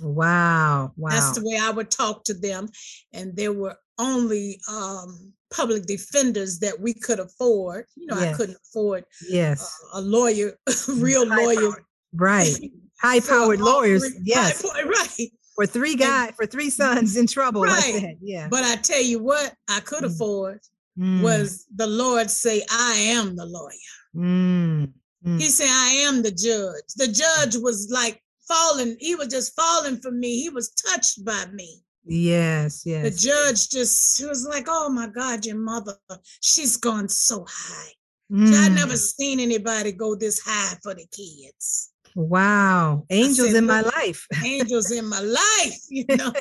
Wow. 0.01 0.91
Wow. 0.97 1.09
That's 1.09 1.37
the 1.37 1.45
way 1.45 1.57
I 1.57 1.69
would 1.69 1.91
talk 1.91 2.23
to 2.25 2.33
them. 2.33 2.67
And 3.13 3.35
there 3.35 3.53
were 3.53 3.77
only 3.99 4.59
um, 4.67 5.33
public 5.51 5.85
defenders 5.85 6.59
that 6.59 6.79
we 6.79 6.93
could 6.93 7.19
afford. 7.19 7.85
You 7.95 8.07
know, 8.07 8.17
I 8.17 8.33
couldn't 8.33 8.57
afford 8.69 9.05
yes. 9.29 9.61
uh, 9.93 9.99
a 9.99 10.01
lawyer, 10.01 10.57
real 10.89 11.27
High 11.27 11.43
lawyer. 11.43 11.83
Right. 12.13 12.53
High 13.01 13.19
powered 13.19 13.59
lawyers. 13.61 14.07
three- 14.09 14.21
Yes. 14.25 14.63
right. 14.63 15.29
For 15.55 15.65
three 15.65 15.95
guys, 15.95 16.33
for 16.35 16.45
three 16.45 16.69
sons 16.69 17.17
in 17.17 17.25
trouble 17.27 17.61
like 17.61 17.71
Right. 17.83 18.01
that. 18.01 18.15
Yeah. 18.21 18.47
But 18.49 18.63
I 18.63 18.75
tell 18.75 19.01
you 19.01 19.19
what, 19.19 19.53
I 19.69 19.79
could 19.81 20.03
Mm. 20.03 20.07
afford 20.13 20.59
Mm, 20.99 21.21
was 21.21 21.67
the 21.75 21.85
Lord 21.85 22.27
say, 22.31 22.63
I 22.71 22.95
am 22.95 23.35
the 23.35 23.45
lawyer. 23.45 23.93
mm, 24.15 24.91
mm. 25.25 25.39
He 25.39 25.45
said, 25.49 25.67
I 25.69 25.89
am 26.07 26.23
the 26.23 26.31
judge. 26.31 26.83
The 26.95 27.07
judge 27.07 27.55
was 27.61 27.89
like 27.91 28.19
falling, 28.47 28.97
he 28.99 29.13
was 29.13 29.27
just 29.27 29.55
falling 29.55 29.97
for 30.01 30.09
me. 30.09 30.41
He 30.41 30.49
was 30.49 30.71
touched 30.71 31.23
by 31.23 31.45
me. 31.53 31.83
Yes. 32.07 32.83
Yes. 32.85 33.03
The 33.03 33.27
judge 33.27 33.69
just 33.69 34.23
was 34.27 34.45
like, 34.47 34.65
Oh 34.69 34.89
my 34.89 35.07
God, 35.07 35.45
your 35.45 35.57
mother, 35.57 35.95
she's 36.41 36.77
gone 36.77 37.09
so 37.09 37.45
high. 37.47 37.91
I 38.29 38.33
Mm. 38.33 38.75
never 38.75 38.97
seen 38.97 39.39
anybody 39.39 39.93
go 39.93 40.13
this 40.15 40.39
high 40.39 40.75
for 40.83 40.93
the 40.93 41.05
kids. 41.11 41.91
Wow. 42.13 43.05
Angels 43.09 43.51
said, 43.51 43.57
in 43.57 43.65
my 43.65 43.81
life. 43.81 44.25
Angels 44.43 44.91
in 44.91 45.05
my 45.05 45.21
life, 45.21 45.79
you 45.89 46.03
know, 46.09 46.33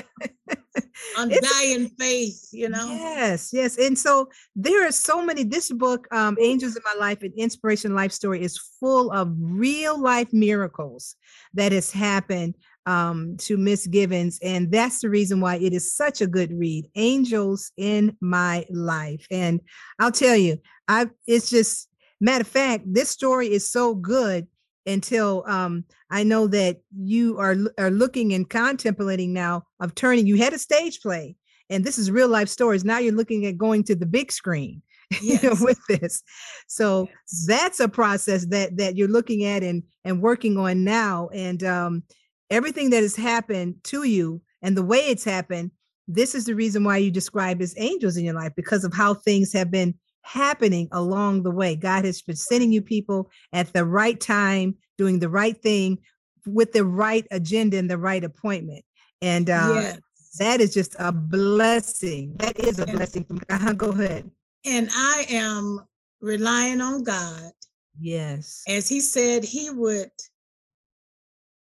undying 1.16 1.90
faith, 1.98 2.48
you 2.52 2.68
know. 2.68 2.86
Yes, 2.88 3.52
yes. 3.52 3.78
And 3.78 3.98
so 3.98 4.28
there 4.54 4.86
are 4.86 4.92
so 4.92 5.22
many, 5.24 5.44
this 5.44 5.70
book, 5.70 6.08
um, 6.12 6.36
Angels 6.40 6.76
in 6.76 6.82
My 6.84 6.98
Life, 6.98 7.22
an 7.22 7.32
inspiration 7.36 7.94
life 7.94 8.12
story 8.12 8.42
is 8.42 8.58
full 8.80 9.10
of 9.12 9.32
real 9.38 10.00
life 10.00 10.32
miracles 10.32 11.16
that 11.54 11.72
has 11.72 11.90
happened 11.90 12.56
um, 12.86 13.36
to 13.38 13.56
Miss 13.56 13.86
Givens. 13.86 14.38
And 14.42 14.70
that's 14.70 15.00
the 15.00 15.10
reason 15.10 15.40
why 15.40 15.56
it 15.56 15.72
is 15.72 15.94
such 15.94 16.20
a 16.20 16.26
good 16.26 16.52
read, 16.52 16.88
Angels 16.94 17.72
in 17.76 18.16
My 18.20 18.64
Life. 18.70 19.26
And 19.30 19.60
I'll 19.98 20.12
tell 20.12 20.36
you, 20.36 20.58
I 20.88 21.10
it's 21.26 21.50
just 21.50 21.88
matter 22.20 22.42
of 22.42 22.48
fact, 22.48 22.84
this 22.86 23.10
story 23.10 23.52
is 23.52 23.70
so 23.70 23.94
good 23.94 24.46
until 24.86 25.42
um, 25.46 25.84
I 26.10 26.22
know 26.22 26.46
that 26.46 26.78
you 26.96 27.38
are 27.38 27.56
are 27.78 27.90
looking 27.90 28.32
and 28.32 28.48
contemplating 28.48 29.32
now 29.32 29.64
of 29.80 29.94
turning. 29.94 30.26
You 30.26 30.36
had 30.36 30.52
a 30.52 30.58
stage 30.58 31.00
play, 31.00 31.36
and 31.68 31.84
this 31.84 31.98
is 31.98 32.10
real 32.10 32.28
life 32.28 32.48
stories. 32.48 32.84
Now 32.84 32.98
you're 32.98 33.12
looking 33.12 33.46
at 33.46 33.58
going 33.58 33.82
to 33.84 33.96
the 33.96 34.06
big 34.06 34.30
screen 34.30 34.82
you 35.22 35.38
know, 35.42 35.56
with 35.60 35.78
this. 35.88 36.22
So 36.66 37.08
Yes. 37.08 37.44
that's 37.46 37.80
a 37.80 37.88
process 37.88 38.46
that 38.46 38.76
that 38.76 38.96
you're 38.96 39.08
looking 39.08 39.44
at 39.44 39.62
and 39.62 39.82
and 40.04 40.22
working 40.22 40.56
on 40.56 40.84
now. 40.84 41.28
And 41.32 41.62
um, 41.64 42.02
everything 42.50 42.90
that 42.90 43.02
has 43.02 43.16
happened 43.16 43.76
to 43.84 44.04
you 44.04 44.40
and 44.62 44.76
the 44.76 44.82
way 44.82 44.98
it's 44.98 45.24
happened, 45.24 45.70
this 46.08 46.34
is 46.34 46.44
the 46.44 46.54
reason 46.54 46.84
why 46.84 46.98
you 46.98 47.10
describe 47.10 47.60
as 47.60 47.74
angels 47.76 48.16
in 48.16 48.24
your 48.24 48.34
life 48.34 48.52
because 48.56 48.84
of 48.84 48.94
how 48.94 49.14
things 49.14 49.52
have 49.52 49.70
been 49.70 49.94
happening 50.22 50.88
along 50.92 51.42
the 51.42 51.50
way. 51.50 51.76
God 51.76 52.04
has 52.04 52.22
been 52.22 52.36
sending 52.36 52.72
you 52.72 52.82
people 52.82 53.30
at 53.52 53.72
the 53.72 53.84
right 53.84 54.20
time, 54.20 54.76
doing 54.98 55.18
the 55.18 55.28
right 55.28 55.60
thing 55.60 55.98
with 56.46 56.72
the 56.72 56.84
right 56.84 57.26
agenda 57.30 57.76
and 57.76 57.90
the 57.90 57.98
right 57.98 58.22
appointment. 58.22 58.84
And 59.22 59.50
uh, 59.50 59.72
yeah. 59.74 59.96
that 60.38 60.60
is 60.60 60.74
just 60.74 60.94
a 60.98 61.10
blessing. 61.12 62.34
That 62.38 62.58
is 62.60 62.78
a 62.78 62.82
And- 62.82 62.92
blessing 62.96 63.24
from 63.24 63.38
God. 63.48 63.78
Go 63.78 63.90
ahead. 63.90 64.30
And 64.64 64.88
I 64.92 65.26
am 65.30 65.80
relying 66.20 66.80
on 66.80 67.04
God. 67.04 67.52
Yes. 67.98 68.62
As 68.68 68.88
he 68.88 69.00
said, 69.00 69.44
he 69.44 69.70
would 69.70 70.10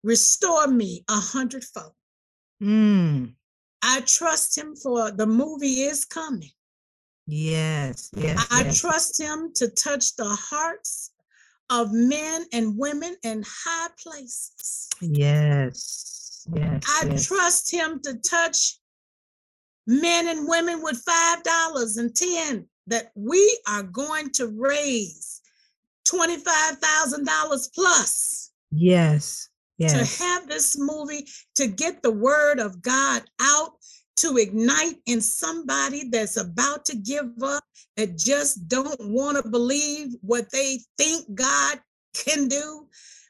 restore 0.03 0.67
me 0.67 1.03
a 1.09 1.15
hundredfold. 1.15 1.93
Mm. 2.61 3.33
I 3.81 4.01
trust 4.01 4.57
him 4.57 4.75
for 4.75 5.11
the 5.11 5.25
movie 5.25 5.81
is 5.81 6.05
coming. 6.05 6.51
Yes. 7.25 8.11
Yes. 8.15 8.47
I 8.51 8.63
yes. 8.63 8.79
trust 8.79 9.19
him 9.19 9.51
to 9.55 9.69
touch 9.69 10.15
the 10.15 10.25
hearts 10.25 11.11
of 11.69 11.91
men 11.91 12.45
and 12.53 12.77
women 12.77 13.15
in 13.23 13.43
high 13.45 13.89
places. 14.01 14.89
Yes. 15.01 16.47
Yes. 16.53 16.83
I 16.87 17.07
yes. 17.07 17.27
trust 17.27 17.71
him 17.71 18.01
to 18.03 18.15
touch 18.15 18.77
men 19.87 20.27
and 20.27 20.47
women 20.47 20.81
with 20.81 21.01
five 21.05 21.43
dollars 21.43 21.97
and 21.97 22.13
ten 22.15 22.67
that 22.87 23.11
we 23.15 23.59
are 23.67 23.83
going 23.83 24.29
to 24.31 24.47
raise 24.47 25.41
twenty-five 26.05 26.77
thousand 26.79 27.25
dollars 27.25 27.69
plus 27.73 28.51
Yes. 28.75 29.49
Yes. 29.77 30.17
to 30.17 30.23
have 30.23 30.47
this 30.47 30.77
movie 30.77 31.27
to 31.55 31.67
get 31.67 32.01
the 32.01 32.11
word 32.11 32.59
of 32.59 32.81
God 32.81 33.23
out 33.41 33.71
to 34.17 34.37
ignite 34.37 34.97
in 35.07 35.19
somebody 35.19 36.09
that's 36.09 36.37
about 36.37 36.85
to 36.85 36.95
give 36.95 37.31
up 37.41 37.63
that 37.97 38.17
just 38.17 38.67
don't 38.67 38.99
want 39.09 39.43
to 39.43 39.49
believe 39.49 40.13
what 40.21 40.51
they 40.51 40.79
think 40.97 41.25
God 41.33 41.79
can 42.13 42.47
do 42.47 42.87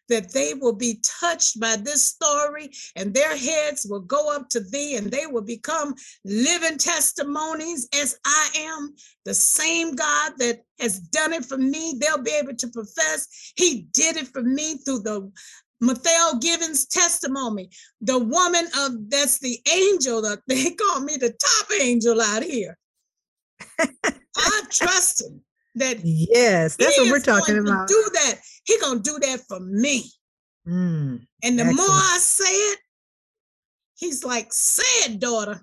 that 0.09 0.31
they 0.33 0.53
will 0.53 0.73
be 0.73 0.99
touched 1.01 1.59
by 1.59 1.75
this 1.77 2.03
story 2.03 2.69
and 2.95 3.13
their 3.13 3.35
heads 3.37 3.87
will 3.89 4.01
go 4.01 4.35
up 4.35 4.49
to 4.49 4.59
thee 4.59 4.97
and 4.97 5.09
they 5.09 5.25
will 5.25 5.41
become 5.41 5.95
living 6.25 6.77
testimonies 6.77 7.87
as 7.95 8.17
I 8.25 8.49
am 8.55 8.93
the 9.25 9.33
same 9.33 9.95
God 9.95 10.33
that 10.37 10.63
has 10.79 10.99
done 10.99 11.31
it 11.33 11.45
for 11.45 11.57
me 11.57 11.95
they'll 11.99 12.21
be 12.21 12.37
able 12.37 12.55
to 12.55 12.67
profess 12.67 13.53
he 13.55 13.87
did 13.93 14.17
it 14.17 14.27
for 14.27 14.41
me 14.41 14.77
through 14.77 14.99
the 14.99 15.31
Mathel 15.83 16.39
Givens 16.41 16.85
testimony, 16.85 17.69
the 18.01 18.17
woman 18.17 18.65
of 18.79 19.09
that's 19.09 19.39
the 19.39 19.59
angel 19.71 20.21
that 20.21 20.39
they 20.47 20.71
call 20.71 21.01
me 21.01 21.17
the 21.17 21.29
top 21.31 21.81
angel 21.81 22.21
out 22.21 22.43
here. 22.43 22.77
I 23.79 24.61
trust 24.71 25.21
him 25.21 25.41
that 25.75 25.97
yes. 26.03 26.75
That's 26.75 26.97
what 26.97 27.11
we're 27.11 27.19
talking 27.19 27.57
about. 27.57 27.87
Do 27.87 28.09
that. 28.13 28.35
He 28.65 28.79
gonna 28.79 28.99
do 28.99 29.17
that 29.21 29.41
for 29.47 29.59
me. 29.59 30.09
Mm. 30.67 31.25
And 31.43 31.59
the 31.59 31.65
more 31.65 31.85
I 31.89 32.17
say 32.19 32.45
it, 32.45 32.79
he's 33.95 34.23
like, 34.23 34.53
"Say 34.53 35.11
it, 35.11 35.19
daughter." 35.19 35.61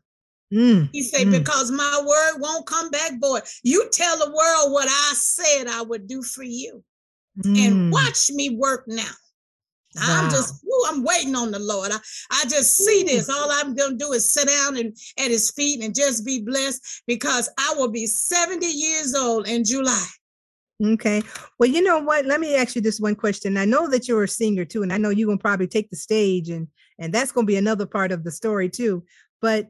Mm. 0.53 0.91
He 0.93 1.03
said, 1.03 1.29
Mm. 1.29 1.39
"Because 1.39 1.71
my 1.71 2.03
word 2.05 2.41
won't 2.41 2.67
come 2.67 2.91
back 2.91 3.19
boy. 3.21 3.41
You 3.63 3.89
tell 3.93 4.19
the 4.19 4.31
world 4.31 4.73
what 4.73 4.89
I 4.89 5.15
said 5.15 5.69
I 5.69 5.83
would 5.83 6.07
do 6.07 6.23
for 6.23 6.43
you, 6.43 6.85
Mm. 7.45 7.59
and 7.67 7.93
watch 7.93 8.31
me 8.31 8.51
work 8.51 8.85
now." 8.87 9.13
I'm 9.99 10.31
just, 10.31 10.65
ooh, 10.65 10.85
I'm 10.89 11.03
waiting 11.03 11.35
on 11.35 11.51
the 11.51 11.59
Lord. 11.59 11.91
I, 11.91 11.99
I 12.31 12.45
just 12.45 12.77
see 12.77 13.03
this. 13.03 13.29
All 13.29 13.51
I'm 13.51 13.75
going 13.75 13.99
to 13.99 14.05
do 14.05 14.13
is 14.13 14.25
sit 14.25 14.49
down 14.49 14.77
and 14.77 14.97
at 15.19 15.31
his 15.31 15.51
feet 15.51 15.83
and 15.83 15.95
just 15.95 16.25
be 16.25 16.43
blessed 16.43 17.03
because 17.07 17.49
I 17.59 17.75
will 17.77 17.91
be 17.91 18.07
70 18.07 18.67
years 18.67 19.15
old 19.15 19.49
in 19.49 19.65
July. 19.65 20.07
Okay. 20.83 21.23
Well, 21.59 21.69
you 21.69 21.83
know 21.83 21.99
what? 21.99 22.25
Let 22.25 22.41
me 22.41 22.57
ask 22.57 22.75
you 22.75 22.81
this 22.81 23.01
one 23.01 23.15
question. 23.15 23.57
I 23.57 23.65
know 23.67 23.89
that 23.89 24.09
you're 24.09 24.25
a 24.25 24.29
singer 24.29 24.65
too, 24.65 24.83
and 24.83 24.93
I 24.93 24.97
know 24.97 25.11
you're 25.11 25.27
gonna 25.27 25.39
probably 25.39 25.67
take 25.67 25.91
the 25.91 25.97
stage, 25.97 26.49
and 26.49 26.69
and 26.99 27.13
that's 27.13 27.33
gonna 27.33 27.47
be 27.47 27.57
another 27.57 27.85
part 27.85 28.13
of 28.13 28.25
the 28.25 28.31
story 28.31 28.71
too. 28.71 29.05
But 29.43 29.69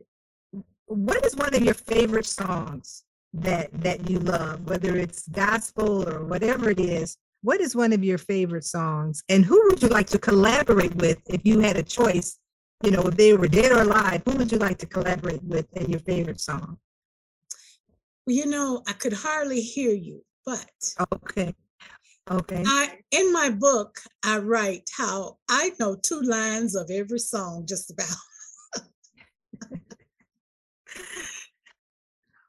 what 0.86 1.24
is 1.24 1.34
one 1.34 1.52
of 1.52 1.64
your 1.64 1.74
favorite 1.74 2.26
songs 2.26 3.02
that 3.32 3.70
that 3.82 4.08
you 4.08 4.20
love, 4.20 4.68
whether 4.68 4.96
it's 4.96 5.26
gospel 5.28 6.08
or 6.08 6.24
whatever 6.24 6.70
it 6.70 6.78
is? 6.78 7.16
What 7.42 7.60
is 7.60 7.74
one 7.74 7.92
of 7.92 8.04
your 8.04 8.18
favorite 8.18 8.64
songs, 8.64 9.22
and 9.28 9.44
who 9.44 9.68
would 9.68 9.82
you 9.82 9.88
like 9.88 10.08
to 10.08 10.18
collaborate 10.18 10.94
with 10.96 11.18
if 11.26 11.40
you 11.44 11.60
had 11.60 11.76
a 11.76 11.82
choice? 11.82 12.38
You 12.82 12.90
know, 12.90 13.02
if 13.02 13.16
they 13.16 13.32
were 13.34 13.48
dead 13.48 13.72
or 13.72 13.82
alive, 13.82 14.22
who 14.26 14.36
would 14.36 14.52
you 14.52 14.58
like 14.58 14.78
to 14.78 14.86
collaborate 14.86 15.42
with 15.42 15.66
in 15.76 15.90
your 15.90 16.00
favorite 16.00 16.40
song? 16.40 16.78
Well, 18.26 18.36
you 18.36 18.46
know, 18.46 18.82
I 18.86 18.92
could 18.92 19.14
hardly 19.14 19.60
hear 19.60 19.92
you, 19.92 20.22
but 20.44 20.70
okay. 21.14 21.54
Okay. 22.30 22.62
I 22.64 22.98
in 23.10 23.32
my 23.32 23.50
book 23.50 23.98
I 24.24 24.38
write 24.38 24.88
how 24.96 25.38
I 25.48 25.72
know 25.80 25.96
two 25.96 26.20
lines 26.20 26.76
of 26.76 26.90
every 26.90 27.18
song 27.18 27.64
just 27.66 27.90
about. 27.90 28.06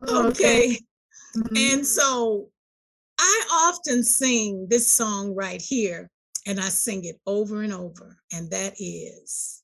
okay. 0.07 0.17
okay. 0.27 0.79
Mm-hmm. 1.35 1.55
And 1.57 1.87
so 1.87 2.49
I 3.21 3.69
often 3.69 4.03
sing 4.03 4.67
this 4.69 4.89
song 4.89 5.35
right 5.35 5.61
here 5.61 6.09
and 6.47 6.59
I 6.59 6.69
sing 6.69 7.05
it 7.05 7.19
over 7.27 7.61
and 7.61 7.73
over 7.73 8.17
and 8.33 8.49
that 8.51 8.73
is 8.79 9.61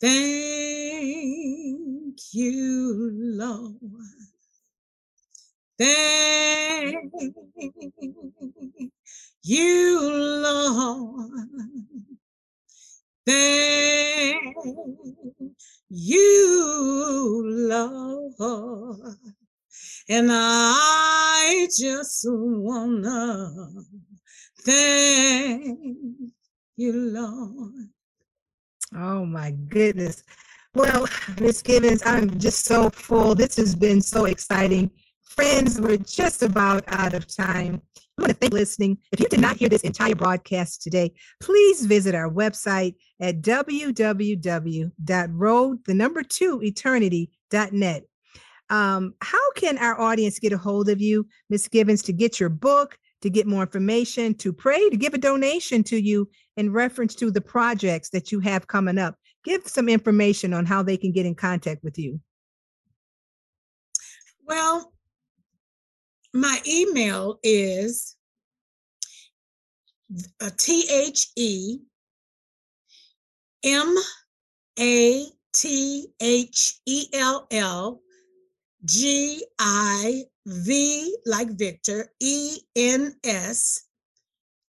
Thank 0.00 0.14
you 2.32 3.10
Lord 3.12 3.76
Thank 5.78 7.12
you, 9.42 10.00
Lord. 10.00 11.30
Thank 13.26 14.54
you, 15.90 17.42
Lord. 17.68 19.35
And 20.08 20.28
I 20.30 21.68
just 21.76 22.24
wanna 22.28 23.50
thank 24.62 25.78
you, 26.76 26.92
Lord. 26.92 27.88
Oh 28.94 29.26
my 29.26 29.50
goodness. 29.50 30.22
Well, 30.74 31.06
Miss 31.40 31.62
Givens, 31.62 32.02
I'm 32.04 32.38
just 32.38 32.64
so 32.64 32.90
full. 32.90 33.34
This 33.34 33.56
has 33.56 33.74
been 33.74 34.02
so 34.02 34.26
exciting. 34.26 34.90
Friends, 35.24 35.80
we're 35.80 35.96
just 35.96 36.42
about 36.42 36.84
out 36.88 37.14
of 37.14 37.26
time. 37.34 37.80
I 38.18 38.22
want 38.22 38.30
to 38.30 38.34
thank 38.34 38.52
you 38.52 38.56
for 38.56 38.60
listening. 38.60 38.98
If 39.12 39.20
you 39.20 39.28
did 39.28 39.40
not 39.40 39.56
hear 39.56 39.68
this 39.68 39.82
entire 39.82 40.14
broadcast 40.14 40.82
today, 40.82 41.12
please 41.42 41.84
visit 41.84 42.14
our 42.14 42.30
website 42.30 42.94
at 43.20 43.42
www.road, 43.42 44.88
the 45.84 45.94
number 45.94 46.22
two, 46.22 46.62
eternity.net. 46.62 48.04
Um, 48.70 49.14
how 49.20 49.52
can 49.52 49.78
our 49.78 50.00
audience 50.00 50.38
get 50.38 50.52
a 50.52 50.58
hold 50.58 50.88
of 50.88 51.00
you, 51.00 51.26
Miss 51.50 51.68
Givens, 51.68 52.02
to 52.02 52.12
get 52.12 52.40
your 52.40 52.48
book, 52.48 52.98
to 53.22 53.30
get 53.30 53.46
more 53.46 53.62
information, 53.62 54.34
to 54.34 54.52
pray, 54.52 54.88
to 54.90 54.96
give 54.96 55.14
a 55.14 55.18
donation 55.18 55.82
to 55.84 56.00
you 56.00 56.28
in 56.56 56.72
reference 56.72 57.14
to 57.16 57.30
the 57.30 57.40
projects 57.40 58.10
that 58.10 58.32
you 58.32 58.40
have 58.40 58.66
coming 58.66 58.98
up? 58.98 59.14
Give 59.44 59.66
some 59.66 59.88
information 59.88 60.52
on 60.52 60.66
how 60.66 60.82
they 60.82 60.96
can 60.96 61.12
get 61.12 61.26
in 61.26 61.34
contact 61.34 61.84
with 61.84 61.98
you. 61.98 62.20
Well, 64.46 64.92
my 66.34 66.60
email 66.66 67.38
is 67.42 68.16
T 70.56 70.88
H 70.90 71.28
E 71.36 71.78
M 73.64 73.96
A 74.78 75.26
T 75.52 76.06
H 76.20 76.80
E 76.86 77.06
L 77.12 77.46
L 77.50 78.00
G 78.86 79.44
I 79.58 80.24
V 80.46 81.16
like 81.26 81.50
Victor 81.50 82.08
E 82.20 82.58
N 82.74 83.14
S 83.24 83.82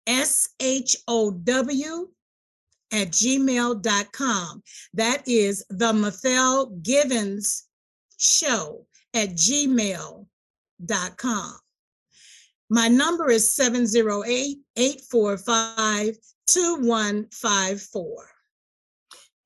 S 0.07 0.51
H 0.61 0.97
O 1.09 1.31
W 1.31 2.09
at 2.93 3.09
gmail.com. 3.09 4.63
That 4.95 5.27
is 5.27 5.67
the 5.69 5.93
Mathel 5.93 6.83
Givens 6.83 7.65
show 8.19 8.87
at 9.13 9.31
gmail 9.31 10.27
com. 11.17 11.59
My 12.69 12.89
number 12.89 13.31
is 13.31 13.49
708 13.55 14.59
845 14.77 16.17
2154. 16.47 18.31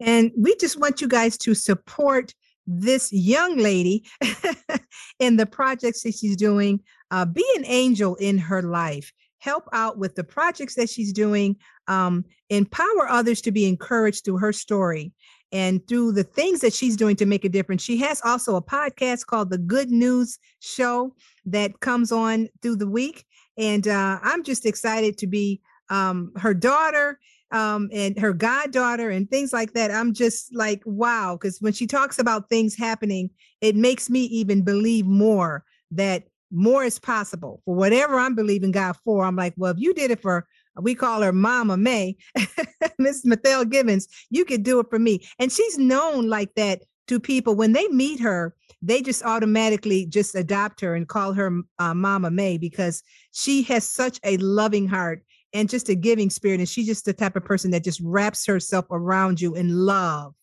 And 0.01 0.33
we 0.37 0.57
just 0.57 0.79
want 0.81 1.01
you 1.01 1.09
guys 1.09 1.37
to 1.39 1.55
support 1.55 2.35
this 2.71 3.13
young 3.13 3.57
lady 3.57 4.05
in 5.19 5.37
the 5.37 5.47
projects 5.47 6.03
that 6.03 6.15
she's 6.15 6.37
doing. 6.37 6.81
Uh, 7.11 7.25
be 7.25 7.45
an 7.57 7.65
angel 7.67 8.15
in 8.17 8.39
her 8.39 8.63
life. 8.63 9.13
Help 9.39 9.69
out 9.73 9.99
with 9.99 10.15
the 10.15 10.25
projects 10.25 10.75
that 10.75 10.89
she's 10.89 11.13
doing. 11.13 11.57
Um, 11.89 12.25
empower 12.51 13.09
others 13.09 13.41
to 13.43 13.51
be 13.51 13.67
encouraged 13.67 14.25
through 14.25 14.39
her 14.39 14.53
story 14.53 15.13
and 15.53 15.87
through 15.89 16.13
the 16.13 16.23
things 16.23 16.61
that 16.61 16.73
she's 16.73 16.97
doing 16.97 17.17
to 17.17 17.27
make 17.27 17.45
a 17.45 17.49
difference. 17.49 17.83
She 17.83 17.97
has 17.99 18.21
also 18.25 18.57
a 18.57 18.63
podcast 18.63 19.27
called 19.27 19.51
The 19.51 19.59
Good 19.59 19.91
News 19.91 20.39
Show 20.61 21.15
that 21.47 21.81
comes 21.81 22.13
on 22.13 22.49
through 22.63 22.77
the 22.77 22.89
week. 22.89 23.25
And 23.59 23.89
uh, 23.89 24.21
I'm 24.23 24.45
just 24.45 24.65
excited 24.65 25.19
to 25.19 25.27
be 25.27 25.61
um, 25.89 26.33
her 26.37 26.55
daughter 26.55 27.19
um, 27.53 27.89
and 27.93 28.19
her 28.19 28.33
goddaughter 28.33 29.11
and 29.11 29.29
things 29.29 29.53
like 29.53 29.73
that. 29.73 29.91
I'm 29.91 30.13
just 30.13 30.55
like, 30.55 30.83
wow. 30.85 31.37
Because 31.37 31.61
when 31.61 31.73
she 31.73 31.87
talks 31.87 32.19
about 32.19 32.49
things 32.49 32.77
happening, 32.77 33.31
it 33.61 33.77
makes 33.77 34.09
me 34.09 34.25
even 34.25 34.63
believe 34.63 35.07
more 35.07 35.65
that 35.91 36.25
more 36.53 36.85
is 36.85 36.99
possible 36.99 37.63
for 37.65 37.75
whatever 37.75 38.19
I'm 38.19 38.35
believing 38.35 38.73
God 38.73 38.97
for. 39.05 39.25
I'm 39.25 39.37
like, 39.37 39.55
well, 39.57 39.73
if 39.73 39.79
you 39.79 39.95
did 39.95 40.11
it 40.11 40.21
for 40.21 40.47
we 40.81 40.95
call 40.95 41.23
her 41.23 41.33
Mama 41.33 41.77
May, 41.77 42.17
Miss 42.99 43.25
Mathel 43.25 43.69
Givens, 43.69 44.09
you 44.31 44.45
could 44.45 44.63
do 44.63 44.81
it 44.81 44.87
for 44.89 44.99
me. 44.99 45.27
And 45.39 45.51
she's 45.51 45.79
known 45.79 46.29
like 46.29 46.55
that 46.55 46.83
to 47.09 47.21
people. 47.21 47.55
When 47.55 47.73
they 47.73 47.89
meet 47.89 48.21
her, 48.21 48.55
they 48.83 49.03
just 49.03 49.25
automatically 49.25 50.07
just 50.07 50.35
adopt 50.35 50.81
her 50.81 50.95
and 50.95 51.09
call 51.09 51.33
her 51.33 51.61
uh, 51.79 51.95
Mama 51.95 52.31
May 52.31 52.57
because 52.57 53.03
she 53.33 53.63
has 53.65 53.87
such 53.87 54.19
a 54.25 54.37
loving 54.39 54.89
heart 54.89 55.23
and 55.53 55.69
just 55.69 55.89
a 55.89 55.95
giving 55.95 56.31
spirit. 56.31 56.61
And 56.61 56.69
she's 56.69 56.87
just 56.87 57.05
the 57.05 57.13
type 57.13 57.37
of 57.37 57.45
person 57.45 57.71
that 57.73 57.85
just 57.85 58.01
wraps 58.03 58.47
herself 58.47 58.87
around 58.91 59.41
you 59.41 59.55
in 59.55 59.75
love. 59.75 60.35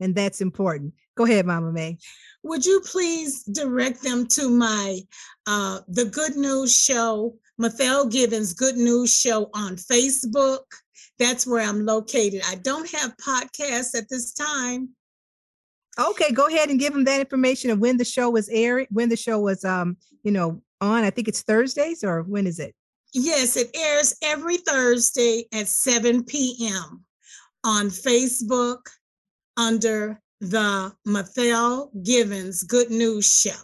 And 0.00 0.14
that's 0.14 0.40
important. 0.40 0.94
Go 1.16 1.24
ahead, 1.24 1.46
Mama 1.46 1.72
May. 1.72 1.98
Would 2.42 2.66
you 2.66 2.80
please 2.84 3.42
direct 3.44 4.02
them 4.02 4.26
to 4.28 4.50
my 4.50 5.00
uh, 5.46 5.80
The 5.88 6.04
Good 6.04 6.36
News 6.36 6.76
Show 6.76 7.36
Mathel 7.60 8.10
Givens 8.10 8.52
Good 8.52 8.76
News 8.76 9.12
Show 9.18 9.50
on 9.54 9.76
Facebook. 9.76 10.64
That's 11.18 11.46
where 11.46 11.66
I'm 11.66 11.86
located. 11.86 12.42
I 12.46 12.56
don't 12.56 12.90
have 12.90 13.16
podcasts 13.16 13.96
at 13.96 14.08
this 14.10 14.34
time. 14.34 14.90
Okay, 15.98 16.30
go 16.32 16.46
ahead 16.46 16.68
and 16.68 16.78
give 16.78 16.92
them 16.92 17.04
that 17.04 17.20
information 17.20 17.70
of 17.70 17.78
when 17.78 17.96
the 17.96 18.04
show 18.04 18.28
was 18.28 18.50
airing, 18.50 18.86
when 18.90 19.08
the 19.08 19.16
show 19.16 19.40
was 19.40 19.64
um, 19.64 19.96
you 20.22 20.30
know, 20.30 20.60
on. 20.82 21.04
I 21.04 21.10
think 21.10 21.28
it's 21.28 21.42
Thursdays 21.42 22.04
or 22.04 22.22
when 22.22 22.46
is 22.46 22.58
it? 22.58 22.74
Yes, 23.12 23.56
it 23.56 23.70
airs 23.74 24.14
every 24.22 24.58
Thursday 24.58 25.46
at 25.52 25.68
7 25.68 26.24
p.m. 26.24 27.04
on 27.64 27.88
Facebook 27.88 28.86
under 29.56 30.20
the 30.40 30.92
Mathel 31.06 31.90
Givens 32.04 32.62
Good 32.62 32.90
News 32.90 33.40
Show 33.40 33.56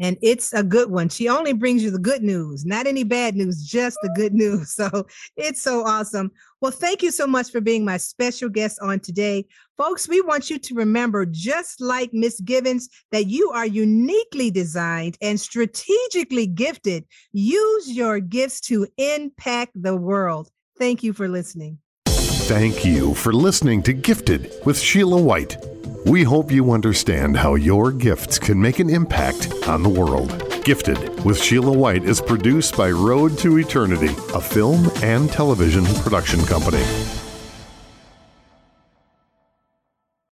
and 0.00 0.16
it's 0.22 0.52
a 0.52 0.62
good 0.62 0.90
one. 0.90 1.08
She 1.08 1.28
only 1.28 1.52
brings 1.52 1.82
you 1.82 1.90
the 1.90 1.98
good 1.98 2.22
news, 2.22 2.64
not 2.64 2.86
any 2.86 3.04
bad 3.04 3.36
news, 3.36 3.64
just 3.64 3.98
the 4.02 4.10
good 4.16 4.34
news. 4.42 4.74
So 4.74 5.06
it's 5.36 5.62
so 5.62 5.84
awesome. 5.84 6.30
Well, 6.60 6.72
thank 6.72 7.02
you 7.02 7.10
so 7.10 7.26
much 7.26 7.50
for 7.50 7.60
being 7.60 7.84
my 7.84 7.96
special 7.98 8.48
guest 8.48 8.78
on 8.80 9.00
today. 9.00 9.46
Folks, 9.76 10.08
we 10.08 10.20
want 10.20 10.50
you 10.50 10.58
to 10.58 10.74
remember, 10.74 11.26
just 11.26 11.80
like 11.80 12.10
Miss 12.12 12.40
Givens, 12.40 12.88
that 13.12 13.26
you 13.26 13.50
are 13.50 13.66
uniquely 13.66 14.50
designed 14.50 15.18
and 15.20 15.38
strategically 15.38 16.46
gifted. 16.46 17.04
Use 17.32 17.90
your 17.90 18.20
gifts 18.20 18.60
to 18.62 18.86
impact 18.96 19.72
the 19.74 19.96
world. 19.96 20.50
Thank 20.78 21.02
you 21.02 21.12
for 21.12 21.28
listening. 21.28 21.78
Thank 22.06 22.84
you 22.84 23.14
for 23.14 23.32
listening 23.32 23.82
to 23.84 23.92
Gifted 23.92 24.52
with 24.64 24.78
Sheila 24.78 25.20
White. 25.20 25.56
We 26.04 26.22
hope 26.22 26.50
you 26.50 26.72
understand 26.72 27.36
how 27.36 27.54
your 27.54 27.92
gifts 27.92 28.38
can 28.38 28.60
make 28.60 28.78
an 28.78 28.90
impact 28.90 29.52
on 29.66 29.82
the 29.82 29.88
world. 29.88 30.42
Gifted 30.64 31.24
with 31.24 31.40
Sheila 31.40 31.72
White 31.72 32.04
is 32.04 32.20
produced 32.20 32.76
by 32.76 32.90
Road 32.90 33.38
to 33.38 33.58
Eternity, 33.58 34.14
a 34.34 34.40
film 34.40 34.90
and 35.02 35.30
television 35.30 35.84
production 36.02 36.44
company. 36.46 36.82